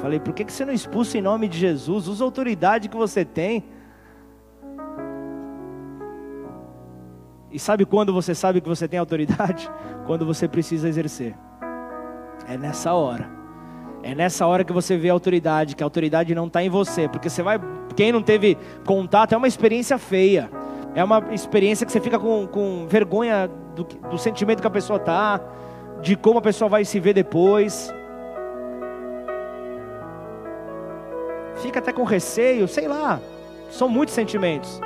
Falei, 0.00 0.20
por 0.20 0.32
que, 0.32 0.44
que 0.44 0.52
você 0.52 0.64
não 0.64 0.72
expulsa 0.72 1.18
em 1.18 1.22
nome 1.22 1.48
de 1.48 1.58
Jesus? 1.58 2.06
Usa 2.06 2.24
a 2.24 2.26
autoridade 2.26 2.88
que 2.88 2.96
você 2.96 3.24
tem. 3.24 3.64
E 7.50 7.58
sabe 7.58 7.84
quando 7.84 8.12
você 8.12 8.34
sabe 8.34 8.60
que 8.60 8.68
você 8.68 8.86
tem 8.86 8.98
autoridade? 8.98 9.70
Quando 10.06 10.24
você 10.24 10.46
precisa 10.46 10.88
exercer. 10.88 11.34
É 12.46 12.56
nessa 12.56 12.92
hora. 12.94 13.28
É 14.02 14.14
nessa 14.14 14.46
hora 14.46 14.64
que 14.64 14.72
você 14.72 14.96
vê 14.96 15.10
a 15.10 15.12
autoridade, 15.12 15.74
que 15.74 15.82
a 15.82 15.86
autoridade 15.86 16.34
não 16.34 16.46
está 16.46 16.62
em 16.62 16.68
você, 16.68 17.08
porque 17.08 17.28
você 17.28 17.42
vai, 17.42 17.60
quem 17.96 18.12
não 18.12 18.22
teve 18.22 18.56
contato, 18.86 19.32
é 19.32 19.36
uma 19.36 19.48
experiência 19.48 19.98
feia, 19.98 20.48
é 20.94 21.02
uma 21.02 21.22
experiência 21.32 21.84
que 21.84 21.92
você 21.92 22.00
fica 22.00 22.18
com, 22.18 22.46
com 22.46 22.86
vergonha 22.88 23.50
do, 23.74 23.84
do 23.84 24.16
sentimento 24.16 24.60
que 24.60 24.66
a 24.66 24.70
pessoa 24.70 24.98
está, 24.98 25.40
de 26.00 26.16
como 26.16 26.38
a 26.38 26.42
pessoa 26.42 26.68
vai 26.68 26.84
se 26.84 27.00
ver 27.00 27.12
depois. 27.12 27.92
Fica 31.56 31.80
até 31.80 31.92
com 31.92 32.04
receio, 32.04 32.68
sei 32.68 32.86
lá, 32.86 33.20
são 33.68 33.88
muitos 33.88 34.14
sentimentos. 34.14 34.80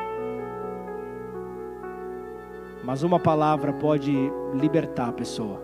Mas 2.85 3.03
uma 3.03 3.19
palavra 3.19 3.73
pode 3.73 4.13
libertar 4.55 5.09
a 5.09 5.13
pessoa. 5.13 5.63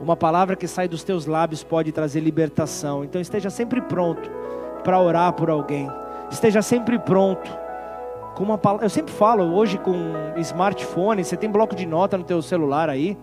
Uma 0.00 0.16
palavra 0.16 0.56
que 0.56 0.66
sai 0.66 0.88
dos 0.88 1.04
teus 1.04 1.26
lábios 1.26 1.62
pode 1.62 1.92
trazer 1.92 2.20
libertação. 2.20 3.04
Então 3.04 3.20
esteja 3.20 3.50
sempre 3.50 3.80
pronto 3.80 4.30
para 4.82 4.98
orar 4.98 5.32
por 5.32 5.50
alguém. 5.50 5.90
Esteja 6.30 6.62
sempre 6.62 6.98
pronto. 6.98 7.50
Com 8.34 8.44
uma 8.44 8.56
palavra, 8.56 8.86
eu 8.86 8.90
sempre 8.90 9.12
falo 9.12 9.44
hoje 9.54 9.76
com 9.76 9.92
smartphone, 10.38 11.24
você 11.24 11.36
tem 11.36 11.50
bloco 11.50 11.74
de 11.74 11.84
nota 11.84 12.16
no 12.16 12.24
teu 12.24 12.40
celular 12.40 12.88
aí, 12.88 13.18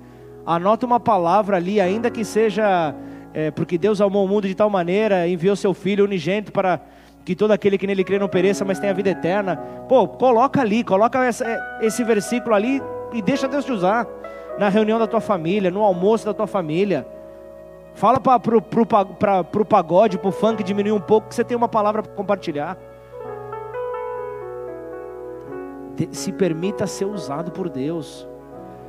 anota 0.46 0.86
uma 0.86 1.00
palavra 1.00 1.58
ali, 1.58 1.82
ainda 1.82 2.12
que 2.12 2.24
seja 2.24 2.94
é, 3.34 3.50
porque 3.50 3.78
Deus 3.78 4.00
amou 4.02 4.26
o 4.26 4.28
mundo 4.28 4.48
de 4.48 4.54
tal 4.54 4.70
maneira, 4.70 5.28
enviou 5.28 5.56
seu 5.56 5.74
Filho 5.74 6.04
unigênito 6.04 6.52
para 6.52 6.82
que 7.26 7.36
todo 7.36 7.52
aquele 7.52 7.78
que 7.78 7.88
nele 7.88 8.04
crê 8.04 8.20
não 8.20 8.28
pereça, 8.28 8.64
mas 8.64 8.80
tenha 8.80 8.94
vida 8.94 9.10
eterna. 9.10 9.58
Pô, 9.90 10.08
coloca 10.08 10.62
ali, 10.62 10.84
coloca 10.84 11.24
essa, 11.26 11.46
esse 11.82 12.04
versículo 12.04 12.54
ali 12.54 12.82
e 13.14 13.22
deixa 13.22 13.48
Deus 13.48 13.66
te 13.66 13.72
usar 13.72 14.08
na 14.58 14.70
reunião 14.70 14.98
da 14.98 15.08
tua 15.08 15.22
família, 15.22 15.72
no 15.72 15.84
almoço 15.84 16.26
da 16.26 16.34
tua 16.34 16.48
família. 16.48 17.08
Fala 17.94 18.20
para 18.20 18.58
o 18.58 19.66
pagode, 19.66 20.18
para 20.18 20.30
o 20.30 20.32
funk 20.32 20.64
diminuir 20.64 20.92
um 20.92 21.00
pouco, 21.00 21.30
que 21.30 21.36
você 21.36 21.44
tem 21.44 21.58
uma 21.58 21.68
palavra 21.68 22.04
para 22.04 22.12
compartilhar. 22.14 22.78
Se 26.12 26.32
permita 26.32 26.86
ser 26.86 27.06
usado 27.06 27.52
por 27.52 27.70
Deus. 27.70 28.28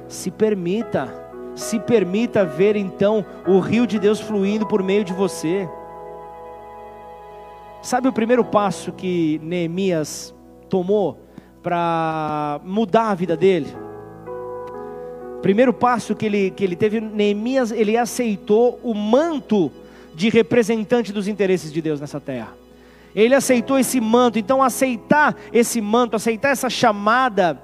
Se 0.07 0.31
permita. 0.31 1.09
Se 1.55 1.81
permita 1.81 2.45
ver 2.45 2.77
então 2.77 3.25
o 3.47 3.61
rio 3.61 3.87
de 3.87 3.99
Deus 3.99 4.21
fluindo 4.21 4.67
por 4.67 4.83
meio 4.83 5.05
de 5.05 5.13
você. 5.13 5.69
Sabe 7.81 8.09
o 8.09 8.13
primeiro 8.13 8.45
passo 8.45 8.93
que 8.93 9.41
Neemias 9.43 10.35
tomou 10.69 11.19
para 11.63 12.61
mudar 12.63 13.11
a 13.11 13.15
vida 13.15 13.37
dele? 13.37 13.75
Primeiro 15.43 15.73
passo 15.73 16.15
que 16.15 16.27
ele, 16.27 16.51
que 16.51 16.65
ele 16.65 16.75
teve, 16.75 17.01
Neemias, 17.01 17.71
ele 17.71 17.97
aceitou 17.97 18.81
o 18.83 18.93
manto 18.93 19.71
de 20.15 20.29
representante 20.29 21.13
dos 21.13 21.29
interesses 21.29 21.73
de 21.73 21.81
Deus 21.81 22.01
nessa 22.01 22.21
terra. 22.21 22.55
Ele 23.15 23.35
aceitou 23.35 23.79
esse 23.79 24.01
manto, 24.01 24.39
então 24.39 24.63
aceitar 24.63 25.37
esse 25.53 25.81
manto, 25.81 26.17
aceitar 26.17 26.51
essa 26.51 26.69
chamada, 26.69 27.63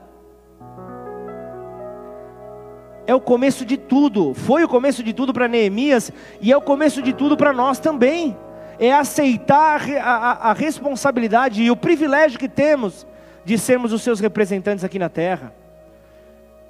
é 3.06 3.14
o 3.14 3.20
começo 3.20 3.64
de 3.64 3.76
tudo, 3.76 4.32
foi 4.34 4.64
o 4.64 4.68
começo 4.68 5.02
de 5.02 5.12
tudo 5.12 5.32
para 5.32 5.48
Neemias 5.48 6.10
e 6.40 6.50
é 6.50 6.56
o 6.56 6.62
começo 6.62 7.02
de 7.02 7.12
tudo 7.12 7.36
para 7.36 7.52
nós 7.52 7.78
também. 7.78 8.36
É 8.78 8.92
aceitar 8.92 9.82
a, 10.00 10.02
a, 10.02 10.50
a 10.50 10.52
responsabilidade 10.52 11.62
e 11.62 11.70
o 11.70 11.76
privilégio 11.76 12.38
que 12.38 12.48
temos 12.48 13.06
de 13.44 13.58
sermos 13.58 13.92
os 13.92 14.02
seus 14.02 14.20
representantes 14.20 14.84
aqui 14.84 14.98
na 14.98 15.08
terra. 15.08 15.54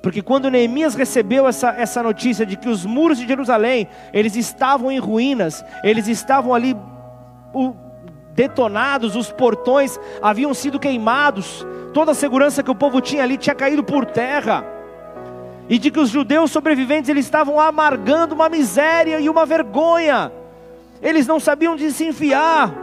Porque 0.05 0.20
quando 0.20 0.50
Neemias 0.50 0.94
recebeu 0.94 1.48
essa, 1.48 1.70
essa 1.70 2.02
notícia 2.02 2.44
de 2.44 2.59
que 2.59 2.68
os 2.68 2.84
muros 2.84 3.16
de 3.16 3.26
Jerusalém, 3.26 3.88
eles 4.12 4.36
estavam 4.36 4.92
em 4.92 4.98
ruínas, 4.98 5.64
eles 5.82 6.09
estavam 6.09 6.52
ali 6.52 6.76
detonados, 8.34 9.16
os 9.16 9.32
portões 9.32 9.98
haviam 10.20 10.52
sido 10.52 10.78
queimados, 10.78 11.66
toda 11.94 12.12
a 12.12 12.14
segurança 12.14 12.62
que 12.62 12.70
o 12.70 12.74
povo 12.74 13.00
tinha 13.00 13.22
ali 13.22 13.38
tinha 13.38 13.55
caído 13.55 13.82
por 13.82 14.05
terra. 14.05 14.62
E 15.70 15.78
de 15.78 15.90
que 15.90 16.00
os 16.00 16.11
judeus 16.11 16.50
sobreviventes 16.50 17.09
eles 17.09 17.24
estavam 17.24 17.59
amargando 17.59 18.34
uma 18.34 18.50
miséria 18.50 19.18
e 19.20 19.30
uma 19.30 19.46
vergonha. 19.46 20.30
Eles 21.00 21.26
não 21.26 21.40
sabiam 21.40 21.74
de 21.76 21.90
se 21.90 22.05
enfiar. 22.05 22.74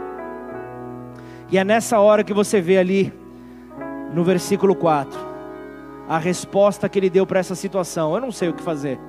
E 1.52 1.56
é 1.56 1.62
nessa 1.62 2.00
hora 2.00 2.24
que 2.24 2.34
você 2.34 2.60
vê 2.60 2.78
ali 2.78 3.12
no 4.12 4.24
versículo 4.24 4.74
4 4.74 5.31
a 6.12 6.18
resposta 6.18 6.90
que 6.90 6.98
ele 6.98 7.08
deu 7.08 7.26
para 7.26 7.40
essa 7.40 7.54
situação. 7.54 8.14
Eu 8.14 8.20
não 8.20 8.30
sei 8.30 8.50
o 8.50 8.52
que 8.52 8.62
fazer, 8.62 9.00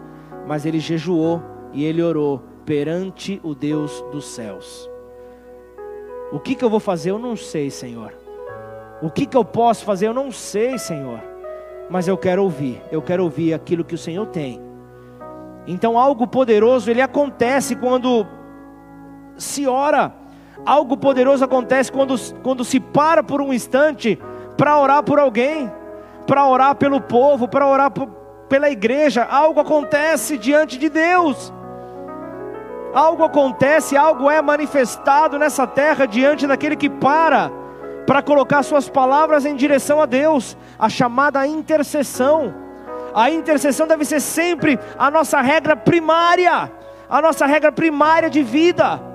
mas 0.47 0.65
ele 0.65 0.79
jejuou 0.79 1.43
e 1.73 1.83
ele 1.83 2.01
orou 2.01 2.41
perante 2.63 3.41
o 3.43 3.53
Deus 3.53 4.01
dos 4.09 4.23
céus. 4.23 4.89
O 6.31 6.39
que, 6.39 6.55
que 6.55 6.63
eu 6.63 6.69
vou 6.69 6.79
fazer? 6.79 7.11
Eu 7.11 7.19
não 7.19 7.35
sei, 7.35 7.69
Senhor. 7.69 8.13
O 9.01 9.09
que, 9.11 9.25
que 9.25 9.35
eu 9.35 9.43
posso 9.43 9.83
fazer? 9.83 10.07
Eu 10.07 10.13
não 10.13 10.31
sei, 10.31 10.77
Senhor. 10.77 11.19
Mas 11.89 12.07
eu 12.07 12.17
quero 12.17 12.41
ouvir, 12.41 12.81
eu 12.89 13.01
quero 13.01 13.25
ouvir 13.25 13.53
aquilo 13.53 13.83
que 13.83 13.95
o 13.95 13.97
Senhor 13.97 14.25
tem. 14.27 14.61
Então, 15.67 15.99
algo 15.99 16.25
poderoso 16.25 16.89
ele 16.89 17.01
acontece 17.01 17.75
quando 17.75 18.25
se 19.35 19.67
ora. 19.67 20.13
Algo 20.65 20.95
poderoso 20.95 21.43
acontece 21.43 21.91
quando, 21.91 22.15
quando 22.41 22.63
se 22.63 22.79
para 22.79 23.21
por 23.21 23.41
um 23.41 23.51
instante 23.51 24.17
para 24.55 24.79
orar 24.79 25.03
por 25.03 25.19
alguém 25.19 25.69
para 26.25 26.47
orar 26.47 26.75
pelo 26.75 27.01
povo, 27.01 27.47
para 27.47 27.67
orar 27.67 27.91
pela 28.49 28.69
igreja, 28.69 29.23
algo 29.23 29.59
acontece 29.59 30.37
diante 30.37 30.77
de 30.77 30.89
Deus. 30.89 31.51
Algo 32.93 33.23
acontece, 33.23 33.97
algo 33.97 34.29
é 34.29 34.41
manifestado 34.41 35.39
nessa 35.39 35.65
terra 35.65 36.05
diante 36.05 36.45
daquele 36.45 36.75
que 36.75 36.89
para 36.89 37.51
para 38.05 38.21
colocar 38.21 38.63
suas 38.63 38.89
palavras 38.89 39.45
em 39.45 39.55
direção 39.55 40.01
a 40.01 40.05
Deus, 40.05 40.57
a 40.77 40.89
chamada 40.89 41.47
intercessão. 41.47 42.53
A 43.13 43.29
intercessão 43.29 43.87
deve 43.87 44.05
ser 44.05 44.19
sempre 44.19 44.79
a 44.97 45.09
nossa 45.09 45.39
regra 45.39 45.75
primária, 45.75 46.71
a 47.09 47.21
nossa 47.21 47.45
regra 47.45 47.71
primária 47.71 48.29
de 48.29 48.43
vida. 48.43 49.12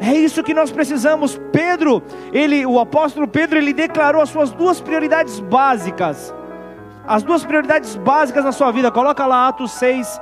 É 0.00 0.12
isso 0.12 0.42
que 0.42 0.54
nós 0.54 0.70
precisamos. 0.70 1.40
Pedro, 1.52 2.02
ele, 2.32 2.66
o 2.66 2.78
apóstolo 2.78 3.26
Pedro, 3.26 3.58
ele 3.58 3.72
declarou 3.72 4.20
as 4.20 4.28
suas 4.28 4.52
duas 4.52 4.80
prioridades 4.80 5.40
básicas. 5.40 6.34
As 7.06 7.22
duas 7.22 7.44
prioridades 7.44 7.96
básicas 7.96 8.44
na 8.44 8.52
sua 8.52 8.70
vida. 8.72 8.90
Coloca 8.90 9.26
lá 9.26 9.48
Atos 9.48 9.72
6, 9.72 10.20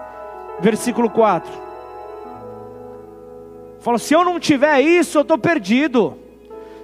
versículo 0.60 1.10
4. 1.10 1.50
Fala: 3.80 3.98
se 3.98 4.14
eu 4.14 4.24
não 4.24 4.38
tiver 4.38 4.80
isso, 4.80 5.18
eu 5.18 5.22
estou 5.22 5.38
perdido. 5.38 6.16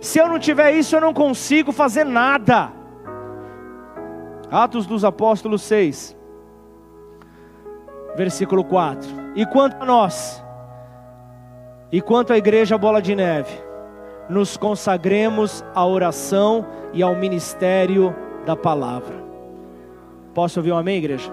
Se 0.01 0.19
eu 0.19 0.29
não 0.29 0.39
tiver 0.39 0.73
isso, 0.73 0.97
eu 0.97 1.01
não 1.01 1.13
consigo 1.13 1.73
fazer 1.73 2.05
nada. 2.05 2.73
Atos 4.51 4.87
dos 4.87 5.05
Apóstolos 5.05 5.63
6, 5.63 6.17
versículo 8.17 8.65
4. 8.65 9.09
E 9.37 9.47
quanto 9.47 9.81
a 9.81 9.87
nós, 9.87 10.43
e 11.93 12.01
quanto 12.01 12.33
à 12.33 12.39
igreja 12.39 12.79
Bola 12.79 13.03
de 13.03 13.15
Neve, 13.15 13.53
nos 14.29 14.57
consagremos 14.57 15.65
à 15.75 15.85
oração 15.85 16.65
e 16.93 17.03
ao 17.03 17.17
ministério 17.17 18.15
da 18.47 18.55
palavra. 18.55 19.15
Posso 20.33 20.61
ouvir 20.61 20.73
um 20.73 20.77
amém, 20.77 20.99
igreja? 20.99 21.33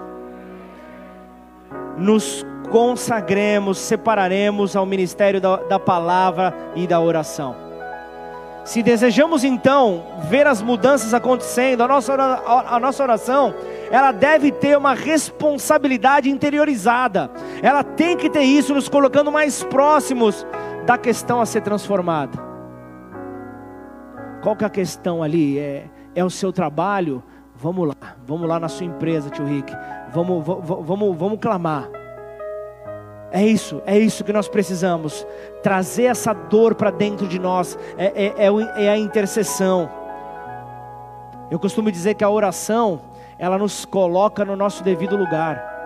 Nos 1.96 2.44
consagremos, 2.70 3.78
separaremos 3.78 4.74
ao 4.74 4.84
ministério 4.84 5.40
da, 5.40 5.56
da 5.56 5.78
palavra 5.78 6.52
e 6.74 6.86
da 6.86 7.00
oração. 7.00 7.54
Se 8.64 8.82
desejamos 8.82 9.44
então 9.44 10.04
ver 10.28 10.46
as 10.46 10.60
mudanças 10.60 11.14
acontecendo, 11.14 11.82
a 11.82 11.88
nossa, 11.88 12.12
a 12.14 12.78
nossa 12.78 13.02
oração 13.02 13.54
ela 13.90 14.12
deve 14.12 14.52
ter 14.52 14.76
uma 14.76 14.94
responsabilidade 14.94 16.30
interiorizada. 16.30 17.30
Ela 17.62 17.82
tem 17.82 18.16
que 18.16 18.28
ter 18.28 18.42
isso, 18.42 18.74
nos 18.74 18.88
colocando 18.88 19.32
mais 19.32 19.64
próximos 19.64 20.46
da 20.86 20.98
questão 20.98 21.40
a 21.40 21.46
ser 21.46 21.62
transformada. 21.62 22.38
Qual 24.42 24.54
que 24.56 24.64
é 24.64 24.66
a 24.66 24.70
questão 24.70 25.22
ali? 25.22 25.58
É, 25.58 25.86
é 26.14 26.24
o 26.24 26.30
seu 26.30 26.52
trabalho? 26.52 27.22
Vamos 27.56 27.88
lá, 27.88 28.16
vamos 28.24 28.48
lá 28.48 28.60
na 28.60 28.68
sua 28.68 28.86
empresa, 28.86 29.30
tio 29.30 29.44
Rick. 29.44 29.72
Vamos, 30.12 30.44
vamos, 30.44 31.16
vamos, 31.16 31.38
clamar. 31.40 31.88
É 33.30 33.44
isso, 33.44 33.82
é 33.84 33.98
isso 33.98 34.22
que 34.22 34.32
nós 34.32 34.48
precisamos. 34.48 35.26
Trazer 35.62 36.04
essa 36.04 36.32
dor 36.32 36.74
para 36.74 36.90
dentro 36.90 37.26
de 37.26 37.38
nós. 37.38 37.76
É, 37.96 38.06
é, 38.06 38.46
é, 38.46 38.84
é 38.84 38.88
a 38.88 38.96
intercessão. 38.96 39.90
Eu 41.50 41.58
costumo 41.58 41.90
dizer 41.90 42.14
que 42.14 42.22
a 42.22 42.30
oração 42.30 43.00
ela 43.38 43.56
nos 43.56 43.84
coloca 43.84 44.44
no 44.44 44.56
nosso 44.56 44.82
devido 44.82 45.16
lugar. 45.16 45.76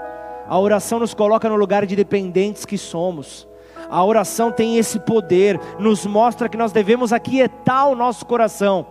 A 0.49 0.59
oração 0.59 0.99
nos 0.99 1.15
coloca 1.15 1.49
no 1.49 1.57
lugar 1.57 1.87
de 1.87 1.95
dependentes 1.95 2.65
que 2.65 2.79
somos. 2.79 3.47
A 3.91 4.03
oração 4.05 4.51
tem 4.51 4.79
esse 4.79 4.99
poder, 5.01 5.61
nos 5.79 6.07
mostra 6.07 6.49
que 6.49 6.57
nós 6.57 6.73
devemos 6.73 7.13
aquietar 7.13 7.89
o 7.89 7.95
nosso 7.95 8.25
coração. 8.25 8.87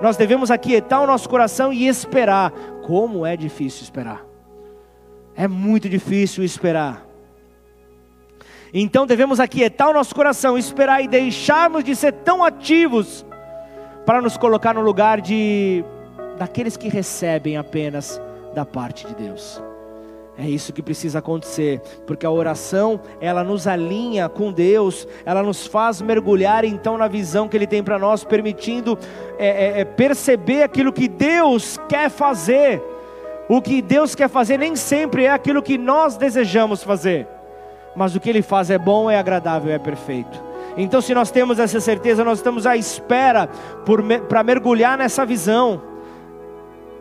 Nós 0.00 0.16
devemos 0.16 0.50
aquietar 0.50 1.02
o 1.02 1.06
nosso 1.06 1.28
coração 1.28 1.72
e 1.72 1.86
esperar. 1.86 2.50
Como 2.86 3.24
é 3.24 3.36
difícil 3.36 3.82
esperar. 3.82 4.24
É 5.36 5.46
muito 5.46 5.88
difícil 5.88 6.42
esperar. 6.42 7.06
Então 8.72 9.06
devemos 9.06 9.40
aquietar 9.40 9.90
o 9.90 9.92
nosso 9.92 10.14
coração, 10.14 10.56
esperar 10.56 11.02
e 11.02 11.08
deixarmos 11.08 11.84
de 11.84 11.94
ser 11.94 12.12
tão 12.12 12.42
ativos 12.42 13.26
para 14.06 14.20
nos 14.20 14.36
colocar 14.36 14.74
no 14.74 14.80
lugar 14.80 15.20
de 15.20 15.84
daqueles 16.40 16.74
que 16.74 16.88
recebem 16.88 17.58
apenas 17.58 18.18
da 18.54 18.64
parte 18.64 19.06
de 19.06 19.14
Deus. 19.14 19.62
É 20.38 20.48
isso 20.48 20.72
que 20.72 20.80
precisa 20.80 21.18
acontecer, 21.18 21.82
porque 22.06 22.24
a 22.24 22.30
oração 22.30 22.98
ela 23.20 23.44
nos 23.44 23.66
alinha 23.66 24.26
com 24.26 24.50
Deus, 24.50 25.06
ela 25.26 25.42
nos 25.42 25.66
faz 25.66 26.00
mergulhar 26.00 26.64
então 26.64 26.96
na 26.96 27.08
visão 27.08 27.46
que 27.46 27.58
Ele 27.58 27.66
tem 27.66 27.82
para 27.82 27.98
nós, 27.98 28.24
permitindo 28.24 28.98
é, 29.38 29.48
é, 29.48 29.80
é, 29.80 29.84
perceber 29.84 30.62
aquilo 30.62 30.94
que 30.94 31.08
Deus 31.08 31.78
quer 31.86 32.08
fazer. 32.08 32.82
O 33.46 33.60
que 33.60 33.82
Deus 33.82 34.14
quer 34.14 34.30
fazer 34.30 34.56
nem 34.56 34.74
sempre 34.74 35.24
é 35.24 35.30
aquilo 35.30 35.62
que 35.62 35.76
nós 35.76 36.16
desejamos 36.16 36.82
fazer, 36.82 37.28
mas 37.94 38.16
o 38.16 38.20
que 38.20 38.30
Ele 38.30 38.40
faz 38.40 38.70
é 38.70 38.78
bom, 38.78 39.10
é 39.10 39.18
agradável, 39.18 39.74
é 39.74 39.78
perfeito. 39.78 40.42
Então, 40.74 41.02
se 41.02 41.12
nós 41.12 41.30
temos 41.30 41.58
essa 41.58 41.80
certeza, 41.80 42.24
nós 42.24 42.38
estamos 42.38 42.64
à 42.64 42.78
espera 42.78 43.46
para 44.26 44.42
mergulhar 44.42 44.96
nessa 44.96 45.26
visão. 45.26 45.90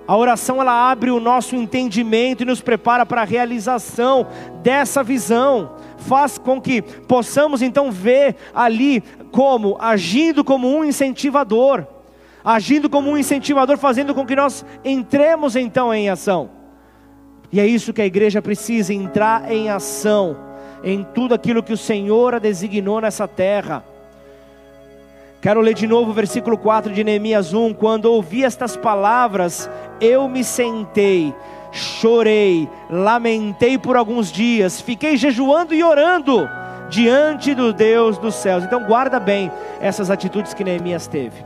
A 0.10 0.18
oração 0.18 0.60
ela 0.60 0.90
abre 0.90 1.12
o 1.12 1.20
nosso 1.20 1.56
entendimento 1.56 2.42
e 2.42 2.46
nos 2.46 2.62
prepara 2.62 3.06
para 3.06 3.22
a 3.22 3.26
realização 3.26 4.26
dessa 4.64 5.04
visão. 5.04 5.76
Faz 6.00 6.36
com 6.36 6.60
que 6.60 6.82
possamos 6.82 7.62
então 7.62 7.92
ver 7.92 8.36
ali 8.52 9.04
como 9.32 9.78
agindo 9.80 10.44
como 10.44 10.68
um 10.68 10.84
incentivador, 10.84 11.86
agindo 12.44 12.90
como 12.90 13.12
um 13.12 13.18
incentivador, 13.20 13.78
fazendo 13.78 14.16
com 14.16 14.26
que 14.26 14.36
nós 14.36 14.66
entremos 14.84 15.56
então 15.56 15.94
em 15.94 16.10
ação. 16.10 16.50
E 17.52 17.60
é 17.60 17.68
isso 17.68 17.94
que 17.94 18.02
a 18.02 18.08
igreja 18.08 18.42
precisa 18.42 18.92
entrar 18.92 19.52
em 19.52 19.70
ação 19.70 20.36
em 20.84 21.04
tudo 21.04 21.36
aquilo 21.36 21.62
que 21.62 21.74
o 21.74 21.78
Senhor 21.78 22.34
a 22.34 22.40
designou 22.40 23.00
nessa 23.00 23.28
terra. 23.28 23.86
Quero 25.42 25.62
ler 25.62 25.74
de 25.74 25.88
novo 25.88 26.12
o 26.12 26.14
versículo 26.14 26.58
4 26.58 26.94
de 26.94 27.02
Neemias 27.02 27.54
1. 27.54 27.74
Quando 27.74 28.12
ouvi 28.12 28.44
estas 28.44 28.76
palavras, 28.76 29.70
eu 30.02 30.28
me 30.28 30.44
sentei, 30.44 31.34
chorei, 31.72 32.68
lamentei 32.90 33.78
por 33.78 33.96
alguns 33.96 34.34
dias, 34.34 34.82
fiquei 34.82 35.16
jejuando 35.16 35.74
e 35.74 35.82
orando 35.82 36.46
diante 36.90 37.56
do 37.56 37.72
Deus 37.72 38.18
dos 38.18 38.36
céus. 38.36 38.66
Então, 38.66 38.84
guarda 38.84 39.18
bem 39.18 39.50
essas 39.80 40.10
atitudes 40.10 40.54
que 40.54 40.64
Neemias 40.64 41.08
teve. 41.08 41.46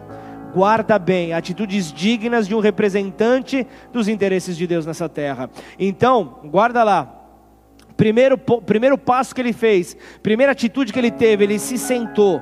Guarda 0.55 0.97
bem, 0.97 1.31
atitudes 1.31 1.93
dignas 1.93 2.47
de 2.47 2.55
um 2.55 2.59
representante 2.59 3.67
dos 3.91 4.07
interesses 4.07 4.57
de 4.57 4.65
Deus 4.65 4.87
nessa 4.87 5.07
terra. 5.07 5.51
Então, 5.77 6.39
guarda 6.45 6.83
lá. 6.83 7.19
Primeiro, 7.95 8.39
primeiro 8.39 8.97
passo 8.97 9.35
que 9.35 9.41
ele 9.41 9.53
fez, 9.53 9.95
primeira 10.23 10.51
atitude 10.51 10.91
que 10.91 10.97
ele 10.97 11.11
teve, 11.11 11.43
ele 11.43 11.59
se 11.59 11.77
sentou 11.77 12.41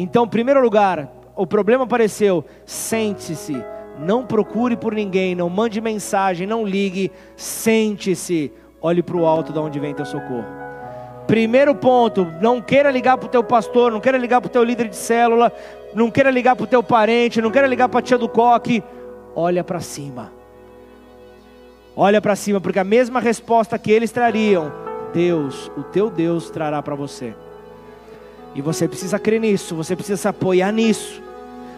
então, 0.00 0.26
em 0.26 0.28
primeiro 0.28 0.62
lugar, 0.62 1.08
o 1.34 1.44
problema 1.44 1.82
apareceu, 1.82 2.44
sente-se, 2.64 3.60
não 3.98 4.24
procure 4.24 4.76
por 4.76 4.94
ninguém, 4.94 5.34
não 5.34 5.50
mande 5.50 5.80
mensagem, 5.80 6.46
não 6.46 6.64
ligue, 6.64 7.10
sente-se, 7.36 8.52
olhe 8.80 9.02
para 9.02 9.16
o 9.16 9.26
alto 9.26 9.52
de 9.52 9.58
onde 9.58 9.80
vem 9.80 9.92
teu 9.92 10.06
socorro. 10.06 10.46
Primeiro 11.26 11.74
ponto, 11.74 12.24
não 12.40 12.62
queira 12.62 12.92
ligar 12.92 13.18
para 13.18 13.26
o 13.26 13.28
teu 13.28 13.42
pastor, 13.42 13.90
não 13.90 13.98
queira 13.98 14.16
ligar 14.16 14.40
para 14.40 14.46
o 14.46 14.52
teu 14.52 14.62
líder 14.62 14.88
de 14.88 14.94
célula, 14.94 15.52
não 15.92 16.12
queira 16.12 16.30
ligar 16.30 16.54
para 16.54 16.62
o 16.62 16.68
teu 16.68 16.80
parente, 16.80 17.42
não 17.42 17.50
queira 17.50 17.66
ligar 17.66 17.88
para 17.88 17.98
a 17.98 18.02
tia 18.02 18.16
do 18.16 18.28
coque, 18.28 18.84
olha 19.34 19.64
para 19.64 19.80
cima. 19.80 20.32
Olha 21.96 22.22
para 22.22 22.36
cima, 22.36 22.60
porque 22.60 22.78
a 22.78 22.84
mesma 22.84 23.18
resposta 23.18 23.76
que 23.76 23.90
eles 23.90 24.12
trariam, 24.12 24.72
Deus, 25.12 25.72
o 25.76 25.82
teu 25.82 26.08
Deus 26.08 26.50
trará 26.50 26.80
para 26.80 26.94
você. 26.94 27.34
E 28.58 28.60
você 28.60 28.88
precisa 28.88 29.20
crer 29.20 29.40
nisso, 29.40 29.76
você 29.76 29.94
precisa 29.94 30.16
se 30.16 30.26
apoiar 30.26 30.72
nisso. 30.72 31.22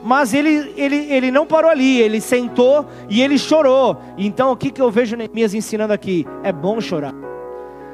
Mas 0.02 0.32
ele, 0.32 0.72
ele, 0.78 0.96
ele 1.12 1.30
não 1.30 1.46
parou 1.46 1.70
ali, 1.70 2.00
ele 2.00 2.22
sentou 2.22 2.86
e 3.06 3.20
ele 3.20 3.36
chorou. 3.36 4.00
Então 4.16 4.50
o 4.50 4.56
que, 4.56 4.70
que 4.70 4.80
eu 4.80 4.90
vejo 4.90 5.14
Neemias 5.14 5.52
ensinando 5.52 5.92
aqui? 5.92 6.26
É 6.42 6.50
bom 6.50 6.80
chorar. 6.80 7.12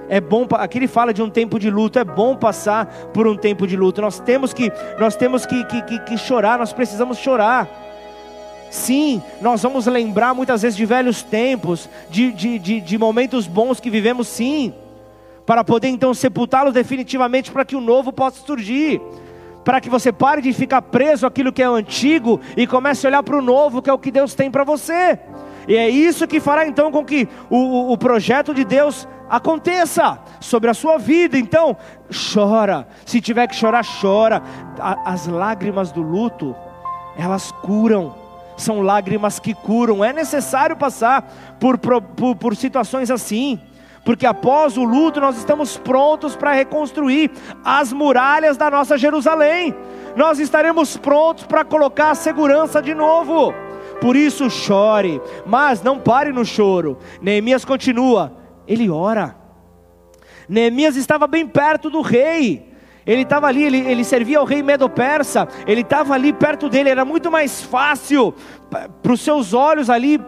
É 0.09 0.21
bom, 0.21 0.47
aqui 0.53 0.79
ele 0.79 0.87
fala 0.87 1.13
de 1.13 1.21
um 1.21 1.29
tempo 1.29 1.59
de 1.59 1.69
luto, 1.69 1.99
é 1.99 2.05
bom 2.05 2.37
passar 2.37 2.87
por 3.13 3.27
um 3.27 3.37
tempo 3.37 3.67
de 3.67 3.77
luto. 3.77 4.01
Nós 4.01 4.21
temos 4.21 4.55
que, 4.55 4.71
nós 5.01 5.17
temos 5.17 5.45
que, 5.45 5.65
que, 5.65 5.83
que, 5.83 5.99
que 5.99 6.17
chorar, 6.17 6.57
nós 6.57 6.73
precisamos 6.73 7.19
chorar. 7.19 7.69
Sim, 8.71 9.21
nós 9.41 9.65
vamos 9.65 9.87
lembrar 9.87 10.33
muitas 10.33 10.63
vezes 10.63 10.77
de 10.77 10.87
velhos 10.87 11.25
tempos, 11.25 11.89
de, 12.09 12.31
de, 12.31 12.57
de, 12.61 12.81
de 12.81 12.99
momentos 12.99 13.49
bons 13.49 13.81
que 13.81 13.91
vivemos, 13.91 14.29
sim 14.29 14.73
para 15.47 15.63
poder 15.63 15.89
então 15.89 16.13
sepultá-los 16.13 16.75
definitivamente 16.75 17.53
para 17.53 17.65
que 17.65 17.77
o 17.77 17.81
novo 17.81 18.13
possa 18.13 18.45
surgir. 18.45 19.01
Para 19.65 19.81
que 19.81 19.89
você 19.89 20.13
pare 20.13 20.43
de 20.43 20.53
ficar 20.53 20.83
preso 20.83 21.27
àquilo 21.27 21.53
que 21.53 21.63
é 21.63 21.67
antigo 21.67 22.41
e 22.57 22.67
comece 22.67 23.07
a 23.07 23.09
olhar 23.09 23.23
para 23.23 23.39
o 23.39 23.43
novo, 23.43 23.81
que 23.81 23.89
é 23.89 23.93
o 23.93 23.99
que 23.99 24.11
Deus 24.11 24.35
tem 24.35 24.51
para 24.51 24.65
você. 24.65 25.19
E 25.69 25.75
é 25.75 25.89
isso 25.89 26.27
que 26.27 26.39
fará 26.39 26.67
então 26.67 26.93
com 26.93 27.05
que 27.05 27.29
o, 27.51 27.93
o 27.93 27.99
projeto 27.99 28.55
de 28.55 28.65
Deus 28.65 29.09
aconteça 29.29 30.21
sobre 30.41 30.71
a 30.71 30.75
sua 30.75 30.99
vida. 30.99 31.37
Então, 31.37 31.77
chora. 32.33 32.87
Se 33.05 33.21
tiver 33.21 33.49
que 33.49 33.57
chorar, 33.57 33.85
chora. 34.01 34.43
As 35.05 35.27
lágrimas 35.27 35.91
do 35.91 36.03
luto, 36.03 36.55
elas 37.17 37.51
curam. 37.51 38.15
São 38.57 38.81
lágrimas 38.81 39.41
que 39.41 39.53
curam. 39.53 40.05
É 40.05 40.13
necessário 40.13 40.77
passar 40.77 41.57
por, 41.59 41.77
por, 41.77 42.37
por 42.37 42.55
situações 42.55 43.11
assim 43.11 43.61
porque 44.07 44.25
após 44.25 44.77
o 44.77 44.85
luto 44.85 45.21
nós 45.21 45.37
estamos 45.37 45.77
prontos 45.77 46.37
para 46.37 46.53
reconstruir 46.53 47.29
as 47.65 47.93
muralhas 47.93 48.57
da 48.57 48.71
nossa 48.71 48.97
Jerusalém. 48.97 49.75
Nós 50.15 50.39
estaremos 50.39 50.97
prontos 50.97 51.45
para 51.45 51.65
colocar 51.65 52.13
a 52.13 52.15
segurança 52.15 52.81
de 52.81 52.95
novo. 52.95 53.53
Por 54.01 54.15
isso 54.15 54.49
chore, 54.49 55.21
mas 55.45 55.83
não 55.83 55.99
pare 55.99 56.33
no 56.33 56.45
choro. 56.45 56.99
Neemias 57.21 57.65
continua, 57.65 58.33
ele 58.65 58.89
ora. 58.89 59.37
Neemias 60.49 60.95
estava 60.95 61.27
bem 61.27 61.45
perto 61.45 61.91
do 61.91 62.01
rei. 62.01 62.73
Ele 63.05 63.23
estava 63.23 63.49
ali, 63.49 63.65
ele, 63.65 63.79
ele 63.79 64.05
servia 64.05 64.39
ao 64.39 64.45
rei 64.45 64.63
Medo-Persa, 64.63 65.49
ele 65.67 65.81
estava 65.81 66.15
ali 66.15 66.33
perto 66.33 66.69
dele, 66.69 66.91
era 66.91 67.05
muito 67.05 67.31
mais 67.31 67.63
fácil 67.63 68.35
para 69.03 69.13
os 69.13 69.21
seus 69.21 69.53
olhos 69.53 69.91
ali 69.91 70.21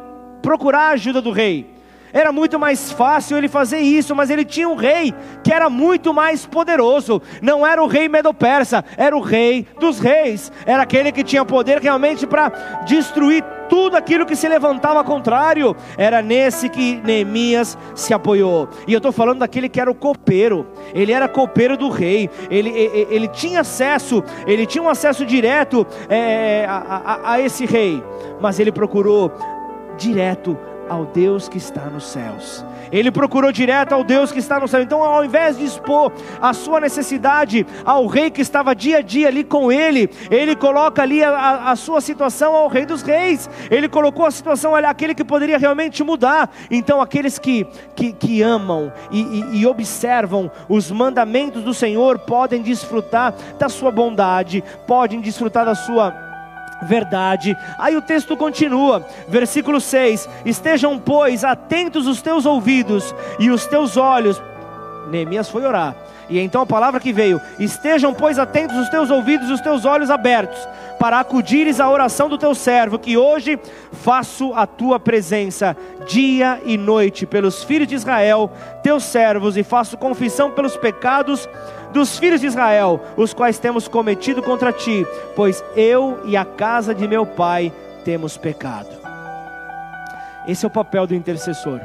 procurar 0.42 0.88
a 0.88 0.90
ajuda 0.90 1.20
do 1.22 1.30
rei. 1.30 1.77
Era 2.12 2.32
muito 2.32 2.58
mais 2.58 2.90
fácil 2.92 3.36
ele 3.36 3.48
fazer 3.48 3.78
isso, 3.78 4.14
mas 4.14 4.30
ele 4.30 4.44
tinha 4.44 4.68
um 4.68 4.74
rei 4.74 5.14
que 5.42 5.52
era 5.52 5.68
muito 5.68 6.12
mais 6.14 6.46
poderoso. 6.46 7.20
Não 7.42 7.66
era 7.66 7.82
o 7.82 7.86
rei 7.86 8.08
Medo-Persa, 8.08 8.84
era 8.96 9.16
o 9.16 9.20
rei 9.20 9.66
dos 9.78 9.98
reis. 9.98 10.50
Era 10.66 10.82
aquele 10.82 11.12
que 11.12 11.22
tinha 11.22 11.44
poder 11.44 11.78
realmente 11.78 12.26
para 12.26 12.48
destruir 12.86 13.44
tudo 13.68 13.96
aquilo 13.96 14.26
que 14.26 14.34
se 14.34 14.48
levantava 14.48 15.04
contrário. 15.04 15.76
Era 15.96 16.22
nesse 16.22 16.68
que 16.68 17.00
Neemias 17.04 17.76
se 17.94 18.14
apoiou. 18.14 18.68
E 18.86 18.92
eu 18.92 18.98
estou 18.98 19.12
falando 19.12 19.40
daquele 19.40 19.68
que 19.68 19.80
era 19.80 19.90
o 19.90 19.94
copeiro. 19.94 20.66
Ele 20.94 21.12
era 21.12 21.28
copeiro 21.28 21.76
do 21.76 21.88
rei. 21.88 22.30
Ele, 22.50 22.70
ele, 22.70 23.06
ele 23.10 23.28
tinha 23.28 23.60
acesso, 23.60 24.24
ele 24.46 24.66
tinha 24.66 24.82
um 24.82 24.88
acesso 24.88 25.24
direto 25.24 25.86
é, 26.08 26.64
a, 26.66 26.76
a, 27.04 27.32
a 27.32 27.40
esse 27.40 27.66
rei. 27.66 28.02
Mas 28.40 28.58
ele 28.58 28.72
procurou 28.72 29.32
direto 29.96 30.56
ao 30.88 31.04
Deus 31.04 31.48
que 31.48 31.58
está 31.58 31.86
nos 31.86 32.04
céus. 32.04 32.64
Ele 32.90 33.10
procurou 33.10 33.52
direto 33.52 33.92
ao 33.92 34.02
Deus 34.02 34.32
que 34.32 34.38
está 34.38 34.58
no 34.58 34.68
céu. 34.68 34.82
Então, 34.82 35.02
ao 35.02 35.24
invés 35.24 35.58
de 35.58 35.64
expor 35.64 36.12
a 36.40 36.52
sua 36.52 36.80
necessidade 36.80 37.66
ao 37.84 38.06
rei 38.06 38.30
que 38.30 38.40
estava 38.40 38.74
dia 38.74 38.98
a 38.98 39.02
dia 39.02 39.28
ali 39.28 39.44
com 39.44 39.70
ele, 39.70 40.10
ele 40.30 40.56
coloca 40.56 41.02
ali 41.02 41.22
a, 41.22 41.70
a 41.70 41.76
sua 41.76 42.00
situação 42.00 42.54
ao 42.54 42.68
rei 42.68 42.86
dos 42.86 43.02
reis. 43.02 43.48
Ele 43.70 43.88
colocou 43.88 44.26
a 44.26 44.30
situação 44.30 44.74
ali, 44.74 44.86
aquele 44.86 45.14
que 45.14 45.24
poderia 45.24 45.58
realmente 45.58 46.02
mudar. 46.02 46.50
Então, 46.70 47.00
aqueles 47.00 47.38
que, 47.38 47.66
que, 47.94 48.12
que 48.12 48.42
amam 48.42 48.92
e, 49.10 49.20
e, 49.20 49.60
e 49.60 49.66
observam 49.66 50.50
os 50.68 50.90
mandamentos 50.90 51.62
do 51.62 51.74
Senhor 51.74 52.18
podem 52.20 52.62
desfrutar 52.62 53.34
da 53.58 53.68
sua 53.68 53.90
bondade, 53.90 54.64
podem 54.86 55.20
desfrutar 55.20 55.64
da 55.64 55.74
sua 55.74 56.27
verdade. 56.82 57.56
Aí 57.78 57.96
o 57.96 58.02
texto 58.02 58.36
continua, 58.36 59.06
versículo 59.28 59.80
6: 59.80 60.28
Estejam, 60.44 60.98
pois, 60.98 61.44
atentos 61.44 62.06
os 62.06 62.22
teus 62.22 62.46
ouvidos 62.46 63.14
e 63.38 63.50
os 63.50 63.66
teus 63.66 63.96
olhos. 63.96 64.40
Neemias 65.10 65.48
foi 65.48 65.64
orar. 65.64 65.94
E 66.28 66.38
então 66.38 66.62
a 66.62 66.66
palavra 66.66 67.00
que 67.00 67.12
veio: 67.12 67.40
Estejam, 67.58 68.12
pois, 68.12 68.38
atentos 68.38 68.76
os 68.76 68.88
teus 68.88 69.10
ouvidos 69.10 69.48
e 69.48 69.52
os 69.52 69.60
teus 69.60 69.84
olhos 69.84 70.10
abertos, 70.10 70.58
para 70.98 71.18
acudires 71.18 71.80
à 71.80 71.88
oração 71.88 72.28
do 72.28 72.36
teu 72.36 72.54
servo, 72.54 72.98
que 72.98 73.16
hoje 73.16 73.58
faço 73.92 74.52
a 74.54 74.66
tua 74.66 75.00
presença 75.00 75.76
dia 76.06 76.60
e 76.64 76.76
noite 76.76 77.24
pelos 77.24 77.64
filhos 77.64 77.88
de 77.88 77.94
Israel, 77.94 78.50
teus 78.82 79.04
servos, 79.04 79.56
e 79.56 79.62
faço 79.62 79.96
confissão 79.96 80.50
pelos 80.50 80.76
pecados 80.76 81.48
dos 81.92 82.18
filhos 82.18 82.40
de 82.40 82.46
Israel, 82.46 83.00
os 83.16 83.32
quais 83.32 83.58
temos 83.58 83.88
cometido 83.88 84.42
contra 84.42 84.72
ti, 84.72 85.06
pois 85.34 85.64
eu 85.76 86.20
e 86.24 86.36
a 86.36 86.44
casa 86.44 86.94
de 86.94 87.06
meu 87.08 87.24
pai 87.24 87.72
temos 88.04 88.36
pecado. 88.36 88.88
Esse 90.46 90.64
é 90.64 90.68
o 90.68 90.70
papel 90.70 91.06
do 91.06 91.14
intercessor. 91.14 91.80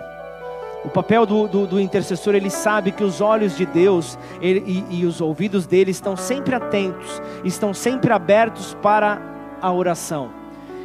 O 0.86 0.90
papel 0.90 1.26
do, 1.26 1.48
do, 1.48 1.66
do, 1.66 1.80
intercessor, 1.80 2.36
ele 2.36 2.50
sabe 2.50 2.92
que 2.92 3.04
os 3.04 3.22
olhos 3.22 3.56
de 3.56 3.66
Deus 3.66 4.20
ele, 4.42 4.86
e, 4.90 5.00
e 5.00 5.06
os 5.06 5.22
ouvidos 5.22 5.66
dele 5.66 5.92
estão 5.92 6.18
sempre 6.18 6.54
atentos, 6.54 7.22
estão 7.46 7.74
sempre 7.74 8.12
abertos 8.12 8.76
para 8.82 9.22
a 9.62 9.72
oração 9.72 10.43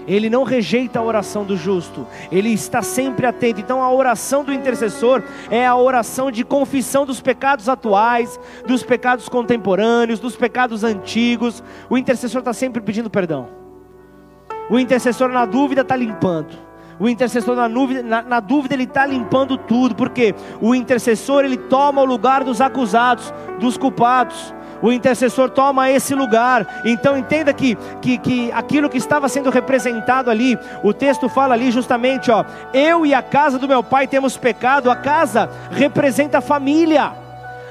ele 0.09 0.31
não 0.31 0.43
rejeita 0.43 0.99
a 0.99 1.03
oração 1.03 1.45
do 1.45 1.57
justo, 1.57 2.07
ele 2.33 2.51
está 2.51 2.81
sempre 2.83 3.27
atento. 3.27 3.61
Então, 3.61 3.83
a 3.83 3.93
oração 3.93 4.43
do 4.43 4.53
intercessor 4.53 5.23
é 5.51 5.67
a 5.67 5.77
oração 5.77 6.31
de 6.31 6.43
confissão 6.43 7.05
dos 7.05 7.21
pecados 7.21 7.69
atuais, 7.69 8.41
dos 8.67 8.83
pecados 8.83 9.29
contemporâneos, 9.29 10.19
dos 10.19 10.35
pecados 10.35 10.83
antigos. 10.83 11.63
O 11.91 11.99
intercessor 11.99 12.41
está 12.41 12.55
sempre 12.55 12.81
pedindo 12.81 13.11
perdão. 13.11 13.49
O 14.71 14.79
intercessor, 14.79 15.29
na 15.29 15.45
dúvida, 15.45 15.83
está 15.83 15.95
limpando. 15.95 16.69
O 16.99 17.09
intercessor 17.09 17.55
na, 17.55 17.69
dúvida, 17.69 18.03
na, 18.03 18.23
na 18.23 18.41
dúvida 18.41 18.75
ele 18.75 18.83
está 18.83 19.07
limpando 19.07 19.57
tudo, 19.57 19.95
porque 19.95 20.35
o 20.61 20.75
intercessor 20.75 21.45
ele 21.45 21.57
toma 21.57 22.03
o 22.03 22.05
lugar 22.05 22.43
dos 22.43 22.61
acusados, 22.61 23.33
dos 23.61 23.77
culpados 23.77 24.53
o 24.83 24.93
intercessor 24.93 25.51
toma 25.51 25.91
esse 25.91 26.15
lugar. 26.15 26.83
Então 26.85 27.17
entenda 27.17 27.53
que, 27.53 27.77
que, 28.01 28.19
que 28.19 28.53
aquilo 28.53 28.89
que 28.89 28.99
estava 28.99 29.29
sendo 29.29 29.51
representado 29.51 30.31
ali, 30.31 30.59
o 30.83 30.93
texto 30.93 31.29
fala 31.29 31.55
ali 31.55 31.71
justamente, 31.71 32.31
ó, 32.31 32.45
eu 32.73 33.05
e 33.05 33.15
a 33.15 33.23
casa 33.23 33.59
do 33.59 33.69
meu 33.69 33.83
pai 33.83 34.07
temos 34.07 34.37
pecado, 34.37 34.91
a 34.91 34.97
casa 34.97 35.49
representa 35.71 36.39
a 36.39 36.43
família. 36.43 37.28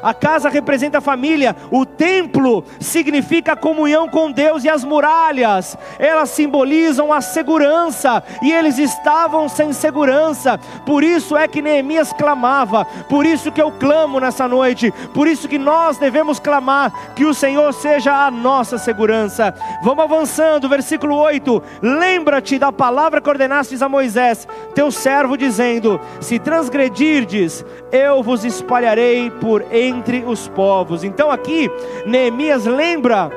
A 0.08 0.14
casa 0.14 0.48
representa 0.48 1.00
a 1.00 1.02
família, 1.02 1.54
o 1.70 1.86
templo 1.86 2.64
significa 2.80 3.52
a 3.52 3.58
comunhão 3.58 4.08
com 4.08 4.32
Deus 4.32 4.64
e 4.64 4.70
as 4.70 4.86
muralhas, 4.86 5.78
elas 6.00 6.30
simbolizam 6.30 7.12
a 7.12 7.20
segurança, 7.20 8.24
e 8.42 8.50
eles 8.50 8.78
estavam 8.78 9.50
sem 9.50 9.74
segurança, 9.74 10.58
por 10.86 11.04
isso 11.04 11.36
é 11.36 11.46
que 11.46 11.62
Neemias 11.62 12.14
clamava, 12.14 12.86
por 13.10 13.26
isso 13.26 13.52
que 13.52 13.62
eu 13.62 13.70
clamo 13.70 14.22
nessa 14.22 14.48
noite, 14.48 14.94
por 15.14 15.28
isso 15.28 15.46
que 15.46 15.60
nós 15.60 15.98
devemos 15.98 16.40
clamar 16.40 17.14
que 17.14 17.26
o 17.26 17.34
Senhor 17.34 17.74
seja 17.74 18.14
a 18.14 18.32
nossa 18.32 18.78
segurança. 18.78 19.54
Vamos 19.84 20.06
avançando, 20.06 20.70
versículo 20.70 21.18
8: 21.18 21.62
Lembra-te 21.82 22.58
da 22.58 22.72
palavra 22.72 23.20
que 23.20 23.30
ordenastes 23.30 23.82
a 23.82 23.90
Moisés, 23.90 24.48
teu 24.74 24.90
servo, 24.90 25.36
dizendo: 25.36 26.00
Se 26.22 26.40
transgredirdes, 26.40 27.66
eu 27.92 28.24
vos 28.24 28.46
espalharei 28.46 29.30
por 29.30 29.66
entre 29.98 30.24
os 30.26 30.48
povos. 30.48 31.04
Então 31.04 31.32
aqui 31.32 31.70
Neemias 32.06 32.66
lembra 32.66 33.32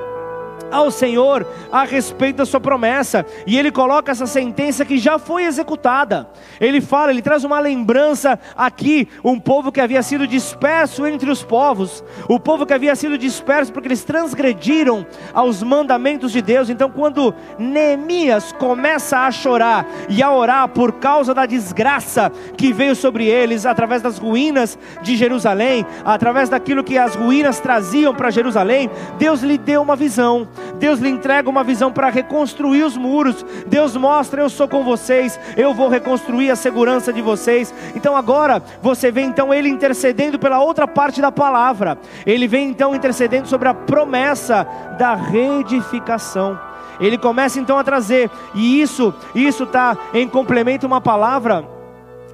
ao 0.71 0.91
Senhor 0.91 1.47
a 1.71 1.85
respeito 1.85 2.37
da 2.37 2.47
sua 2.47 2.61
promessa, 2.61 3.25
e 3.47 3.59
ele 3.59 3.71
coloca 3.71 4.11
essa 4.11 4.27
sentença 4.27 4.85
que 4.85 4.99
já 4.99 5.19
foi 5.19 5.45
executada. 5.45 6.29
Ele 6.61 6.81
fala, 6.81 7.11
ele 7.11 7.23
traz 7.23 7.45
uma 7.45 7.61
lembrança 7.61 8.39
aqui, 8.57 9.09
um 9.25 9.39
povo 9.39 9.73
que 9.73 9.81
havia 9.81 10.03
sido 10.03 10.27
disperso 10.27 11.07
entre 11.07 11.31
os 11.31 11.43
povos, 11.43 12.05
o 12.29 12.39
povo 12.39 12.67
que 12.67 12.75
havia 12.75 12.95
sido 12.95 13.19
disperso 13.19 13.73
porque 13.73 13.89
eles 13.89 14.05
transgrediram 14.05 15.07
aos 15.33 15.63
mandamentos 15.63 16.33
de 16.33 16.43
Deus. 16.43 16.71
Então, 16.71 16.91
quando 16.91 17.35
Neemias 17.59 18.53
começa 18.53 19.21
a 19.21 19.31
chorar 19.31 19.87
e 20.09 20.23
a 20.23 20.33
orar 20.33 20.69
por 20.69 20.93
causa 20.93 21.35
da 21.35 21.47
desgraça 21.47 22.31
que 22.57 22.73
veio 22.73 22.95
sobre 22.95 23.27
eles 23.27 23.67
através 23.67 24.03
das 24.03 24.19
ruínas 24.19 24.79
de 25.03 25.17
Jerusalém, 25.17 25.87
através 26.05 26.49
daquilo 26.49 26.85
que 26.85 26.99
as 26.99 27.15
ruínas 27.15 27.61
traziam 27.61 28.15
para 28.15 28.31
Jerusalém, 28.31 28.91
Deus 29.19 29.43
lhe 29.43 29.59
deu 29.59 29.83
uma 29.83 29.97
visão. 29.97 30.49
Deus 30.79 30.99
lhe 30.99 31.09
entrega 31.09 31.49
uma 31.49 31.65
visão 31.65 31.93
para 31.93 32.09
reconstruir 32.09 32.83
os 32.83 32.97
muros. 32.97 33.45
Deus 33.67 33.97
mostra: 33.97 34.43
eu 34.43 34.51
sou 34.51 34.69
com 34.69 34.85
vocês, 34.85 35.39
eu 35.57 35.75
vou 35.75 35.89
reconstruir 35.89 36.51
a 36.51 36.57
segurança 36.57 37.13
de 37.13 37.21
vocês. 37.21 37.73
Então 37.95 38.17
agora 38.17 38.63
você 38.83 39.11
vê 39.11 39.23
então 39.23 39.53
ele 39.53 39.69
intercedendo 39.69 40.39
pela 40.39 40.61
outra 40.61 40.87
parte 40.87 41.21
da 41.21 41.33
palavra. 41.33 41.99
Ele 42.25 42.47
vem 42.47 42.69
então 42.69 42.95
intercedendo 42.95 43.49
sobre 43.49 43.69
a 43.69 43.75
promessa 43.75 44.67
da 44.99 45.15
reedificação. 45.15 46.59
Ele 47.01 47.17
começa 47.17 47.59
então 47.59 47.79
a 47.79 47.85
trazer, 47.85 48.31
e 48.55 48.81
isso, 48.83 49.15
isso 49.35 49.65
está 49.65 49.97
em 50.13 50.29
complemento 50.29 50.87
uma 50.87 51.01
palavra 51.01 51.80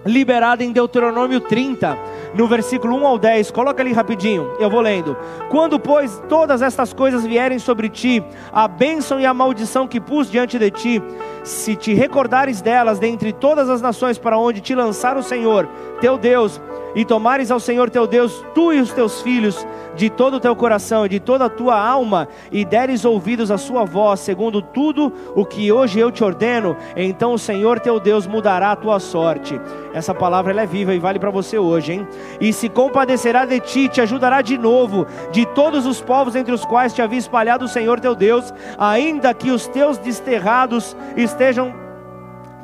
liberada 0.06 0.64
em 0.64 0.72
Deuteronômio 0.72 1.40
30 1.40 1.98
no 2.34 2.46
versículo 2.46 2.96
1 2.96 3.06
ao 3.06 3.18
10, 3.18 3.50
coloca 3.50 3.82
ali 3.82 3.92
rapidinho, 3.92 4.52
eu 4.58 4.68
vou 4.68 4.80
lendo. 4.80 5.16
Quando, 5.48 5.80
pois, 5.80 6.22
todas 6.28 6.60
estas 6.60 6.92
coisas 6.92 7.24
vierem 7.24 7.58
sobre 7.58 7.88
ti, 7.88 8.22
a 8.52 8.68
bênção 8.68 9.18
e 9.18 9.26
a 9.26 9.32
maldição 9.32 9.88
que 9.88 10.00
pus 10.00 10.30
diante 10.30 10.58
de 10.58 10.70
ti, 10.70 11.02
se 11.42 11.74
te 11.74 11.94
recordares 11.94 12.60
delas 12.60 12.98
dentre 12.98 13.32
todas 13.32 13.70
as 13.70 13.80
nações 13.80 14.18
para 14.18 14.38
onde 14.38 14.60
te 14.60 14.74
lançar 14.74 15.16
o 15.16 15.22
Senhor, 15.22 15.66
teu 16.00 16.18
Deus, 16.18 16.60
e 16.96 17.04
tomares 17.04 17.50
ao 17.50 17.60
Senhor 17.60 17.90
teu 17.90 18.06
Deus, 18.06 18.42
tu 18.54 18.72
e 18.72 18.80
os 18.80 18.90
teus 18.90 19.20
filhos, 19.20 19.66
de 19.94 20.08
todo 20.08 20.38
o 20.38 20.40
teu 20.40 20.56
coração 20.56 21.04
e 21.04 21.10
de 21.10 21.20
toda 21.20 21.44
a 21.44 21.50
tua 21.50 21.78
alma, 21.78 22.26
e 22.50 22.64
deres 22.64 23.04
ouvidos 23.04 23.50
à 23.50 23.58
sua 23.58 23.84
voz, 23.84 24.20
segundo 24.20 24.62
tudo 24.62 25.12
o 25.34 25.44
que 25.44 25.70
hoje 25.70 26.00
eu 26.00 26.10
te 26.10 26.24
ordeno, 26.24 26.74
então 26.96 27.34
o 27.34 27.38
Senhor 27.38 27.78
teu 27.78 28.00
Deus 28.00 28.26
mudará 28.26 28.72
a 28.72 28.76
tua 28.76 28.98
sorte. 28.98 29.60
Essa 29.92 30.14
palavra 30.14 30.52
ela 30.52 30.62
é 30.62 30.66
viva 30.66 30.94
e 30.94 30.98
vale 30.98 31.18
para 31.18 31.30
você 31.30 31.58
hoje, 31.58 31.92
hein? 31.92 32.08
E 32.40 32.52
se 32.52 32.68
compadecerá 32.68 33.44
de 33.44 33.60
ti, 33.60 33.88
te 33.88 34.00
ajudará 34.00 34.40
de 34.40 34.56
novo, 34.56 35.06
de 35.30 35.44
todos 35.46 35.84
os 35.84 36.00
povos 36.00 36.34
entre 36.34 36.54
os 36.54 36.64
quais 36.64 36.94
te 36.94 37.02
havia 37.02 37.18
espalhado 37.18 37.66
o 37.66 37.68
Senhor 37.68 38.00
teu 38.00 38.14
Deus, 38.14 38.52
ainda 38.78 39.34
que 39.34 39.50
os 39.50 39.66
teus 39.66 39.98
desterrados 39.98 40.96
estejam 41.14 41.85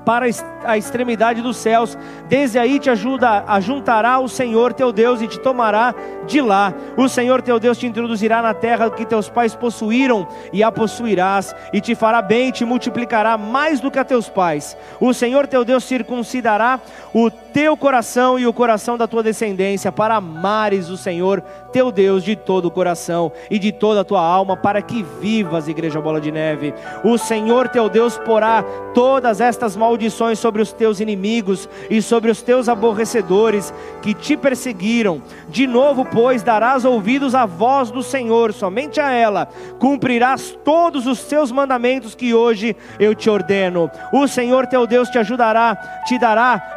para 0.05 0.27
a 0.65 0.79
extremidade 0.79 1.41
dos 1.43 1.57
céus. 1.57 1.97
Desde 2.29 2.59
aí 2.59 2.79
te 2.79 2.91
ajuda, 2.91 3.45
ajuntará 3.47 4.19
o 4.19 4.29
Senhor 4.29 4.73
teu 4.73 4.93
Deus 4.93 5.21
e 5.21 5.29
te 5.29 5.39
tomará 5.39 5.95
de 6.27 6.41
lá. 6.41 6.73
O 6.97 7.09
Senhor 7.09 7.43
teu 7.43 7.59
Deus 7.59 7.79
te 7.79 7.87
introduzirá 7.87 8.43
na 8.43 8.55
terra 8.55 8.91
que 8.91 9.05
teus 9.05 9.29
pais 9.29 9.55
possuíram 9.55 10.27
e 10.53 10.63
a 10.63 10.71
possuirás, 10.71 11.55
e 11.73 11.81
te 11.81 11.95
fará 11.95 12.23
bem 12.23 12.49
e 12.49 12.53
te 12.53 12.65
multiplicará 12.65 13.37
mais 13.37 13.81
do 13.81 13.91
que 13.91 13.99
a 13.99 14.05
teus 14.05 14.29
pais. 14.29 14.77
O 15.01 15.13
Senhor 15.13 15.47
teu 15.47 15.65
Deus 15.65 15.85
circuncidará 15.85 16.81
o 17.13 17.31
teu 17.53 17.77
coração 17.77 18.39
e 18.39 18.47
o 18.47 18.53
coração 18.53 18.97
da 18.97 19.07
tua 19.07 19.23
descendência 19.23 19.93
para 19.93 20.17
amares 20.17 20.89
o 20.89 20.97
Senhor 20.97 21.43
teu 21.73 21.91
Deus 21.91 22.23
de 22.23 22.37
todo 22.37 22.67
o 22.67 22.71
coração 22.71 23.33
e 23.51 23.59
de 23.59 23.73
toda 23.73 24.01
a 24.01 24.05
tua 24.05 24.21
alma, 24.21 24.57
para 24.57 24.83
que 24.83 25.03
vivas, 25.21 25.69
igreja 25.69 26.01
bola 26.01 26.21
de 26.21 26.31
neve. 26.31 26.75
O 27.03 27.17
Senhor 27.17 27.69
teu 27.69 27.89
Deus 27.89 28.19
porá 28.19 28.63
todas 28.95 29.41
estas 29.41 29.77
maldições 29.77 30.39
sobre 30.39 30.61
os 30.61 30.73
teus 30.73 31.01
inimigos 31.01 31.69
e 31.89 32.03
sobre 32.03 32.31
os 32.31 32.43
teus 32.43 32.69
aborrecedores 32.69 33.73
que 34.03 34.13
te 34.13 34.37
perseguiram. 34.37 35.23
De 35.49 35.67
novo, 35.67 36.05
pois, 36.05 36.43
darás 36.43 36.85
ouvidos 36.85 37.35
à 37.35 37.47
voz 37.47 37.91
do 37.91 38.03
Senhor, 38.03 38.53
somente 38.53 39.01
a 39.01 39.11
ela 39.11 39.49
cumprirás 39.79 40.57
todos 40.65 41.07
os 41.07 41.25
teus 41.25 41.51
mandamentos 41.51 42.15
que 42.15 42.35
hoje 42.35 42.77
eu 42.99 43.15
te 43.15 43.29
ordeno. 43.31 43.91
O 44.13 44.29
Senhor 44.29 44.67
teu 44.67 44.87
Deus 44.87 45.09
te 45.09 45.19
ajudará, 45.19 45.75
te 46.07 46.19
dará 46.19 46.77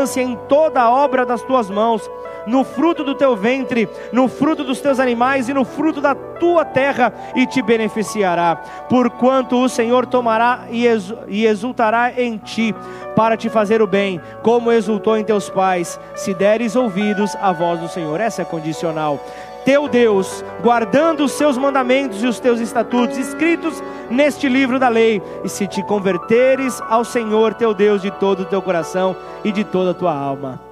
abundância 0.00 0.22
em 0.22 0.36
toda 0.48 0.80
a 0.80 0.90
obra 0.90 1.26
das 1.26 1.42
tuas 1.42 1.68
mãos 1.68 2.08
no 2.46 2.64
fruto 2.64 3.04
do 3.04 3.14
teu 3.14 3.36
ventre, 3.36 3.86
no 4.12 4.26
fruto 4.26 4.64
dos 4.64 4.80
teus 4.80 4.98
animais 4.98 5.48
e 5.48 5.54
no 5.54 5.62
fruto 5.62 6.00
da 6.00 6.14
tua 6.14 6.64
terra, 6.64 7.12
e 7.34 7.46
te 7.46 7.60
beneficiará. 7.60 8.56
Porquanto 8.88 9.62
o 9.62 9.68
Senhor 9.68 10.06
tomará 10.06 10.64
e 10.70 11.46
exultará 11.46 12.12
em 12.16 12.38
ti, 12.38 12.74
para 13.14 13.36
te 13.36 13.50
fazer 13.50 13.82
o 13.82 13.86
bem, 13.86 14.20
como 14.42 14.72
exultou 14.72 15.18
em 15.18 15.24
teus 15.24 15.50
pais, 15.50 16.00
se 16.14 16.32
deres 16.32 16.74
ouvidos 16.76 17.36
à 17.42 17.52
voz 17.52 17.78
do 17.78 17.88
Senhor. 17.88 18.18
Essa 18.18 18.40
é 18.40 18.44
condicional 18.44 19.20
teu 19.64 19.88
Deus, 19.88 20.44
guardando 20.62 21.24
os 21.24 21.32
seus 21.32 21.56
mandamentos 21.56 22.22
e 22.22 22.26
os 22.26 22.40
teus 22.40 22.60
estatutos 22.60 23.18
escritos 23.18 23.82
neste 24.10 24.48
livro 24.48 24.78
da 24.78 24.88
lei, 24.88 25.22
e 25.44 25.48
se 25.48 25.66
te 25.66 25.82
converteres 25.82 26.80
ao 26.88 27.04
Senhor 27.04 27.54
teu 27.54 27.74
Deus 27.74 28.02
de 28.02 28.10
todo 28.10 28.40
o 28.40 28.46
teu 28.46 28.60
coração 28.62 29.16
e 29.44 29.52
de 29.52 29.64
toda 29.64 29.92
a 29.92 29.94
tua 29.94 30.14
alma. 30.14 30.69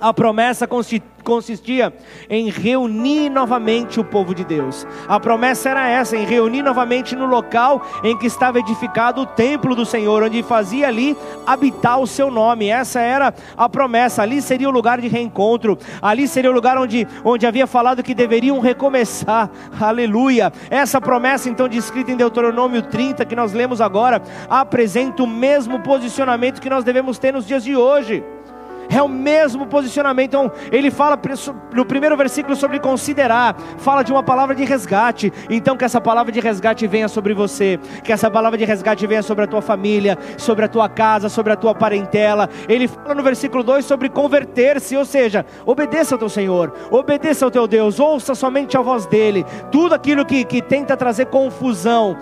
A 0.00 0.14
promessa 0.14 0.66
consistia 1.22 1.92
em 2.28 2.48
reunir 2.48 3.28
novamente 3.28 4.00
o 4.00 4.04
povo 4.04 4.34
de 4.34 4.44
Deus. 4.44 4.86
A 5.06 5.20
promessa 5.20 5.68
era 5.68 5.86
essa, 5.88 6.16
em 6.16 6.24
reunir 6.24 6.62
novamente 6.62 7.14
no 7.14 7.26
local 7.26 7.86
em 8.02 8.16
que 8.16 8.26
estava 8.26 8.58
edificado 8.58 9.20
o 9.20 9.26
templo 9.26 9.74
do 9.74 9.84
Senhor, 9.84 10.22
onde 10.22 10.42
fazia 10.42 10.88
ali 10.88 11.14
habitar 11.46 12.00
o 12.00 12.06
seu 12.06 12.30
nome. 12.30 12.68
Essa 12.68 13.00
era 13.00 13.34
a 13.56 13.68
promessa. 13.68 14.22
Ali 14.22 14.40
seria 14.40 14.68
o 14.68 14.72
lugar 14.72 15.00
de 15.00 15.08
reencontro. 15.08 15.78
Ali 16.00 16.26
seria 16.26 16.50
o 16.50 16.54
lugar 16.54 16.78
onde, 16.78 17.06
onde 17.22 17.46
havia 17.46 17.66
falado 17.66 18.02
que 18.02 18.14
deveriam 18.14 18.58
recomeçar. 18.58 19.50
Aleluia. 19.78 20.50
Essa 20.70 21.00
promessa, 21.00 21.50
então, 21.50 21.68
descrita 21.68 22.10
em 22.10 22.16
Deuteronômio 22.16 22.82
30, 22.82 23.24
que 23.26 23.36
nós 23.36 23.52
lemos 23.52 23.80
agora, 23.80 24.22
apresenta 24.48 25.22
o 25.22 25.26
mesmo 25.26 25.80
posicionamento 25.80 26.60
que 26.60 26.70
nós 26.70 26.84
devemos 26.84 27.18
ter 27.18 27.32
nos 27.32 27.46
dias 27.46 27.62
de 27.62 27.76
hoje. 27.76 28.24
É 28.90 29.02
o 29.02 29.08
mesmo 29.08 29.66
posicionamento. 29.66 30.30
Então, 30.30 30.52
ele 30.70 30.90
fala 30.90 31.18
no 31.74 31.84
primeiro 31.84 32.16
versículo 32.16 32.56
sobre 32.56 32.80
considerar, 32.80 33.56
fala 33.78 34.02
de 34.02 34.12
uma 34.12 34.22
palavra 34.22 34.54
de 34.54 34.64
resgate. 34.64 35.32
Então, 35.48 35.76
que 35.76 35.84
essa 35.84 36.00
palavra 36.00 36.32
de 36.32 36.40
resgate 36.40 36.86
venha 36.86 37.08
sobre 37.08 37.32
você, 37.32 37.78
que 38.02 38.12
essa 38.12 38.30
palavra 38.30 38.58
de 38.58 38.64
resgate 38.64 39.06
venha 39.06 39.22
sobre 39.22 39.44
a 39.44 39.46
tua 39.46 39.62
família, 39.62 40.18
sobre 40.36 40.64
a 40.64 40.68
tua 40.68 40.88
casa, 40.88 41.28
sobre 41.28 41.52
a 41.52 41.56
tua 41.56 41.74
parentela. 41.74 42.48
Ele 42.68 42.88
fala 42.88 43.14
no 43.14 43.22
versículo 43.22 43.62
2 43.62 43.84
sobre 43.84 44.08
converter-se, 44.08 44.96
ou 44.96 45.04
seja, 45.04 45.46
obedeça 45.64 46.14
ao 46.14 46.18
teu 46.18 46.28
Senhor, 46.28 46.72
obedeça 46.90 47.44
ao 47.44 47.50
teu 47.50 47.66
Deus, 47.66 48.00
ouça 48.00 48.34
somente 48.34 48.76
a 48.76 48.80
voz 48.80 49.06
dele. 49.06 49.44
Tudo 49.70 49.94
aquilo 49.94 50.24
que, 50.24 50.44
que 50.44 50.60
tenta 50.60 50.96
trazer 50.96 51.26
confusão, 51.26 52.16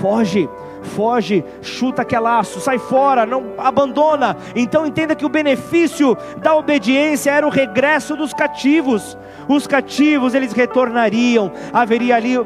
foge 0.00 0.48
foge, 0.84 1.44
chuta 1.62 2.04
que 2.04 2.14
é 2.14 2.20
laço, 2.20 2.60
sai 2.60 2.78
fora, 2.78 3.26
não 3.26 3.54
abandona. 3.58 4.36
Então 4.54 4.86
entenda 4.86 5.14
que 5.14 5.26
o 5.26 5.28
benefício 5.28 6.16
da 6.38 6.54
obediência 6.54 7.30
era 7.30 7.46
o 7.46 7.50
regresso 7.50 8.16
dos 8.16 8.32
cativos. 8.32 9.16
Os 9.48 9.66
cativos 9.66 10.34
eles 10.34 10.52
retornariam, 10.52 11.52
haveria 11.72 12.16
ali 12.16 12.38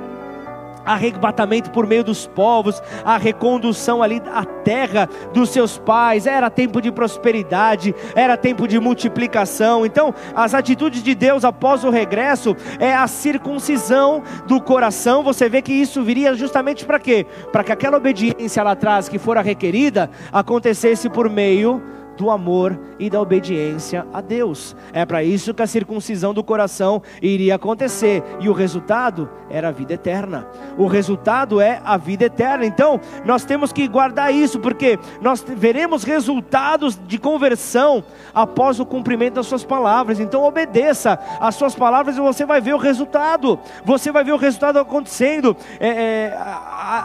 arrebatamento 0.88 1.70
por 1.70 1.86
meio 1.86 2.02
dos 2.02 2.26
povos, 2.26 2.82
a 3.04 3.16
recondução 3.16 4.02
ali 4.02 4.22
à 4.32 4.44
terra 4.44 5.08
dos 5.32 5.50
seus 5.50 5.78
pais, 5.78 6.26
era 6.26 6.50
tempo 6.50 6.80
de 6.80 6.90
prosperidade, 6.90 7.94
era 8.14 8.36
tempo 8.36 8.66
de 8.66 8.80
multiplicação. 8.80 9.84
Então, 9.84 10.14
as 10.34 10.54
atitudes 10.54 11.02
de 11.02 11.14
Deus 11.14 11.44
após 11.44 11.84
o 11.84 11.90
regresso 11.90 12.56
é 12.78 12.94
a 12.94 13.06
circuncisão 13.06 14.22
do 14.46 14.60
coração. 14.60 15.22
Você 15.22 15.48
vê 15.48 15.60
que 15.62 15.72
isso 15.72 16.02
viria 16.02 16.34
justamente 16.34 16.84
para 16.84 16.98
quê? 16.98 17.26
Para 17.52 17.62
que 17.62 17.72
aquela 17.72 17.96
obediência 17.98 18.62
lá 18.62 18.72
atrás 18.72 19.08
que 19.08 19.18
fora 19.18 19.42
requerida 19.42 20.10
acontecesse 20.32 21.08
por 21.08 21.28
meio 21.28 21.82
do 22.18 22.30
amor 22.30 22.78
e 22.98 23.08
da 23.08 23.20
obediência 23.20 24.04
a 24.12 24.20
Deus. 24.20 24.76
É 24.92 25.06
para 25.06 25.22
isso 25.22 25.54
que 25.54 25.62
a 25.62 25.66
circuncisão 25.66 26.34
do 26.34 26.42
coração 26.42 27.00
iria 27.22 27.54
acontecer, 27.54 28.22
e 28.40 28.48
o 28.48 28.52
resultado 28.52 29.30
era 29.48 29.68
a 29.68 29.70
vida 29.70 29.94
eterna. 29.94 30.46
O 30.76 30.88
resultado 30.88 31.60
é 31.60 31.80
a 31.84 31.96
vida 31.96 32.24
eterna. 32.24 32.66
Então, 32.66 33.00
nós 33.24 33.44
temos 33.44 33.72
que 33.72 33.86
guardar 33.86 34.34
isso, 34.34 34.58
porque 34.58 34.98
nós 35.22 35.44
veremos 35.46 36.02
resultados 36.02 36.98
de 37.06 37.18
conversão 37.18 38.02
após 38.34 38.80
o 38.80 38.84
cumprimento 38.84 39.34
das 39.34 39.46
suas 39.46 39.64
palavras. 39.64 40.18
Então, 40.18 40.42
obedeça 40.42 41.18
às 41.40 41.54
suas 41.54 41.74
palavras 41.74 42.16
e 42.16 42.20
você 42.20 42.44
vai 42.44 42.60
ver 42.60 42.74
o 42.74 42.78
resultado. 42.78 43.58
Você 43.84 44.10
vai 44.10 44.24
ver 44.24 44.32
o 44.32 44.36
resultado 44.36 44.78
acontecendo. 44.78 45.56
É, 45.78 45.88
é, 45.88 46.38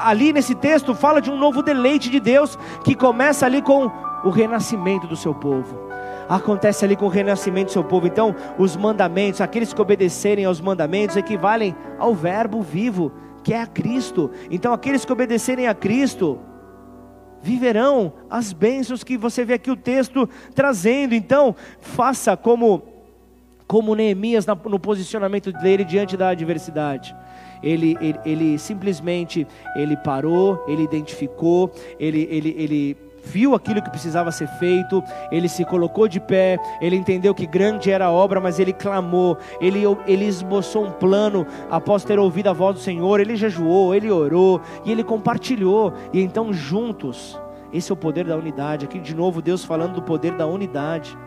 ali 0.03 0.33
nesse 0.33 0.55
texto 0.55 0.95
fala 0.95 1.21
de 1.21 1.29
um 1.29 1.37
novo 1.37 1.61
deleite 1.61 2.09
de 2.09 2.19
Deus 2.19 2.57
que 2.83 2.95
começa 2.95 3.45
ali 3.45 3.61
com 3.61 3.91
o 4.23 4.29
renascimento 4.29 5.07
do 5.07 5.15
seu 5.15 5.33
povo. 5.33 5.77
Acontece 6.29 6.85
ali 6.85 6.95
com 6.95 7.05
o 7.05 7.09
renascimento 7.09 7.67
do 7.67 7.73
seu 7.73 7.83
povo. 7.83 8.07
Então, 8.07 8.35
os 8.57 8.75
mandamentos, 8.75 9.41
aqueles 9.41 9.73
que 9.73 9.81
obedecerem 9.81 10.45
aos 10.45 10.61
mandamentos, 10.61 11.17
equivalem 11.17 11.75
ao 11.99 12.13
Verbo 12.15 12.61
vivo, 12.61 13.11
que 13.43 13.53
é 13.53 13.61
a 13.61 13.67
Cristo. 13.67 14.31
Então, 14.49 14.73
aqueles 14.73 15.03
que 15.03 15.11
obedecerem 15.11 15.67
a 15.67 15.73
Cristo, 15.73 16.39
viverão 17.41 18.13
as 18.29 18.53
bênçãos 18.53 19.03
que 19.03 19.17
você 19.17 19.43
vê 19.43 19.55
aqui 19.55 19.69
o 19.69 19.75
texto 19.75 20.27
trazendo. 20.55 21.13
Então, 21.13 21.55
faça 21.79 22.37
como 22.37 22.83
como 23.67 23.95
Neemias 23.95 24.45
no 24.45 24.79
posicionamento 24.79 25.51
dele 25.51 25.83
diante 25.83 26.15
da 26.15 26.29
adversidade. 26.29 27.15
Ele, 27.63 27.97
ele, 27.99 28.19
ele 28.25 28.59
simplesmente 28.59 29.47
ele 29.75 29.97
parou, 29.97 30.63
ele 30.67 30.83
identificou, 30.83 31.71
ele, 31.97 32.27
ele, 32.29 32.55
ele 32.57 32.97
viu 33.23 33.55
aquilo 33.55 33.81
que 33.81 33.89
precisava 33.89 34.31
ser 34.31 34.47
feito, 34.59 35.03
ele 35.31 35.47
se 35.47 35.63
colocou 35.65 36.07
de 36.07 36.19
pé, 36.19 36.59
ele 36.81 36.95
entendeu 36.95 37.33
que 37.33 37.45
grande 37.45 37.89
era 37.89 38.05
a 38.05 38.11
obra, 38.11 38.39
mas 38.39 38.59
ele 38.59 38.73
clamou, 38.73 39.37
ele, 39.61 39.83
ele 40.05 40.25
esboçou 40.25 40.85
um 40.85 40.91
plano 40.91 41.47
após 41.71 42.03
ter 42.03 42.19
ouvido 42.19 42.47
a 42.47 42.53
voz 42.53 42.75
do 42.75 42.81
Senhor, 42.81 43.19
ele 43.19 43.35
jejuou, 43.35 43.95
ele 43.95 44.11
orou 44.11 44.61
e 44.85 44.91
ele 44.91 45.03
compartilhou, 45.03 45.93
e 46.11 46.21
então 46.21 46.51
juntos, 46.53 47.39
esse 47.71 47.91
é 47.91 47.93
o 47.93 47.97
poder 47.97 48.25
da 48.25 48.37
unidade. 48.37 48.85
Aqui 48.85 48.99
de 48.99 49.15
novo, 49.15 49.41
Deus 49.41 49.65
falando 49.65 49.95
do 49.95 50.01
poder 50.03 50.33
da 50.33 50.45
unidade. 50.45 51.17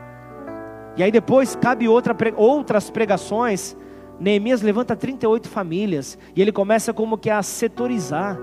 E 0.96 1.02
aí 1.02 1.10
depois 1.10 1.56
cabe 1.56 1.88
outra, 1.88 2.16
outras 2.36 2.88
pregações. 2.88 3.76
Neemias 4.18 4.62
levanta 4.62 4.94
38 4.94 5.48
famílias 5.48 6.16
e 6.34 6.40
ele 6.40 6.52
começa 6.52 6.94
como 6.94 7.18
que 7.18 7.28
a 7.28 7.42
setorizar. 7.42 8.38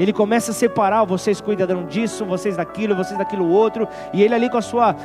Ele 0.00 0.14
começa 0.14 0.50
a 0.50 0.54
separar, 0.54 1.04
vocês 1.04 1.42
cuidarão 1.42 1.84
disso, 1.84 2.24
vocês 2.24 2.56
daquilo, 2.56 2.96
vocês 2.96 3.18
daquilo 3.18 3.46
outro. 3.46 3.86
E 4.14 4.22
ele 4.22 4.34
ali 4.34 4.48
com 4.48 4.56
a 4.56 4.62
sua, 4.62 4.96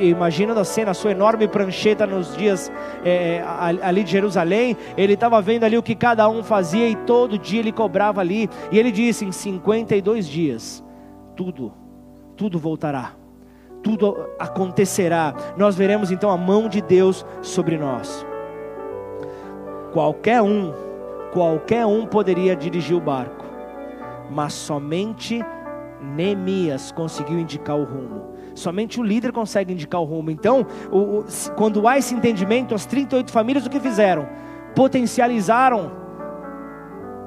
imaginando 0.00 0.60
a 0.60 0.64
cena, 0.64 0.92
a 0.92 0.94
sua 0.94 1.10
enorme 1.10 1.48
prancheta 1.48 2.06
nos 2.06 2.36
dias 2.36 2.70
é, 3.04 3.42
ali 3.82 4.04
de 4.04 4.12
Jerusalém, 4.12 4.76
ele 4.96 5.14
estava 5.14 5.42
vendo 5.42 5.64
ali 5.64 5.76
o 5.76 5.82
que 5.82 5.96
cada 5.96 6.28
um 6.28 6.44
fazia 6.44 6.88
e 6.88 6.94
todo 6.94 7.36
dia 7.36 7.58
ele 7.58 7.72
cobrava 7.72 8.20
ali. 8.20 8.48
E 8.70 8.78
ele 8.78 8.92
disse: 8.92 9.24
em 9.24 9.32
52 9.32 10.28
dias, 10.28 10.84
tudo, 11.34 11.72
tudo 12.36 12.60
voltará 12.60 13.14
tudo 13.80 14.28
acontecerá. 14.40 15.32
Nós 15.56 15.76
veremos 15.76 16.10
então 16.10 16.30
a 16.30 16.36
mão 16.36 16.68
de 16.68 16.82
Deus 16.82 17.24
sobre 17.40 17.78
nós. 17.78 18.26
Qualquer 19.92 20.42
um, 20.42 20.74
qualquer 21.32 21.86
um 21.86 22.04
poderia 22.04 22.56
dirigir 22.56 22.96
o 22.96 23.00
barco 23.00 23.37
mas 24.30 24.52
somente 24.52 25.44
Neemias 26.00 26.92
conseguiu 26.92 27.38
indicar 27.38 27.76
o 27.76 27.84
rumo. 27.84 28.34
Somente 28.54 29.00
o 29.00 29.02
líder 29.02 29.32
consegue 29.32 29.72
indicar 29.72 30.00
o 30.00 30.04
rumo. 30.04 30.30
Então, 30.30 30.66
o, 30.90 30.98
o, 30.98 31.24
quando 31.56 31.86
há 31.86 31.98
esse 31.98 32.14
entendimento, 32.14 32.74
as 32.74 32.86
38 32.86 33.30
famílias 33.30 33.66
o 33.66 33.70
que 33.70 33.80
fizeram? 33.80 34.28
Potencializaram 34.74 36.07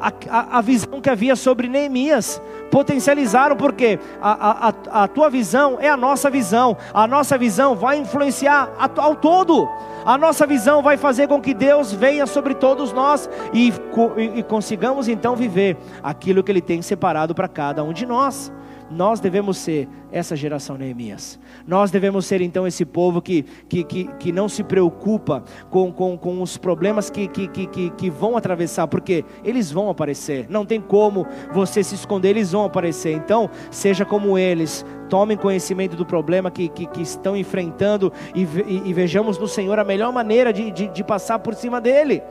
a, 0.01 0.11
a, 0.29 0.57
a 0.57 0.61
visão 0.61 0.99
que 0.99 1.09
havia 1.09 1.35
sobre 1.35 1.67
Neemias. 1.67 2.41
Potencializaram 2.71 3.55
porque 3.55 3.99
a, 4.21 4.69
a, 4.69 5.03
a 5.03 5.07
tua 5.07 5.29
visão 5.29 5.77
é 5.79 5.89
a 5.89 5.97
nossa 5.97 6.29
visão. 6.29 6.75
A 6.93 7.05
nossa 7.05 7.37
visão 7.37 7.75
vai 7.75 7.97
influenciar 7.97 8.69
ao 8.97 9.15
todo. 9.15 9.69
A 10.05 10.17
nossa 10.17 10.47
visão 10.47 10.81
vai 10.81 10.97
fazer 10.97 11.27
com 11.27 11.39
que 11.39 11.53
Deus 11.53 11.93
venha 11.93 12.25
sobre 12.25 12.55
todos 12.55 12.91
nós 12.91 13.29
e, 13.53 13.71
e, 14.17 14.39
e 14.39 14.43
consigamos 14.43 15.07
então 15.07 15.35
viver 15.35 15.77
aquilo 16.01 16.43
que 16.43 16.51
Ele 16.51 16.61
tem 16.61 16.81
separado 16.81 17.35
para 17.35 17.47
cada 17.47 17.83
um 17.83 17.93
de 17.93 18.05
nós. 18.05 18.51
Nós 18.91 19.19
devemos 19.19 19.57
ser 19.57 19.87
essa 20.11 20.35
geração 20.35 20.77
Neemias. 20.77 21.39
Nós 21.65 21.89
devemos 21.89 22.25
ser 22.25 22.41
então 22.41 22.67
esse 22.67 22.83
povo 22.85 23.21
que, 23.21 23.43
que, 23.69 23.83
que, 23.83 24.03
que 24.19 24.31
não 24.31 24.49
se 24.49 24.63
preocupa 24.63 25.43
com, 25.69 25.91
com, 25.91 26.17
com 26.17 26.41
os 26.41 26.57
problemas 26.57 27.09
que, 27.09 27.27
que, 27.27 27.47
que, 27.47 27.89
que 27.89 28.09
vão 28.09 28.35
atravessar, 28.35 28.87
porque 28.87 29.23
eles 29.43 29.71
vão 29.71 29.89
aparecer, 29.89 30.47
não 30.49 30.65
tem 30.65 30.81
como 30.81 31.25
você 31.53 31.83
se 31.83 31.95
esconder, 31.95 32.31
eles 32.31 32.51
vão 32.51 32.65
aparecer. 32.65 33.13
Então, 33.13 33.49
seja 33.69 34.03
como 34.05 34.37
eles, 34.37 34.85
tomem 35.09 35.37
conhecimento 35.37 35.95
do 35.95 36.05
problema 36.05 36.51
que, 36.51 36.67
que, 36.67 36.85
que 36.85 37.01
estão 37.01 37.35
enfrentando 37.35 38.11
e, 38.35 38.43
e, 38.43 38.83
e, 38.85 38.93
vejamos 38.93 39.37
no 39.37 39.47
Senhor 39.47 39.77
a 39.79 39.83
melhor 39.83 40.11
maneira 40.11 40.51
de, 40.51 40.71
de, 40.71 40.87
de 40.87 41.03
passar 41.03 41.39
por 41.39 41.53
cima 41.53 41.79
dele. 41.79 42.21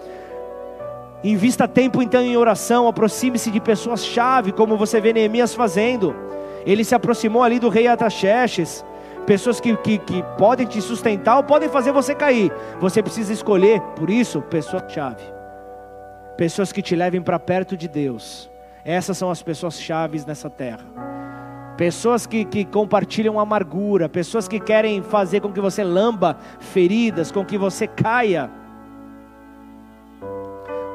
Invista 1.23 1.69
tempo 1.69 2.03
então 2.03 2.23
em 2.23 2.37
oração, 2.37 2.89
aproxime-se 2.89 3.51
de 3.51 3.61
pessoas-chave, 3.61 4.53
como 4.53 4.79
você 4.79 5.01
vê 5.01 5.13
Neemias 5.13 5.55
fazendo. 5.55 6.17
Ele 6.67 6.85
se 6.85 6.95
aproximou 6.95 7.43
ali 7.43 7.59
do 7.59 7.69
rei 7.69 7.87
Ataxerxes. 7.87 8.85
Pessoas 9.27 9.61
que, 9.61 9.77
que, 9.77 9.99
que 9.99 10.25
podem 10.37 10.67
te 10.67 10.81
sustentar 10.81 11.37
ou 11.37 11.45
podem 11.45 11.69
fazer 11.69 11.93
você 11.93 12.15
cair. 12.15 12.53
Você 12.81 13.03
precisa 13.03 13.33
escolher, 13.33 13.81
por 13.97 14.11
isso, 14.11 14.43
pessoas-chave. 14.43 15.23
Pessoas 16.37 16.73
que 16.73 16.83
te 16.83 16.97
levem 16.97 17.21
para 17.21 17.39
perto 17.39 17.77
de 17.77 17.87
Deus. 17.87 18.51
Essas 18.85 19.17
são 19.17 19.31
as 19.31 19.43
pessoas-chave 19.43 20.23
nessa 20.27 20.49
terra. 20.49 20.85
Pessoas 21.77 22.27
que, 22.27 22.45
que 22.45 22.65
compartilham 22.65 23.39
amargura, 23.39 24.09
pessoas 24.09 24.49
que 24.49 24.59
querem 24.59 25.03
fazer 25.03 25.41
com 25.41 25.53
que 25.53 25.61
você 25.61 25.83
lamba 25.83 26.37
feridas, 26.59 27.31
com 27.31 27.45
que 27.45 27.57
você 27.57 27.87
caia. 27.87 28.51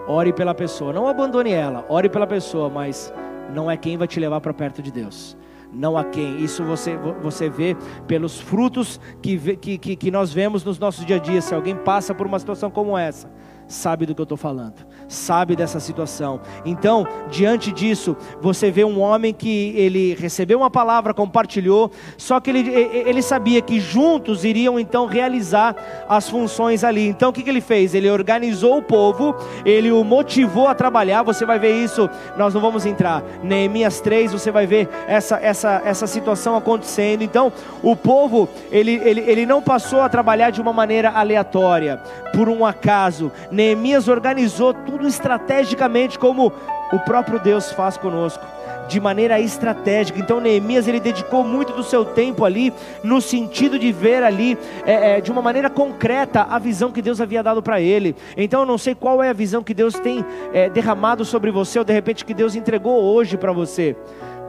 Ore 0.07 0.31
pela 0.31 0.53
pessoa, 0.53 0.93
não 0.93 1.07
abandone 1.07 1.51
ela, 1.51 1.83
ore 1.89 2.07
pela 2.07 2.27
pessoa, 2.27 2.69
mas 2.69 3.11
não 3.51 3.69
é 3.69 3.75
quem 3.77 3.97
vai 3.97 4.07
te 4.07 4.19
levar 4.19 4.39
para 4.41 4.53
perto 4.53 4.81
de 4.81 4.91
Deus 4.91 5.35
não 5.75 5.97
a 5.97 6.03
quem. 6.03 6.43
Isso 6.43 6.63
você, 6.63 6.97
você 7.21 7.49
vê 7.49 7.75
pelos 8.07 8.39
frutos 8.39 8.99
que, 9.21 9.57
que, 9.57 9.77
que, 9.77 9.95
que 9.95 10.11
nós 10.11 10.33
vemos 10.33 10.63
nos 10.63 10.79
nossos 10.79 11.05
dia 11.05 11.17
a 11.17 11.19
dia. 11.19 11.41
Se 11.41 11.53
alguém 11.53 11.75
passa 11.75 12.13
por 12.13 12.25
uma 12.25 12.39
situação 12.39 12.71
como 12.71 12.97
essa, 12.97 13.29
sabe 13.67 14.05
do 14.05 14.13
que 14.13 14.21
eu 14.21 14.23
estou 14.23 14.37
falando. 14.37 14.85
sabe 15.07 15.55
dessa 15.55 15.79
situação. 15.79 16.41
Então, 16.65 17.07
diante 17.29 17.71
disso, 17.71 18.17
você 18.41 18.71
vê 18.71 18.83
um 18.83 18.99
homem 18.99 19.33
que 19.33 19.73
ele 19.75 20.15
recebeu 20.15 20.57
uma 20.57 20.69
palavra, 20.69 21.13
compartilhou, 21.13 21.91
só 22.17 22.39
que 22.39 22.49
ele, 22.49 22.69
ele 22.69 23.21
sabia 23.21 23.61
que 23.61 23.79
juntos 23.79 24.43
iriam 24.43 24.79
então 24.79 25.05
realizar 25.05 25.75
as 26.09 26.29
funções 26.29 26.83
ali. 26.83 27.07
Então, 27.07 27.29
o 27.29 27.33
que, 27.33 27.43
que 27.43 27.49
ele 27.49 27.61
fez? 27.61 27.93
Ele 27.93 28.09
organizou 28.09 28.77
o 28.77 28.81
povo, 28.81 29.35
ele 29.63 29.91
o 29.91 30.03
motivou 30.03 30.67
a 30.67 30.75
trabalhar. 30.75 31.23
Você 31.23 31.45
vai 31.45 31.59
ver 31.59 31.83
isso, 31.83 32.09
nós 32.37 32.53
não 32.53 32.61
vamos 32.61 32.85
entrar. 32.85 33.23
Neemias 33.43 34.01
3, 34.01 34.31
você 34.31 34.51
vai 34.51 34.65
ver 34.65 34.89
essa, 35.07 35.37
essa, 35.37 35.81
essa 35.85 36.07
situação 36.07 36.55
acontecendo. 36.55 37.23
Então, 37.23 37.51
o 37.81 37.95
povo, 37.95 38.49
ele, 38.71 38.95
ele, 39.03 39.21
ele 39.21 39.45
não 39.45 39.61
passou 39.61 40.01
a 40.01 40.09
trabalhar 40.09 40.49
de 40.49 40.61
uma 40.61 40.73
maneira 40.73 41.11
aleatória, 41.11 41.97
por 42.33 42.49
um 42.49 42.65
acaso. 42.65 43.31
Neemias 43.55 44.07
organizou 44.07 44.73
tudo 44.73 45.07
estrategicamente, 45.07 46.19
como 46.19 46.51
o 46.91 46.99
próprio 46.99 47.39
Deus 47.39 47.71
faz 47.71 47.97
conosco 47.97 48.45
de 48.87 48.99
maneira 48.99 49.39
estratégica. 49.39 50.19
Então 50.19 50.39
Neemias 50.39 50.87
ele 50.87 50.99
dedicou 50.99 51.43
muito 51.43 51.73
do 51.73 51.83
seu 51.83 52.05
tempo 52.05 52.45
ali 52.45 52.71
no 53.03 53.19
sentido 53.21 53.79
de 53.79 53.91
ver 53.91 54.21
ali 54.21 54.57
é, 54.85 55.17
é, 55.17 55.21
de 55.21 55.31
uma 55.31 55.41
maneira 55.41 55.69
concreta 55.69 56.43
a 56.43 56.59
visão 56.59 56.91
que 56.91 57.01
Deus 57.01 57.19
havia 57.19 57.41
dado 57.41 57.63
para 57.63 57.79
ele. 57.81 58.15
Então 58.37 58.59
eu 58.59 58.65
não 58.65 58.77
sei 58.77 58.93
qual 58.93 59.23
é 59.23 59.29
a 59.29 59.33
visão 59.33 59.63
que 59.63 59.73
Deus 59.73 59.95
tem 59.95 60.23
é, 60.53 60.69
derramado 60.69 61.25
sobre 61.25 61.49
você 61.49 61.79
ou 61.79 61.85
de 61.85 61.93
repente 61.93 62.25
que 62.25 62.33
Deus 62.33 62.55
entregou 62.55 63.01
hoje 63.01 63.37
para 63.37 63.51
você, 63.51 63.95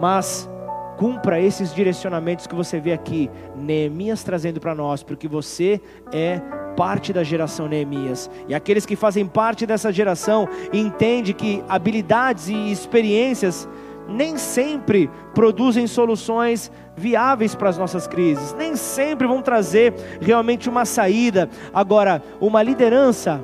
mas 0.01 0.49
cumpra 0.97 1.41
esses 1.41 1.75
direcionamentos 1.75 2.47
que 2.47 2.55
você 2.55 2.81
vê 2.81 2.93
aqui, 2.93 3.31
Neemias 3.55 4.23
trazendo 4.23 4.61
para 4.61 4.75
nós, 4.75 5.03
porque 5.03 5.29
você 5.29 5.81
é 6.13 6.41
parte 6.77 7.13
da 7.13 7.23
geração 7.23 7.69
Neemias. 7.69 8.31
E 8.49 8.55
aqueles 8.55 8.87
que 8.87 8.97
fazem 8.97 9.27
parte 9.27 9.67
dessa 9.67 9.93
geração 9.93 10.49
entendem 10.73 11.35
que 11.35 11.63
habilidades 11.69 12.49
e 12.49 12.71
experiências 12.71 13.69
nem 14.09 14.37
sempre 14.37 15.11
produzem 15.35 15.87
soluções 15.87 16.71
viáveis 16.97 17.55
para 17.55 17.69
as 17.69 17.77
nossas 17.77 18.07
crises, 18.07 18.55
nem 18.55 18.77
sempre 18.77 19.27
vão 19.27 19.43
trazer 19.43 19.95
realmente 20.21 20.69
uma 20.69 20.85
saída. 20.85 21.49
Agora, 21.75 22.23
uma 22.41 22.63
liderança 22.63 23.43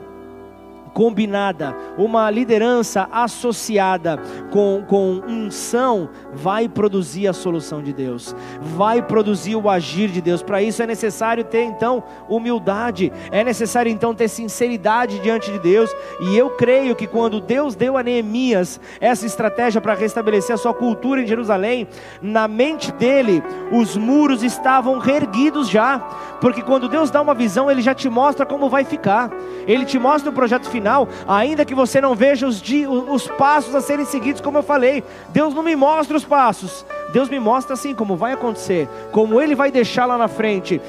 combinada, 0.93 1.75
uma 1.97 2.31
liderança 2.31 3.09
associada 3.11 4.19
com, 4.51 4.85
com 4.87 5.23
unção, 5.27 6.09
vai 6.33 6.69
produzir 6.69 7.27
a 7.27 7.33
solução 7.33 7.83
de 7.83 7.93
Deus, 7.93 8.35
vai 8.61 9.03
produzir 9.03 9.57
o 9.57 9.69
agir 9.69 10.11
de 10.11 10.21
Deus. 10.21 10.43
Para 10.43 10.63
isso 10.63 10.83
é 10.83 10.87
necessário 10.87 11.45
ter 11.45 11.63
então 11.63 12.03
humildade, 12.29 13.13
é 13.31 13.43
necessário 13.43 13.91
então 13.91 14.15
ter 14.15 14.29
sinceridade 14.29 15.19
diante 15.21 15.51
de 15.51 15.59
Deus. 15.59 15.95
E 16.21 16.37
eu 16.37 16.51
creio 16.51 16.95
que 16.95 17.07
quando 17.07 17.41
Deus 17.41 17.75
deu 17.75 17.97
a 17.97 18.03
Neemias 18.03 18.81
essa 19.01 19.27
estratégia 19.27 19.81
para 19.81 19.95
restabelecer 19.95 20.55
a 20.55 20.59
sua 20.59 20.75
cultura 20.75 21.23
em 21.23 21.27
Jerusalém, 21.27 21.89
na 22.21 22.47
mente 22.47 22.93
dele 22.93 23.43
os 23.71 23.97
muros 23.97 24.43
estavam 24.43 24.99
reerguidos 24.99 25.69
já, 25.69 25.99
porque 26.43 26.61
quando 26.61 26.89
Deus 26.89 27.09
dá 27.09 27.23
uma 27.23 27.35
visão, 27.35 27.71
ele 27.71 27.81
já 27.81 27.95
te 27.95 28.09
mostra 28.09 28.45
como 28.45 28.69
vai 28.69 28.85
ficar, 28.85 29.31
ele 29.65 29.85
te 29.85 29.97
mostra 29.97 30.29
o 30.29 30.35
projeto 30.35 30.69
final 30.69 31.09
ainda 31.27 31.65
que 31.65 31.73
você 31.73 32.01
não 32.01 32.17
veja 32.17 32.49
os, 32.49 32.61
os 33.09 33.29
passos 33.29 33.77
a 33.77 33.81
serem 33.81 34.05
seguidos, 34.05 34.41
como 34.41 34.59
eu 34.59 34.63
falei, 34.65 35.05
Deus 35.29 35.55
não 35.55 35.63
me 35.63 35.77
mostra 35.77 36.17
os 36.17 36.25
passos, 36.25 36.85
Deus 37.13 37.29
me 37.29 37.39
mostra 37.39 37.75
assim 37.75 37.95
como 37.95 38.17
vai 38.17 38.33
acontecer, 38.33 38.89
como 39.13 39.41
Ele 39.41 39.55
vai 39.55 39.71
deixar 39.71 40.05
lá 40.05 40.19
na 40.19 40.27
frente, 40.27 40.83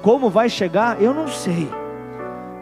como 0.00 0.30
vai 0.30 0.48
chegar, 0.48 1.02
eu 1.02 1.12
não 1.12 1.26
sei, 1.26 1.68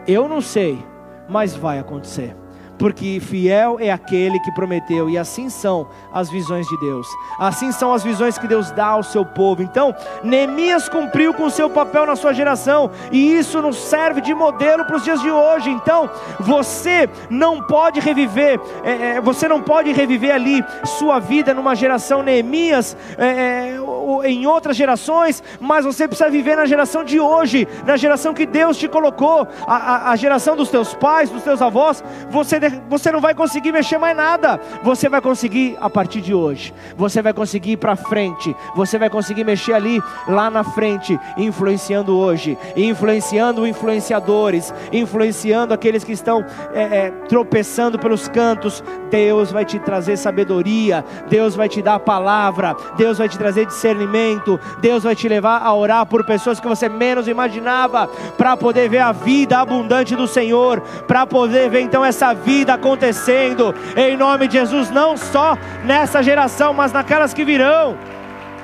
eu 0.07 0.27
não 0.27 0.41
sei, 0.41 0.83
mas 1.29 1.55
vai 1.55 1.77
acontecer 1.77 2.35
porque 2.79 3.19
fiel 3.19 3.77
é 3.79 3.91
aquele 3.91 4.39
que 4.39 4.51
prometeu, 4.53 5.09
e 5.09 5.17
assim 5.17 5.49
são 5.49 5.87
as 6.13 6.29
visões 6.29 6.65
de 6.67 6.79
Deus, 6.79 7.05
assim 7.37 7.71
são 7.73 7.93
as 7.93 8.03
visões 8.03 8.37
que 8.37 8.47
Deus 8.47 8.71
dá 8.71 8.87
ao 8.87 9.03
seu 9.03 9.25
povo. 9.25 9.61
Então, 9.61 9.93
Neemias 10.23 10.87
cumpriu 10.87 11.33
com 11.33 11.43
o 11.43 11.51
seu 11.51 11.69
papel 11.69 12.05
na 12.05 12.15
sua 12.15 12.33
geração, 12.33 12.89
e 13.11 13.37
isso 13.37 13.61
nos 13.61 13.75
serve 13.77 14.21
de 14.21 14.33
modelo 14.33 14.85
para 14.85 14.95
os 14.95 15.03
dias 15.03 15.21
de 15.21 15.29
hoje. 15.29 15.69
Então, 15.69 16.09
você 16.39 17.09
não 17.29 17.61
pode 17.61 17.99
reviver, 17.99 18.59
é, 18.83 19.17
é, 19.17 19.21
você 19.21 19.47
não 19.47 19.61
pode 19.61 19.91
reviver 19.91 20.33
ali 20.33 20.63
sua 20.85 21.19
vida 21.19 21.53
numa 21.53 21.75
geração 21.75 22.23
Neemias, 22.23 22.95
é, 23.17 23.75
é 23.75 23.79
em 24.23 24.47
outras 24.47 24.77
gerações, 24.77 25.43
mas 25.59 25.83
você 25.83 26.07
precisa 26.07 26.29
viver 26.29 26.55
na 26.55 26.65
geração 26.65 27.03
de 27.03 27.19
hoje, 27.19 27.67
na 27.85 27.97
geração 27.97 28.33
que 28.33 28.45
Deus 28.45 28.77
te 28.77 28.87
colocou, 28.87 29.47
a, 29.67 29.75
a, 29.75 30.11
a 30.11 30.15
geração 30.15 30.55
dos 30.55 30.69
teus 30.69 30.93
pais, 30.93 31.29
dos 31.29 31.43
teus 31.43 31.61
avós. 31.61 32.03
Você 32.29 32.59
você 32.89 33.11
não 33.11 33.21
vai 33.21 33.33
conseguir 33.33 33.71
mexer 33.71 33.97
mais 33.97 34.15
nada. 34.15 34.59
Você 34.83 35.09
vai 35.09 35.21
conseguir 35.21 35.77
a 35.79 35.89
partir 35.89 36.21
de 36.21 36.33
hoje. 36.33 36.73
Você 36.95 37.21
vai 37.21 37.33
conseguir 37.33 37.71
ir 37.71 37.77
para 37.77 37.95
frente. 37.95 38.55
Você 38.75 38.97
vai 38.97 39.09
conseguir 39.09 39.43
mexer 39.43 39.73
ali, 39.73 40.01
lá 40.27 40.49
na 40.49 40.63
frente, 40.63 41.19
influenciando 41.37 42.17
hoje, 42.17 42.57
influenciando 42.75 43.65
influenciadores, 43.65 44.73
influenciando 44.91 45.73
aqueles 45.73 46.03
que 46.03 46.11
estão 46.11 46.45
é, 46.73 46.81
é, 46.81 47.11
tropeçando 47.27 47.97
pelos 47.97 48.27
cantos. 48.27 48.83
Deus 49.09 49.51
vai 49.51 49.65
te 49.65 49.79
trazer 49.79 50.17
sabedoria. 50.17 51.03
Deus 51.29 51.55
vai 51.55 51.69
te 51.69 51.81
dar 51.81 51.95
a 51.95 51.99
palavra. 51.99 52.75
Deus 52.97 53.17
vai 53.17 53.29
te 53.29 53.37
trazer 53.37 53.65
discernimento. 53.65 54.59
Deus 54.79 55.03
vai 55.03 55.15
te 55.15 55.27
levar 55.27 55.61
a 55.61 55.73
orar 55.73 56.05
por 56.05 56.23
pessoas 56.23 56.59
que 56.59 56.67
você 56.67 56.89
menos 56.89 57.27
imaginava, 57.27 58.07
para 58.37 58.57
poder 58.57 58.89
ver 58.89 58.99
a 58.99 59.11
vida 59.11 59.59
abundante 59.59 60.15
do 60.15 60.27
Senhor, 60.27 60.81
para 61.07 61.25
poder 61.25 61.69
ver 61.69 61.81
então 61.81 62.03
essa 62.03 62.33
vida 62.33 62.58
vida 62.59 62.73
acontecendo, 62.73 63.73
em 63.95 64.17
nome 64.17 64.47
de 64.47 64.55
Jesus, 64.55 64.89
não 64.89 65.15
só 65.15 65.57
nessa 65.85 66.21
geração, 66.21 66.73
mas 66.73 66.91
naquelas 66.91 67.33
que 67.33 67.45
virão. 67.45 67.97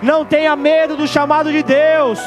Não 0.01 0.25
tenha 0.25 0.53
medo 0.55 0.97
do 0.97 1.07
chamado 1.07 1.49
de 1.49 1.63
Deus. 1.63 2.19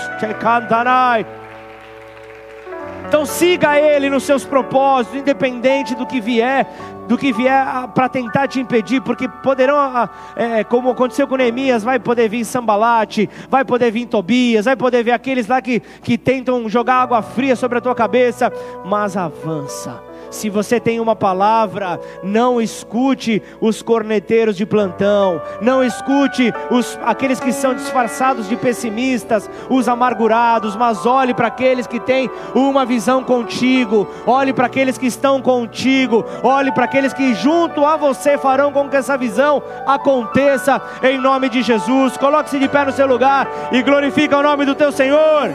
Então 3.06 3.26
siga 3.26 3.78
Ele 3.78 4.08
nos 4.08 4.22
seus 4.22 4.44
propósitos, 4.44 5.20
independente 5.20 5.94
do 5.94 6.06
que 6.06 6.22
vier, 6.22 6.66
do 7.06 7.18
que 7.18 7.32
vier 7.34 7.62
para 7.94 8.08
tentar 8.08 8.48
te 8.48 8.60
impedir, 8.60 9.02
porque 9.02 9.28
poderão, 9.28 10.08
é, 10.34 10.64
como 10.64 10.90
aconteceu 10.90 11.28
com 11.28 11.36
Neemias, 11.36 11.84
vai 11.84 11.98
poder 11.98 12.28
vir 12.30 12.46
Sambalate, 12.46 13.28
vai 13.50 13.64
poder 13.64 13.90
vir 13.90 14.06
Tobias, 14.06 14.64
vai 14.64 14.76
poder 14.76 15.02
ver 15.02 15.12
aqueles 15.12 15.46
lá 15.46 15.60
que, 15.60 15.80
que 15.80 16.16
tentam 16.16 16.66
jogar 16.66 17.02
água 17.02 17.20
fria 17.20 17.54
sobre 17.54 17.76
a 17.76 17.80
tua 17.80 17.94
cabeça, 17.94 18.50
mas 18.86 19.18
avança 19.18 20.07
se 20.30 20.48
você 20.50 20.78
tem 20.78 21.00
uma 21.00 21.16
palavra, 21.16 22.00
não 22.22 22.60
escute 22.60 23.42
os 23.60 23.82
corneteiros 23.82 24.56
de 24.56 24.66
plantão, 24.66 25.40
não 25.60 25.82
escute 25.82 26.52
os, 26.70 26.98
aqueles 27.04 27.40
que 27.40 27.52
são 27.52 27.74
disfarçados 27.74 28.48
de 28.48 28.56
pessimistas, 28.56 29.48
os 29.68 29.88
amargurados, 29.88 30.76
mas 30.76 31.06
olhe 31.06 31.34
para 31.34 31.48
aqueles 31.48 31.86
que 31.86 32.00
têm 32.00 32.30
uma 32.54 32.84
visão 32.84 33.22
contigo, 33.22 34.08
olhe 34.26 34.52
para 34.52 34.66
aqueles 34.66 34.98
que 34.98 35.06
estão 35.06 35.40
contigo, 35.40 36.24
olhe 36.42 36.72
para 36.72 36.84
aqueles 36.84 37.12
que 37.12 37.34
junto 37.34 37.84
a 37.84 37.96
você 37.96 38.36
farão 38.38 38.72
com 38.72 38.88
que 38.88 38.96
essa 38.96 39.16
visão 39.16 39.62
aconteça 39.86 40.80
em 41.02 41.18
nome 41.18 41.48
de 41.48 41.62
Jesus. 41.62 42.16
Coloque-se 42.16 42.58
de 42.58 42.68
pé 42.68 42.84
no 42.84 42.92
seu 42.92 43.06
lugar 43.06 43.48
e 43.72 43.82
glorifica 43.82 44.38
o 44.38 44.42
nome 44.42 44.64
do 44.64 44.74
teu 44.74 44.92
Senhor. 44.92 45.50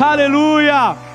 Aleluia! 0.00 1.13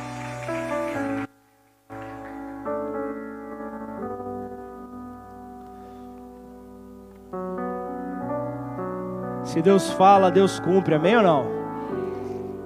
Se 9.49 9.63
Deus 9.63 9.89
fala, 9.89 10.29
Deus 10.29 10.59
cumpre, 10.59 10.93
amém 10.93 11.17
ou 11.17 11.23
não? 11.23 11.47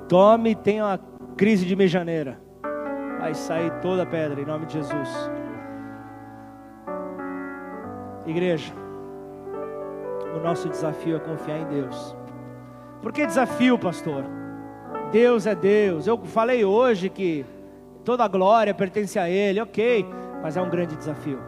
Tome 0.09 0.49
e 0.49 0.55
tenha 0.55 0.83
uma 0.83 0.99
crise 1.37 1.65
de 1.65 1.77
mejaneira. 1.77 2.37
Vai 3.21 3.33
sair 3.33 3.71
toda 3.79 4.03
a 4.03 4.05
pedra 4.05 4.41
em 4.41 4.45
nome 4.45 4.65
de 4.65 4.73
Jesus. 4.73 5.31
Igreja, 8.27 8.73
o 10.35 10.43
nosso 10.43 10.67
desafio 10.67 11.15
é 11.15 11.19
confiar 11.19 11.59
em 11.59 11.67
Deus. 11.67 12.17
Por 13.01 13.13
que 13.13 13.25
desafio, 13.25 13.79
pastor? 13.79 14.25
Deus 15.09 15.47
é 15.47 15.55
Deus. 15.55 16.05
Eu 16.05 16.17
falei 16.25 16.65
hoje 16.65 17.07
que 17.07 17.45
toda 18.03 18.25
a 18.25 18.27
glória 18.27 18.73
pertence 18.73 19.17
a 19.17 19.29
Ele, 19.29 19.61
ok, 19.61 20.05
mas 20.41 20.57
é 20.57 20.61
um 20.61 20.69
grande 20.69 20.97
desafio. 20.97 21.39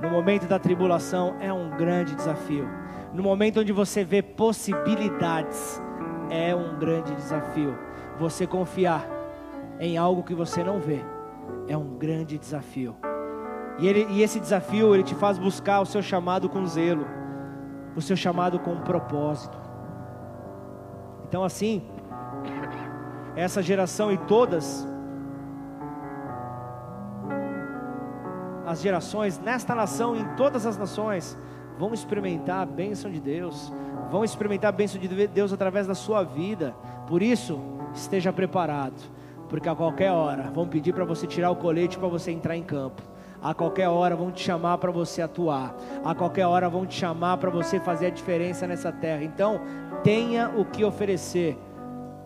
No 0.00 0.08
momento 0.08 0.46
da 0.46 0.60
tribulação, 0.60 1.34
é 1.40 1.52
um 1.52 1.68
grande 1.70 2.14
desafio 2.14 2.87
no 3.12 3.22
momento 3.22 3.60
onde 3.60 3.72
você 3.72 4.04
vê 4.04 4.22
possibilidades, 4.22 5.80
é 6.30 6.54
um 6.54 6.78
grande 6.78 7.14
desafio. 7.14 7.76
Você 8.18 8.46
confiar 8.46 9.06
em 9.80 9.96
algo 9.96 10.22
que 10.22 10.34
você 10.34 10.62
não 10.62 10.80
vê 10.80 11.00
é 11.68 11.76
um 11.76 11.96
grande 11.96 12.38
desafio. 12.38 12.96
E, 13.78 13.86
ele, 13.86 14.06
e 14.10 14.22
esse 14.22 14.40
desafio 14.40 14.94
ele 14.94 15.04
te 15.04 15.14
faz 15.14 15.38
buscar 15.38 15.80
o 15.80 15.86
seu 15.86 16.02
chamado 16.02 16.48
com 16.48 16.66
zelo, 16.66 17.06
o 17.94 18.00
seu 18.00 18.16
chamado 18.16 18.58
com 18.58 18.80
propósito. 18.80 19.56
Então 21.28 21.44
assim, 21.44 21.82
essa 23.36 23.62
geração 23.62 24.10
e 24.10 24.18
todas 24.18 24.86
as 28.66 28.82
gerações, 28.82 29.38
nesta 29.38 29.74
nação, 29.74 30.14
em 30.16 30.24
todas 30.34 30.66
as 30.66 30.76
nações, 30.76 31.38
vão 31.78 31.94
experimentar 31.94 32.60
a 32.60 32.66
bênção 32.66 33.10
de 33.10 33.20
Deus, 33.20 33.72
vão 34.10 34.24
experimentar 34.24 34.70
a 34.70 34.76
bênção 34.76 35.00
de 35.00 35.08
Deus 35.28 35.52
através 35.52 35.86
da 35.86 35.94
sua 35.94 36.24
vida. 36.24 36.74
Por 37.06 37.22
isso, 37.22 37.60
esteja 37.94 38.32
preparado, 38.32 39.00
porque 39.48 39.68
a 39.68 39.74
qualquer 39.74 40.10
hora 40.10 40.50
vão 40.50 40.66
pedir 40.66 40.92
para 40.92 41.04
você 41.04 41.26
tirar 41.26 41.50
o 41.50 41.56
colete 41.56 41.98
para 41.98 42.08
você 42.08 42.30
entrar 42.30 42.56
em 42.56 42.62
campo. 42.62 43.02
A 43.40 43.54
qualquer 43.54 43.88
hora 43.88 44.16
vão 44.16 44.32
te 44.32 44.42
chamar 44.42 44.78
para 44.78 44.90
você 44.90 45.22
atuar. 45.22 45.72
A 46.04 46.12
qualquer 46.12 46.46
hora 46.46 46.68
vão 46.68 46.84
te 46.84 46.96
chamar 46.96 47.36
para 47.36 47.50
você 47.50 47.78
fazer 47.78 48.06
a 48.06 48.10
diferença 48.10 48.66
nessa 48.66 48.90
terra. 48.90 49.22
Então, 49.22 49.60
tenha 50.02 50.50
o 50.56 50.64
que 50.64 50.84
oferecer, 50.84 51.56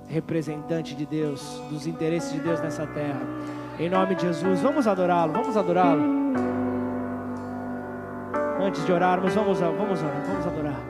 representante 0.09 0.95
de 0.95 1.05
Deus, 1.05 1.61
dos 1.69 1.87
interesses 1.87 2.33
de 2.33 2.41
Deus 2.41 2.61
nessa 2.63 2.87
terra. 2.87 3.21
Em 3.79 3.91
nome 3.91 4.15
de 4.15 4.23
Jesus, 4.23 4.61
vamos 4.61 4.87
adorá-lo, 4.87 5.35
vamos 5.35 5.55
adorá-lo. 5.55 6.22
Antes 8.65 8.87
de 8.87 8.93
orarmos, 8.93 9.35
vamos, 9.35 9.59
vamos 9.59 10.01
orar, 10.01 10.23
vamos 10.25 10.47
adorar. 10.47 10.81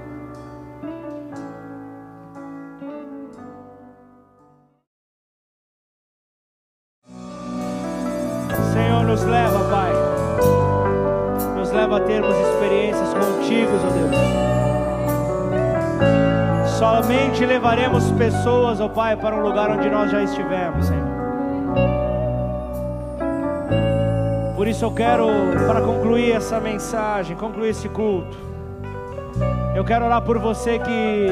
Senhor, 8.75 9.05
nos 9.07 9.25
leva, 9.25 9.59
Pai. 9.71 9.93
Nos 11.57 11.73
leva 11.73 11.97
a 11.97 12.01
termos 12.01 12.37
experiências 12.37 13.15
contigo, 13.15 13.71
ó 13.73 13.91
Deus. 13.91 14.15
Somente 16.79 17.47
levaremos 17.47 18.13
pessoas, 18.13 18.81
ó 18.81 18.89
Pai, 18.91 19.17
para 19.17 19.35
um 19.35 19.41
lugar 19.41 19.71
onde 19.71 19.89
nós 19.89 20.11
já 20.11 20.23
estivemos, 20.23 20.89
Senhor. 20.89 21.12
Por 24.63 24.69
isso 24.69 24.85
eu 24.85 24.93
quero, 24.93 25.27
para 25.67 25.81
concluir 25.81 26.31
essa 26.31 26.61
mensagem, 26.61 27.37
concluir 27.37 27.71
esse 27.71 27.89
culto, 27.89 28.39
eu 29.75 29.85
quero 29.85 30.05
orar 30.05 30.23
por 30.23 30.39
você 30.39 30.79
que 30.79 31.27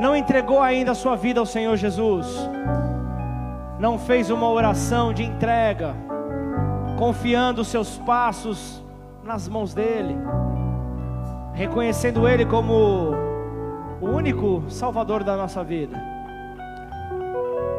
não 0.00 0.16
entregou 0.16 0.60
ainda 0.60 0.90
a 0.90 0.94
sua 0.96 1.14
vida 1.14 1.38
ao 1.38 1.46
Senhor 1.46 1.76
Jesus, 1.76 2.26
não 3.78 3.96
fez 3.96 4.28
uma 4.28 4.50
oração 4.50 5.14
de 5.14 5.22
entrega, 5.22 5.94
confiando 6.98 7.60
os 7.60 7.68
seus 7.68 7.96
passos 7.98 8.82
nas 9.22 9.46
mãos 9.46 9.72
dEle, 9.72 10.16
reconhecendo 11.52 12.26
Ele 12.26 12.44
como 12.44 13.12
o 14.00 14.08
único 14.08 14.64
Salvador 14.68 15.22
da 15.22 15.36
nossa 15.36 15.62
vida. 15.62 16.13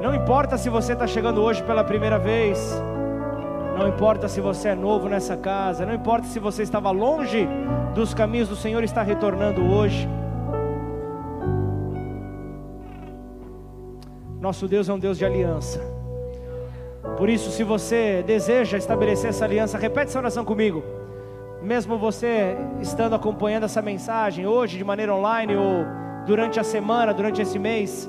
Não 0.05 0.13
importa 0.13 0.55
se 0.55 0.69
você 0.69 0.93
está 0.93 1.07
chegando 1.07 1.41
hoje 1.41 1.63
pela 1.63 1.83
primeira 1.83 2.19
vez, 2.19 2.79
não 3.75 3.87
importa 3.87 4.27
se 4.27 4.39
você 4.39 4.69
é 4.69 4.75
novo 4.75 5.09
nessa 5.09 5.35
casa, 5.35 5.83
não 5.83 5.95
importa 5.95 6.27
se 6.27 6.37
você 6.37 6.61
estava 6.61 6.91
longe 6.91 7.49
dos 7.95 8.13
caminhos 8.13 8.47
do 8.47 8.55
Senhor 8.55 8.83
e 8.83 8.85
está 8.85 9.01
retornando 9.01 9.63
hoje. 9.65 10.07
Nosso 14.39 14.67
Deus 14.67 14.87
é 14.87 14.93
um 14.93 14.99
Deus 14.99 15.17
de 15.17 15.25
aliança. 15.25 15.81
Por 17.17 17.27
isso, 17.27 17.49
se 17.49 17.63
você 17.63 18.23
deseja 18.27 18.77
estabelecer 18.77 19.31
essa 19.31 19.43
aliança, 19.43 19.75
repete 19.75 20.09
essa 20.09 20.19
oração 20.19 20.45
comigo. 20.45 20.83
Mesmo 21.63 21.97
você 21.97 22.55
estando 22.79 23.15
acompanhando 23.15 23.63
essa 23.63 23.81
mensagem 23.81 24.45
hoje 24.45 24.77
de 24.77 24.83
maneira 24.83 25.15
online 25.15 25.55
ou 25.55 25.83
durante 26.27 26.59
a 26.59 26.63
semana, 26.63 27.11
durante 27.11 27.41
esse 27.41 27.57
mês, 27.57 28.07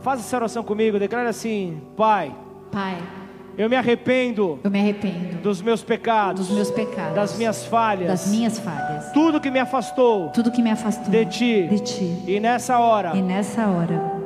Faz 0.00 0.20
essa 0.20 0.36
oração 0.36 0.62
comigo, 0.62 0.98
declara 0.98 1.28
assim: 1.28 1.80
Pai. 1.96 2.34
Pai. 2.70 2.96
Eu 3.56 3.68
me 3.68 3.74
arrependo. 3.74 4.60
Eu 4.62 4.70
me 4.70 4.78
arrependo 4.78 5.38
dos 5.42 5.60
meus 5.60 5.82
pecados. 5.82 6.46
Dos 6.46 6.54
meus 6.54 6.70
pecados. 6.70 7.14
Das 7.14 7.36
minhas 7.36 7.66
falhas. 7.66 8.06
Das 8.06 8.28
minhas 8.28 8.58
falhas. 8.60 9.10
Tudo 9.12 9.40
que 9.40 9.50
me 9.50 9.58
afastou. 9.58 10.28
Tudo 10.28 10.52
que 10.52 10.62
me 10.62 10.70
afastou 10.70 11.10
de 11.10 11.26
ti. 11.26 11.66
De 11.66 11.80
ti. 11.80 12.22
E 12.24 12.38
nessa 12.38 12.78
hora. 12.78 13.16
E 13.16 13.20
nessa 13.20 13.66
hora 13.66 14.17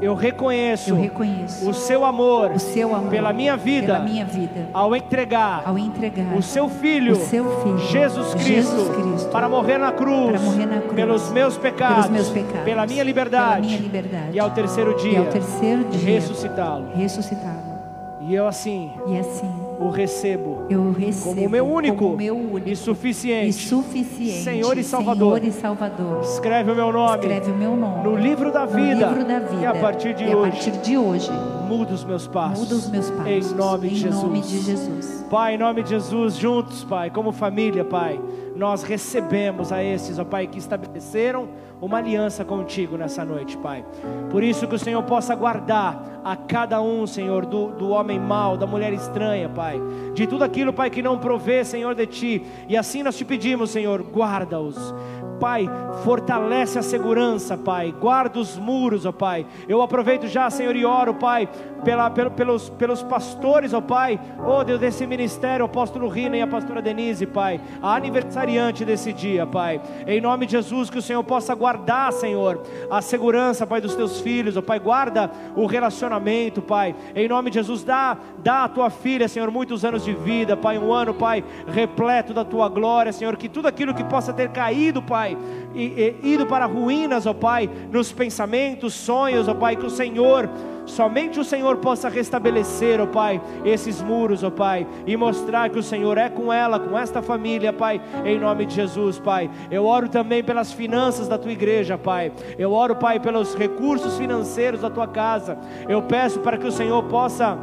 eu 0.00 0.14
reconheço, 0.14 0.90
eu 0.90 0.96
reconheço 0.96 1.68
o 1.68 1.74
seu 1.74 2.04
amor, 2.04 2.52
o 2.52 2.58
seu 2.58 2.94
amor 2.94 3.10
pela 3.10 3.32
minha 3.32 3.56
vida, 3.56 3.94
pela 3.94 4.00
minha 4.00 4.24
vida 4.24 4.68
ao 4.72 4.94
entregar, 4.94 5.62
ao 5.66 5.78
entregar 5.78 6.36
o 6.36 6.42
seu 6.42 6.68
filho, 6.68 7.12
o 7.12 7.16
seu 7.16 7.44
filho 7.62 7.78
Jesus, 7.78 8.34
Cristo, 8.34 8.46
Jesus 8.46 8.96
Cristo 8.96 9.30
para 9.30 9.48
morrer 9.48 9.78
na 9.78 9.92
cruz, 9.92 10.32
para 10.32 10.40
morrer 10.40 10.66
na 10.66 10.80
cruz 10.80 10.94
pelos 10.94 11.30
meus 11.30 11.56
pecados, 11.56 12.06
pelos 12.06 12.10
meus 12.10 12.28
pecados 12.28 12.64
pela 12.64 12.86
minha 12.86 13.02
liberdade, 13.02 13.56
pela 13.56 13.66
minha 13.66 13.78
liberdade 13.78 14.36
e 14.36 14.40
ao 14.40 14.50
terceiro 14.50 14.96
dia, 14.96 15.12
e 15.12 15.16
ao 15.16 15.26
terceiro 15.26 15.84
dia 15.84 16.14
ressuscitá-lo, 16.14 16.88
ressuscitá-lo. 16.94 17.78
E 18.20 18.34
eu 18.34 18.46
assim, 18.46 18.92
e 19.06 19.18
assim 19.18 19.57
o 19.78 19.90
recebo, 19.90 20.66
eu 20.68 20.92
recebo 20.92 21.36
como 21.36 21.48
meu 21.48 21.66
único, 21.66 22.16
meu 22.16 22.36
único 22.36 22.68
e, 22.68 22.76
suficiente, 22.76 23.48
e 23.48 23.52
suficiente 23.52 24.42
Senhor 24.42 24.76
e 24.76 24.82
Salvador. 24.82 25.38
Senhor 25.38 25.48
e 25.48 25.52
Salvador. 25.52 26.20
Escreve 26.22 26.72
o 26.72 26.74
meu 26.74 26.92
nome, 26.92 27.18
escreve 27.18 27.50
o 27.50 27.54
meu 27.54 27.76
nome 27.76 28.02
no 28.02 28.16
livro 28.16 28.52
da 28.52 28.66
vida, 28.66 29.08
livro 29.08 29.24
da 29.24 29.38
vida 29.38 29.62
e 29.62 29.66
a 29.66 29.74
partir 29.74 30.14
de 30.14 30.24
e 30.24 30.34
hoje, 30.34 30.48
a 30.48 30.50
partir 30.50 30.70
de 30.72 30.98
hoje 30.98 31.30
muda 31.68 31.92
os 31.92 32.04
meus 32.04 32.26
passos, 32.26 32.60
muda 32.60 32.74
os 32.74 32.88
meus 32.88 33.10
passos 33.10 33.52
em 33.52 33.54
nome 33.54 33.88
de 33.88 33.94
em 33.94 33.98
Jesus. 33.98 34.22
Nome 34.22 34.40
de 34.40 34.60
Jesus. 34.60 35.26
Pai, 35.30 35.54
em 35.54 35.58
nome 35.58 35.82
de 35.82 35.90
Jesus, 35.90 36.34
juntos, 36.36 36.84
Pai, 36.84 37.10
como 37.10 37.32
família, 37.32 37.84
Pai, 37.84 38.18
nós 38.56 38.82
recebemos 38.82 39.70
a 39.70 39.82
esses, 39.84 40.18
ó 40.18 40.24
Pai, 40.24 40.46
que 40.46 40.58
estabeleceram 40.58 41.48
uma 41.80 41.98
aliança 41.98 42.44
contigo 42.44 42.96
nessa 42.96 43.24
noite, 43.24 43.56
Pai. 43.58 43.84
Por 44.30 44.42
isso 44.42 44.66
que 44.66 44.74
o 44.74 44.78
Senhor 44.78 45.02
possa 45.02 45.34
guardar 45.34 46.20
a 46.24 46.34
cada 46.34 46.80
um, 46.80 47.06
Senhor, 47.06 47.46
do, 47.46 47.68
do 47.68 47.90
homem 47.90 48.18
mau, 48.18 48.56
da 48.56 48.66
mulher 48.66 48.92
estranha, 48.92 49.48
Pai, 49.48 49.80
de 50.14 50.26
tudo 50.26 50.42
aquilo, 50.44 50.72
Pai, 50.72 50.90
que 50.90 51.02
não 51.02 51.18
provê, 51.18 51.64
Senhor, 51.64 51.94
de 51.94 52.06
Ti, 52.06 52.46
e 52.68 52.76
assim 52.76 53.02
nós 53.02 53.16
te 53.16 53.24
pedimos, 53.24 53.70
Senhor, 53.70 54.02
guarda-os, 54.02 54.94
Pai, 55.38 55.68
fortalece 56.02 56.78
a 56.78 56.82
segurança, 56.82 57.56
Pai, 57.56 57.94
guarda 57.98 58.40
os 58.40 58.58
muros, 58.58 59.06
ó 59.06 59.12
Pai. 59.12 59.46
Eu 59.68 59.80
aproveito 59.80 60.26
já, 60.26 60.50
Senhor, 60.50 60.74
e 60.74 60.84
oro, 60.84 61.14
Pai, 61.14 61.48
pela, 61.84 62.10
pelo, 62.10 62.30
pelos, 62.30 62.68
pelos 62.70 63.02
pastores, 63.02 63.72
ó 63.72 63.80
Pai, 63.80 64.18
oh 64.44 64.64
Deus, 64.64 64.80
desse 64.80 65.06
ministério, 65.06 65.64
o 65.64 65.68
apóstolo 65.68 66.08
Rina 66.08 66.36
e 66.36 66.42
a 66.42 66.46
pastora 66.46 66.82
Denise, 66.82 67.26
Pai, 67.26 67.60
a 67.80 67.94
aniversariante 67.94 68.84
desse 68.84 69.12
dia, 69.12 69.46
Pai, 69.46 69.80
em 70.06 70.20
nome 70.20 70.46
de 70.46 70.52
Jesus, 70.52 70.90
que 70.90 70.98
o 70.98 71.02
Senhor 71.02 71.22
possa 71.24 71.54
guardar, 71.54 72.12
Senhor, 72.12 72.62
a 72.90 73.00
segurança, 73.00 73.66
Pai, 73.66 73.80
dos 73.80 73.94
teus 73.94 74.20
filhos, 74.20 74.56
ó 74.56 74.62
Pai, 74.62 74.78
guarda 74.78 75.30
o 75.54 75.66
relacionamento, 75.66 76.60
Pai, 76.60 76.94
em 77.14 77.28
nome 77.28 77.50
de 77.50 77.54
Jesus, 77.54 77.84
dá, 77.84 78.16
dá 78.38 78.64
a 78.64 78.68
tua 78.68 78.90
filha, 78.90 79.28
Senhor, 79.28 79.50
muitos 79.50 79.84
anos 79.84 80.04
de 80.04 80.12
vida, 80.12 80.56
Pai, 80.56 80.78
um 80.78 80.92
ano, 80.92 81.14
Pai, 81.14 81.44
repleto 81.66 82.34
da 82.34 82.44
tua 82.44 82.68
glória, 82.68 83.12
Senhor, 83.12 83.36
que 83.36 83.48
tudo 83.48 83.68
aquilo 83.68 83.94
que 83.94 84.04
possa 84.04 84.32
ter 84.32 84.50
caído, 84.50 85.00
Pai, 85.00 85.36
e, 85.74 86.16
e, 86.22 86.32
ido 86.32 86.46
para 86.46 86.66
ruínas, 86.66 87.26
ó 87.26 87.32
Pai, 87.32 87.70
nos 87.90 88.12
pensamentos, 88.12 88.94
sonhos, 88.94 89.48
ó 89.48 89.54
Pai, 89.54 89.76
que 89.76 89.86
o 89.86 89.90
Senhor, 89.90 90.48
somente 90.88 91.38
o 91.38 91.44
Senhor 91.44 91.76
possa 91.76 92.08
restabelecer, 92.08 93.00
ó 93.00 93.06
Pai, 93.06 93.40
esses 93.64 94.02
muros, 94.02 94.42
ó 94.42 94.50
Pai, 94.50 94.86
e 95.06 95.16
mostrar 95.16 95.70
que 95.70 95.78
o 95.78 95.82
Senhor 95.82 96.18
é 96.18 96.28
com 96.28 96.52
ela, 96.52 96.80
com 96.80 96.98
esta 96.98 97.22
família, 97.22 97.72
Pai, 97.72 98.00
em 98.24 98.38
nome 98.38 98.66
de 98.66 98.74
Jesus, 98.74 99.18
Pai. 99.18 99.50
Eu 99.70 99.84
oro 99.84 100.08
também 100.08 100.42
pelas 100.42 100.72
finanças 100.72 101.28
da 101.28 101.38
tua 101.38 101.52
igreja, 101.52 101.96
Pai. 101.96 102.32
Eu 102.58 102.72
oro, 102.72 102.96
Pai, 102.96 103.20
pelos 103.20 103.54
recursos 103.54 104.16
financeiros 104.16 104.80
da 104.80 104.90
tua 104.90 105.06
casa. 105.06 105.58
Eu 105.88 106.02
peço 106.02 106.40
para 106.40 106.58
que 106.58 106.66
o 106.66 106.72
Senhor 106.72 107.02
possa 107.04 107.58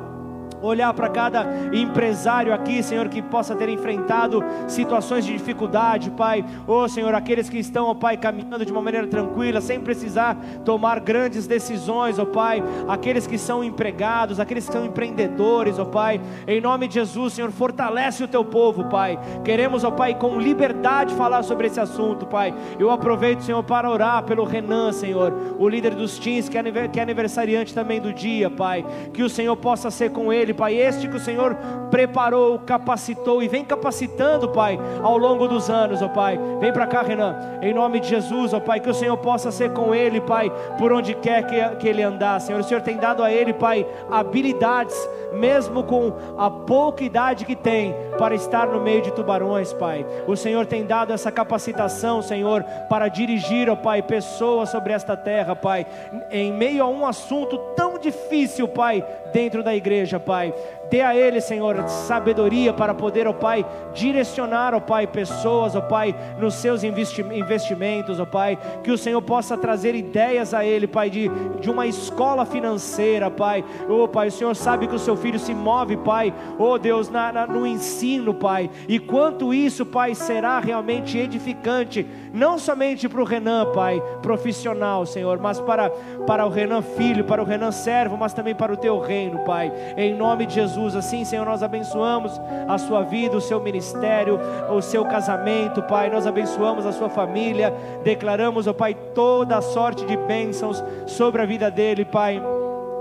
olhar 0.66 0.94
para 0.94 1.10
cada 1.10 1.46
empresário 1.74 2.54
aqui, 2.54 2.82
Senhor, 2.82 3.08
que 3.10 3.22
possa 3.22 3.56
ter 3.56 3.70
enfrentado 3.70 4.44
situações 4.68 5.26
de 5.26 5.34
dificuldade, 5.34 6.12
Pai. 6.12 6.44
Oh, 6.68 6.88
Senhor, 6.88 7.14
aqueles 7.14 7.50
que 7.50 7.58
estão, 7.58 7.90
oh, 7.90 7.96
Pai, 7.96 8.18
caminhando 8.18 8.66
de 8.66 8.72
uma 8.72 8.82
maneira 8.82 9.08
tranquila, 9.08 9.62
sem 9.62 9.80
precisar 9.80 10.36
tomar 10.64 11.00
grandes 11.00 11.48
decisões, 11.48 12.20
oh 12.20 12.26
Pai. 12.26 12.64
Aqueles 12.88 13.28
que 13.28 13.38
são 13.38 13.64
empregados, 13.64 14.40
aqueles 14.40 14.66
que 14.66 14.74
são 14.74 14.86
empreendedores, 14.86 15.80
oh 15.80 15.86
Pai. 15.86 16.20
Em 16.48 16.60
nome 16.60 16.88
de 16.88 16.96
Jesus, 16.96 17.34
Senhor, 17.34 17.52
fortalece 17.52 18.24
o 18.24 18.28
teu 18.28 18.44
povo, 18.44 18.86
Pai. 18.86 19.20
Queremos, 19.44 19.84
oh 19.84 19.92
Pai, 19.92 20.16
com 20.16 20.40
liberdade 20.40 21.14
falar 21.14 21.44
sobre 21.44 21.68
esse 21.68 21.80
assunto, 21.80 22.26
Pai. 22.26 22.54
Eu 22.80 22.90
aproveito, 22.90 23.42
Senhor, 23.42 23.64
para 23.64 23.90
orar 23.90 24.24
pelo 24.24 24.44
Renan, 24.44 24.92
Senhor, 24.92 25.34
o 25.60 25.68
líder 25.70 25.96
dos 25.96 26.18
teens, 26.18 26.50
que 26.50 26.58
é 26.58 27.02
aniversariante 27.02 27.74
também 27.74 28.02
do 28.02 28.12
dia, 28.12 28.50
Pai. 28.50 28.86
Que 29.14 29.24
o 29.24 29.30
Senhor 29.30 29.56
possa 29.56 29.92
ser 29.92 30.12
com 30.12 30.32
ele, 30.32 30.54
Pai, 30.56 30.76
este 30.76 31.08
que 31.08 31.18
o 31.18 31.20
Senhor 31.20 31.56
preparou, 31.92 32.60
capacitou 32.60 33.44
e 33.44 33.48
vem 33.48 33.64
capacitando, 33.64 34.50
Pai, 34.50 34.80
ao 35.02 35.18
longo 35.18 35.48
dos 35.48 35.70
anos, 35.70 36.02
ó 36.02 36.08
Pai. 36.08 36.40
Vem 36.60 36.74
para 36.74 36.88
cá, 36.88 37.02
Renan, 37.02 37.36
em 37.62 37.74
nome 37.74 38.00
de 38.00 38.10
Jesus, 38.10 38.54
ó 38.54 38.60
Pai, 38.60 38.80
que 38.80 38.90
o 38.90 38.94
Senhor 38.94 39.18
possa 39.18 39.52
ser 39.52 39.72
com 39.72 39.94
ele, 39.94 40.20
Pai, 40.22 40.52
por 40.78 40.92
onde 40.92 41.14
quer 41.14 41.46
que, 41.46 41.76
que 41.78 41.88
ele 41.88 42.02
andar, 42.02 42.40
Senhor. 42.42 42.60
O 42.60 42.64
Senhor 42.64 42.82
tem 42.82 42.98
dado 42.98 43.24
a 43.24 43.32
ele, 43.32 43.54
Pai, 43.54 43.86
habilidades, 44.10 44.96
mesmo 45.34 45.84
com 45.84 46.14
a 46.38 46.50
pouca 46.50 47.04
idade 47.04 47.46
que 47.46 47.56
tem, 47.56 47.96
para 48.18 48.36
estar 48.36 48.68
no 48.68 48.82
meio 48.82 49.02
de 49.02 49.12
tubarões, 49.12 49.74
Pai. 49.74 50.06
O 50.28 50.36
Senhor 50.36 50.66
tem 50.66 50.86
dado 50.86 51.14
essa 51.14 51.32
capacitação, 51.32 52.22
Senhor, 52.22 52.64
para 52.90 53.08
dirigir, 53.08 53.70
ó 53.70 53.76
Pai, 53.76 54.02
pessoas 54.02 54.70
sobre 54.70 54.94
esta 54.94 55.16
terra, 55.16 55.56
Pai, 55.56 55.86
em 56.32 56.52
meio 56.52 56.84
a 56.84 56.88
um 56.88 57.06
assunto 57.06 57.58
tão 57.76 57.98
difícil, 57.98 58.68
Pai, 58.68 59.04
dentro 59.36 59.62
da 59.62 59.76
igreja, 59.76 60.18
Pai. 60.18 60.54
Dê 60.90 61.02
a 61.02 61.16
ele, 61.16 61.42
Senhor, 61.42 61.88
sabedoria 61.88 62.72
para 62.72 62.94
poder, 62.94 63.28
ó 63.28 63.34
Pai, 63.34 63.66
direcionar, 63.94 64.74
ó 64.74 64.80
Pai, 64.80 65.08
pessoas, 65.08 65.76
ó 65.76 65.82
Pai, 65.82 66.16
nos 66.40 66.54
seus 66.56 66.84
investimentos, 66.84 68.20
ó 68.20 68.26
Pai. 68.26 68.58
Que 68.84 68.92
o 68.92 68.98
Senhor 68.98 69.22
possa 69.22 69.58
trazer 69.58 69.96
ideias 69.96 70.54
a 70.54 70.64
ele, 70.64 70.86
Pai, 70.86 71.10
de, 71.10 71.30
de 71.60 71.70
uma 71.72 71.88
escola 71.88 72.46
financeira, 72.46 73.32
Pai. 73.32 73.66
Ó 73.90 74.08
Pai, 74.08 74.28
o 74.28 74.32
Senhor 74.32 74.56
sabe 74.56 74.88
que 74.88 74.96
o 74.96 75.00
seu 75.00 75.18
filho 75.18 75.40
se 75.40 75.54
move, 75.54 75.98
Pai, 75.98 76.34
ó 76.60 76.78
Deus, 76.78 77.10
na, 77.10 77.32
na, 77.32 77.48
no 77.48 77.66
ensino, 77.66 78.34
Pai. 78.34 78.70
E 78.88 79.00
quanto 79.00 79.54
isso, 79.54 79.86
Pai, 79.86 80.14
será 80.14 80.60
realmente 80.60 81.18
edificante, 81.18 82.06
não 82.32 82.60
somente 82.60 83.10
para 83.10 83.22
o 83.22 83.26
Renan, 83.26 83.72
Pai, 83.74 84.02
profissional, 84.22 85.06
Senhor, 85.06 85.40
mas 85.40 85.60
para, 85.60 85.90
para 86.28 86.46
o 86.46 86.50
Renan 86.50 86.84
filho, 86.84 87.24
para 87.24 87.42
o 87.42 87.46
Renan 87.46 87.72
servo, 87.72 88.18
mas 88.18 88.34
também 88.34 88.54
para 88.54 88.72
o 88.72 88.78
teu 88.78 89.00
reino, 89.00 89.40
Pai. 89.40 89.74
Em 89.98 90.14
nome 90.14 90.46
de 90.46 90.54
Jesus. 90.54 90.75
Jesus. 90.76 90.96
Assim, 90.96 91.24
Senhor, 91.24 91.46
nós 91.46 91.64
abençoamos 91.64 92.40
a 92.68 92.78
sua 92.78 93.02
vida, 93.02 93.38
o 93.38 93.42
seu 93.42 93.62
ministério, 93.62 94.40
o 94.70 94.82
seu 94.82 95.06
casamento, 95.06 95.82
Pai. 95.84 96.10
Nós 96.10 96.28
abençoamos 96.28 96.86
a 96.86 96.92
sua 96.92 97.10
família. 97.10 97.74
Declaramos, 98.04 98.68
ó 98.68 98.74
Pai, 98.74 98.94
toda 99.14 99.62
sorte 99.62 100.06
de 100.06 100.18
bênçãos 100.18 100.84
sobre 101.08 101.42
a 101.42 101.46
vida 101.46 101.72
dele, 101.72 102.04
Pai. 102.04 102.42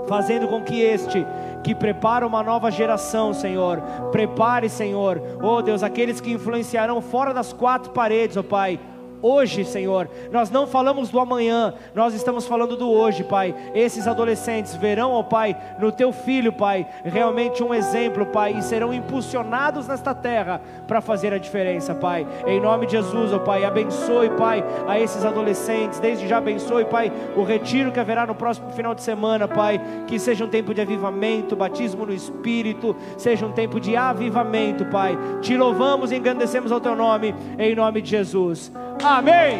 Fazendo 0.07 0.47
com 0.47 0.61
que 0.63 0.81
este 0.81 1.25
que 1.63 1.73
prepara 1.73 2.25
uma 2.25 2.43
nova 2.43 2.69
geração, 2.69 3.33
Senhor, 3.33 3.81
prepare, 4.11 4.69
Senhor, 4.69 5.19
oh 5.41 5.63
Deus, 5.63 5.81
aqueles 5.81 6.21
que 6.21 6.31
influenciarão 6.31 7.01
fora 7.01 7.33
das 7.33 7.51
quatro 7.51 7.91
paredes, 7.91 8.37
ó 8.37 8.43
Pai 8.43 8.79
hoje, 9.21 9.65
Senhor. 9.65 10.09
Nós 10.31 10.49
não 10.49 10.67
falamos 10.67 11.09
do 11.09 11.19
amanhã, 11.19 11.73
nós 11.93 12.13
estamos 12.13 12.45
falando 12.45 12.75
do 12.75 12.89
hoje, 12.89 13.23
Pai. 13.23 13.55
Esses 13.73 14.07
adolescentes 14.07 14.75
verão, 14.75 15.11
ó 15.11 15.23
Pai, 15.23 15.55
no 15.79 15.91
teu 15.91 16.11
filho, 16.11 16.53
Pai, 16.53 16.87
realmente 17.03 17.63
um 17.63 17.73
exemplo, 17.73 18.25
Pai, 18.27 18.55
e 18.57 18.61
serão 18.61 18.93
impulsionados 18.93 19.87
nesta 19.87 20.13
terra 20.13 20.61
para 20.87 21.01
fazer 21.01 21.33
a 21.33 21.37
diferença, 21.37 21.93
Pai. 21.95 22.27
Em 22.45 22.59
nome 22.59 22.85
de 22.85 22.93
Jesus, 22.93 23.33
ó 23.33 23.39
Pai, 23.39 23.65
abençoe, 23.65 24.29
Pai, 24.31 24.63
a 24.87 24.99
esses 24.99 25.25
adolescentes. 25.25 25.99
Desde 25.99 26.27
já 26.27 26.37
abençoe, 26.37 26.85
Pai, 26.85 27.11
o 27.35 27.43
retiro 27.43 27.91
que 27.91 27.99
haverá 27.99 28.25
no 28.25 28.35
próximo 28.35 28.69
final 28.71 28.93
de 28.93 29.01
semana, 29.01 29.47
Pai. 29.47 29.79
Que 30.07 30.19
seja 30.19 30.45
um 30.45 30.49
tempo 30.49 30.73
de 30.73 30.81
avivamento, 30.81 31.55
batismo 31.55 32.05
no 32.05 32.13
Espírito, 32.13 32.95
seja 33.17 33.45
um 33.45 33.51
tempo 33.51 33.79
de 33.79 33.95
avivamento, 33.95 34.85
Pai. 34.85 35.17
Te 35.41 35.57
louvamos 35.57 36.11
e 36.11 36.15
engrandecemos 36.15 36.71
ao 36.71 36.79
teu 36.79 36.95
nome, 36.95 37.33
em 37.57 37.75
nome 37.75 38.01
de 38.01 38.09
Jesus. 38.09 38.71
Amém. 39.05 39.59